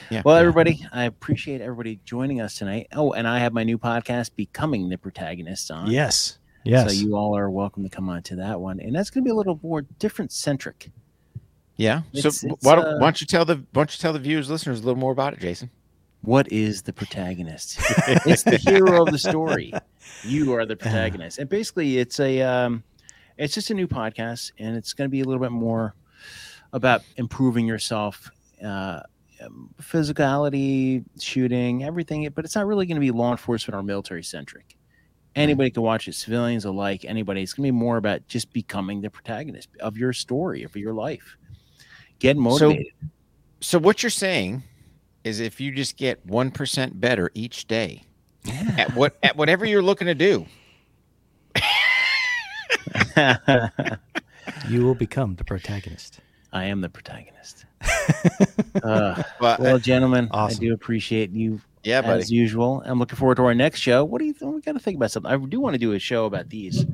yeah. 0.09 0.21
Well, 0.25 0.35
everybody, 0.35 0.85
I 0.91 1.05
appreciate 1.05 1.61
everybody 1.61 1.99
joining 2.03 2.41
us 2.41 2.55
tonight. 2.55 2.87
Oh, 2.93 3.13
and 3.13 3.25
I 3.27 3.39
have 3.39 3.53
my 3.53 3.63
new 3.63 3.77
podcast, 3.77 4.31
Becoming 4.35 4.89
the 4.89 4.97
Protagonist, 4.97 5.71
on. 5.71 5.89
Yes. 5.89 6.37
Yes. 6.65 6.89
So 6.89 6.93
you 6.93 7.15
all 7.15 7.37
are 7.37 7.49
welcome 7.49 7.83
to 7.83 7.89
come 7.89 8.09
on 8.09 8.21
to 8.23 8.35
that 8.35 8.59
one, 8.59 8.81
and 8.81 8.93
that's 8.93 9.09
going 9.09 9.23
to 9.23 9.25
be 9.25 9.31
a 9.31 9.35
little 9.35 9.57
more 9.63 9.81
different 9.81 10.33
centric. 10.33 10.91
Yeah. 11.79 12.01
So, 12.13 12.19
it's- 12.19 12.43
it's, 12.43 12.65
why, 12.65 12.75
don't, 12.75 12.85
uh, 12.85 12.93
why 12.97 13.07
don't 13.07 13.21
you 13.21 13.27
tell 13.27 13.45
the 13.45 13.55
why 13.55 13.63
don't 13.81 13.93
you 13.93 13.99
tell 13.99 14.13
the 14.13 14.19
viewers, 14.19 14.49
listeners, 14.49 14.79
a 14.79 14.83
little 14.83 14.99
more 14.99 15.11
about 15.13 15.33
it, 15.33 15.39
Jason? 15.39 15.69
What 16.21 16.51
is 16.51 16.81
the 16.81 16.91
protagonist? 16.91 17.77
it's 18.25 18.43
the 18.43 18.57
hero 18.57 19.03
of 19.03 19.11
the 19.11 19.17
story. 19.17 19.71
You 20.23 20.53
are 20.53 20.65
the 20.65 20.75
protagonist, 20.83 21.37
and 21.39 21.49
basically, 21.49 21.97
it's 21.97 22.19
a 22.19 22.41
um, 22.41 22.83
it's 23.37 23.53
just 23.53 23.69
a 23.69 23.73
new 23.73 23.87
podcast, 23.87 24.51
and 24.59 24.75
it's 24.75 24.91
going 24.93 25.07
to 25.07 25.11
be 25.11 25.21
a 25.21 25.23
little 25.23 25.41
bit 25.41 25.53
more 25.53 25.95
about 26.73 27.01
improving 27.15 27.65
yourself, 27.65 28.29
uh, 28.63 28.99
um, 29.41 29.73
physicality, 29.81 31.05
shooting, 31.19 31.83
everything. 31.85 32.27
But 32.35 32.43
it's 32.43 32.55
not 32.55 32.67
really 32.67 32.85
going 32.85 32.95
to 32.95 33.01
be 33.01 33.11
law 33.11 33.31
enforcement 33.31 33.77
or 33.79 33.83
military 33.83 34.23
centric. 34.23 34.75
Anybody 35.35 35.69
can 35.71 35.83
watch 35.83 36.07
it, 36.09 36.15
civilians 36.15 36.65
alike. 36.65 37.05
Anybody. 37.07 37.41
It's 37.43 37.53
going 37.53 37.67
to 37.67 37.71
be 37.71 37.79
more 37.79 37.95
about 37.95 38.27
just 38.27 38.51
becoming 38.51 38.99
the 38.99 39.09
protagonist 39.09 39.69
of 39.79 39.95
your 39.95 40.11
story, 40.11 40.63
of 40.63 40.75
your 40.75 40.93
life. 40.93 41.37
Get 42.19 42.37
motivated. 42.37 42.87
So, 43.61 43.79
what 43.79 44.03
you're 44.03 44.09
saying 44.09 44.63
is, 45.23 45.39
if 45.39 45.59
you 45.59 45.71
just 45.71 45.97
get 45.97 46.25
one 46.25 46.51
percent 46.51 46.99
better 46.99 47.31
each 47.33 47.67
day 47.67 48.03
yeah. 48.43 48.75
at 48.77 48.95
what 48.95 49.17
at 49.23 49.35
whatever 49.35 49.65
you're 49.65 49.81
looking 49.81 50.07
to 50.07 50.15
do, 50.15 50.45
you 54.69 54.83
will 54.85 54.95
become 54.95 55.35
the 55.35 55.43
protagonist. 55.43 56.19
I 56.51 56.65
am 56.65 56.81
the 56.81 56.89
protagonist. 56.89 57.65
Uh, 58.83 59.21
but 59.39 59.59
well, 59.59 59.77
gentlemen, 59.77 60.27
Awesome. 60.31 60.57
I 60.57 60.67
do 60.67 60.73
appreciate 60.73 61.31
you 61.31 61.59
yeah, 61.83 62.01
buddy. 62.01 62.21
as 62.21 62.31
usual. 62.31 62.81
I'm 62.85 62.99
looking 62.99 63.17
forward 63.17 63.35
to 63.35 63.43
our 63.43 63.53
next 63.53 63.79
show. 63.79 64.03
What 64.05 64.19
do 64.19 64.25
you 64.25 64.33
think? 64.33 64.55
We 64.55 64.61
got 64.61 64.73
to 64.73 64.79
think 64.79 64.97
about 64.97 65.11
something. 65.11 65.31
I 65.31 65.37
do 65.37 65.59
want 65.59 65.73
to 65.73 65.77
do 65.77 65.93
a 65.93 65.99
show 65.99 66.25
about 66.25 66.49
these. 66.49 66.85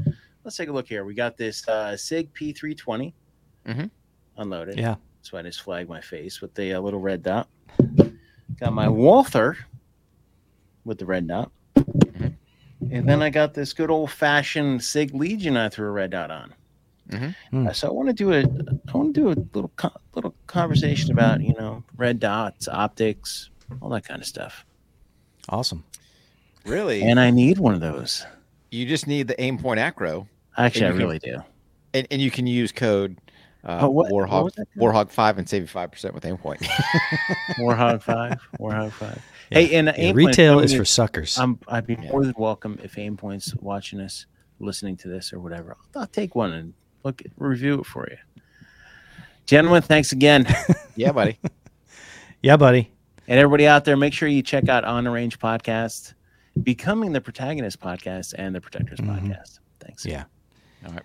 Let's 0.44 0.58
take 0.58 0.70
a 0.70 0.72
look 0.72 0.88
here. 0.88 1.06
We 1.06 1.14
got 1.14 1.38
this 1.38 1.68
uh, 1.68 1.96
Sig 1.98 2.34
P320 2.34 3.14
Mhm. 3.68 3.90
unloaded. 4.38 4.78
Yeah. 4.78 4.96
That's 5.26 5.34
why 5.34 5.40
I 5.40 5.42
just 5.42 5.64
flagged 5.64 5.90
my 5.90 6.02
face 6.02 6.40
with 6.40 6.54
the 6.54 6.74
uh, 6.76 6.80
little 6.80 7.00
red 7.00 7.24
dot. 7.24 7.48
Got 8.60 8.74
my 8.74 8.88
Walther 8.88 9.58
with 10.84 11.00
the 11.00 11.08
red 11.08 11.28
dot. 11.28 11.52
Mhm. 11.76 12.36
And 12.92 13.10
then 13.10 13.24
I 13.24 13.32
got 13.32 13.56
this 13.56 13.74
good 13.74 13.90
old 13.90 14.12
fashioned 14.12 14.84
Sig 14.84 15.16
Legion 15.16 15.58
I 15.58 15.70
threw 15.70 15.88
a 15.88 15.92
red 15.92 16.12
dot 16.12 16.30
on. 16.30 16.54
Mhm. 17.10 17.36
Hmm. 17.50 17.68
Uh, 17.68 17.74
So 17.74 17.88
I 17.88 17.92
want 17.92 18.10
to 18.10 18.14
do 18.14 18.34
a 18.34 18.42
I 18.44 18.92
want 18.98 19.16
to 19.16 19.20
do 19.20 19.28
a 19.30 19.36
little 19.56 19.72
co- 19.78 19.98
little 20.14 20.36
conversation 20.46 21.12
about 21.12 21.42
you 21.42 21.56
know 21.56 21.84
red 21.98 22.20
dots, 22.20 22.68
optics, 22.68 23.50
all 23.82 23.90
that 23.90 24.04
kind 24.08 24.22
of 24.22 24.28
stuff. 24.28 24.64
Awesome. 25.50 25.84
Really, 26.68 27.02
And 27.02 27.20
I 27.20 27.32
need 27.32 27.58
one 27.58 27.74
of 27.74 27.80
those. 27.82 28.24
you 28.70 28.86
just 28.86 29.08
need 29.08 29.28
the 29.28 29.36
Aimpoint 29.36 29.78
ACRO, 29.80 30.28
Actually, 30.56 30.86
I 30.86 30.90
And 30.90 31.00
can- 31.00 31.08
really 31.08 31.18
do. 31.20 31.38
and, 31.96 32.08
and 32.12 32.22
you 32.22 32.30
can 32.30 32.46
use 32.46 32.72
code 32.72 33.18
uh, 33.66 33.80
Oh, 33.82 33.90
what- 33.90 34.12
what 34.12 34.30
Warhog 34.30 34.44
was 34.46 34.54
that 34.56 34.68
code? 34.74 34.84
Warhog 34.84 35.10
five 35.10 35.38
and 35.38 35.48
save 35.50 35.64
you 35.64 35.68
five 35.68 35.92
percent 35.92 36.14
with 36.14 36.24
Aimpoint. 36.24 36.58
Warhog 37.58 38.02
five, 38.04 38.40
Warhog 38.60 38.92
five. 38.92 39.22
Yeah. 39.52 39.60
Hey, 39.60 39.76
and 39.76 39.88
Yeah, 39.88 39.94
aim 39.98 40.16
retail 40.16 40.60
is 40.60 40.74
for 40.74 40.86
suckers. 40.86 41.38
I'm 41.38 41.60
I'd 41.68 41.86
be 41.86 41.94
Yeah. 41.94 42.10
more 42.12 42.24
than 42.26 42.34
welcome 42.36 42.80
if 42.82 42.96
Aimpoint's 42.96 43.56
watching 43.58 44.00
us, 44.00 44.26
listening 44.60 44.98
to 44.98 45.08
this 45.08 45.32
or 45.34 45.40
whatever. 45.40 45.78
I'll, 45.94 46.02
I'll 46.02 46.08
take 46.08 46.34
one 46.34 46.52
and 46.52 46.74
look 47.04 47.22
at, 47.22 47.28
review 47.38 47.80
it 47.82 47.86
for 47.86 48.08
you. 48.10 48.18
Gentlemen, 49.46 49.84
thanks 49.84 50.12
again. 50.14 50.48
yeah, 50.96 51.12
buddy. 51.12 51.38
yeah, 52.42 52.58
buddy. 52.58 52.92
And 53.28 53.40
everybody 53.40 53.68
out 53.68 53.86
there, 53.86 53.96
make 53.96 54.14
sure 54.14 54.28
you 54.28 54.42
check 54.42 54.68
out 54.68 54.84
On 54.84 55.04
the 55.04 55.12
Range 55.12 55.38
podcast, 55.38 56.16
Becoming 56.64 57.12
the 57.14 57.22
Protagonist 57.22 57.80
podcast, 57.80 58.34
and 58.36 58.56
the 58.56 58.62
Protectors 58.62 58.98
Mhm. 59.00 59.20
podcast. 59.28 59.60
Thanks. 59.80 60.08
Yeah. 60.08 60.24
All 60.88 60.94
right. 60.94 61.04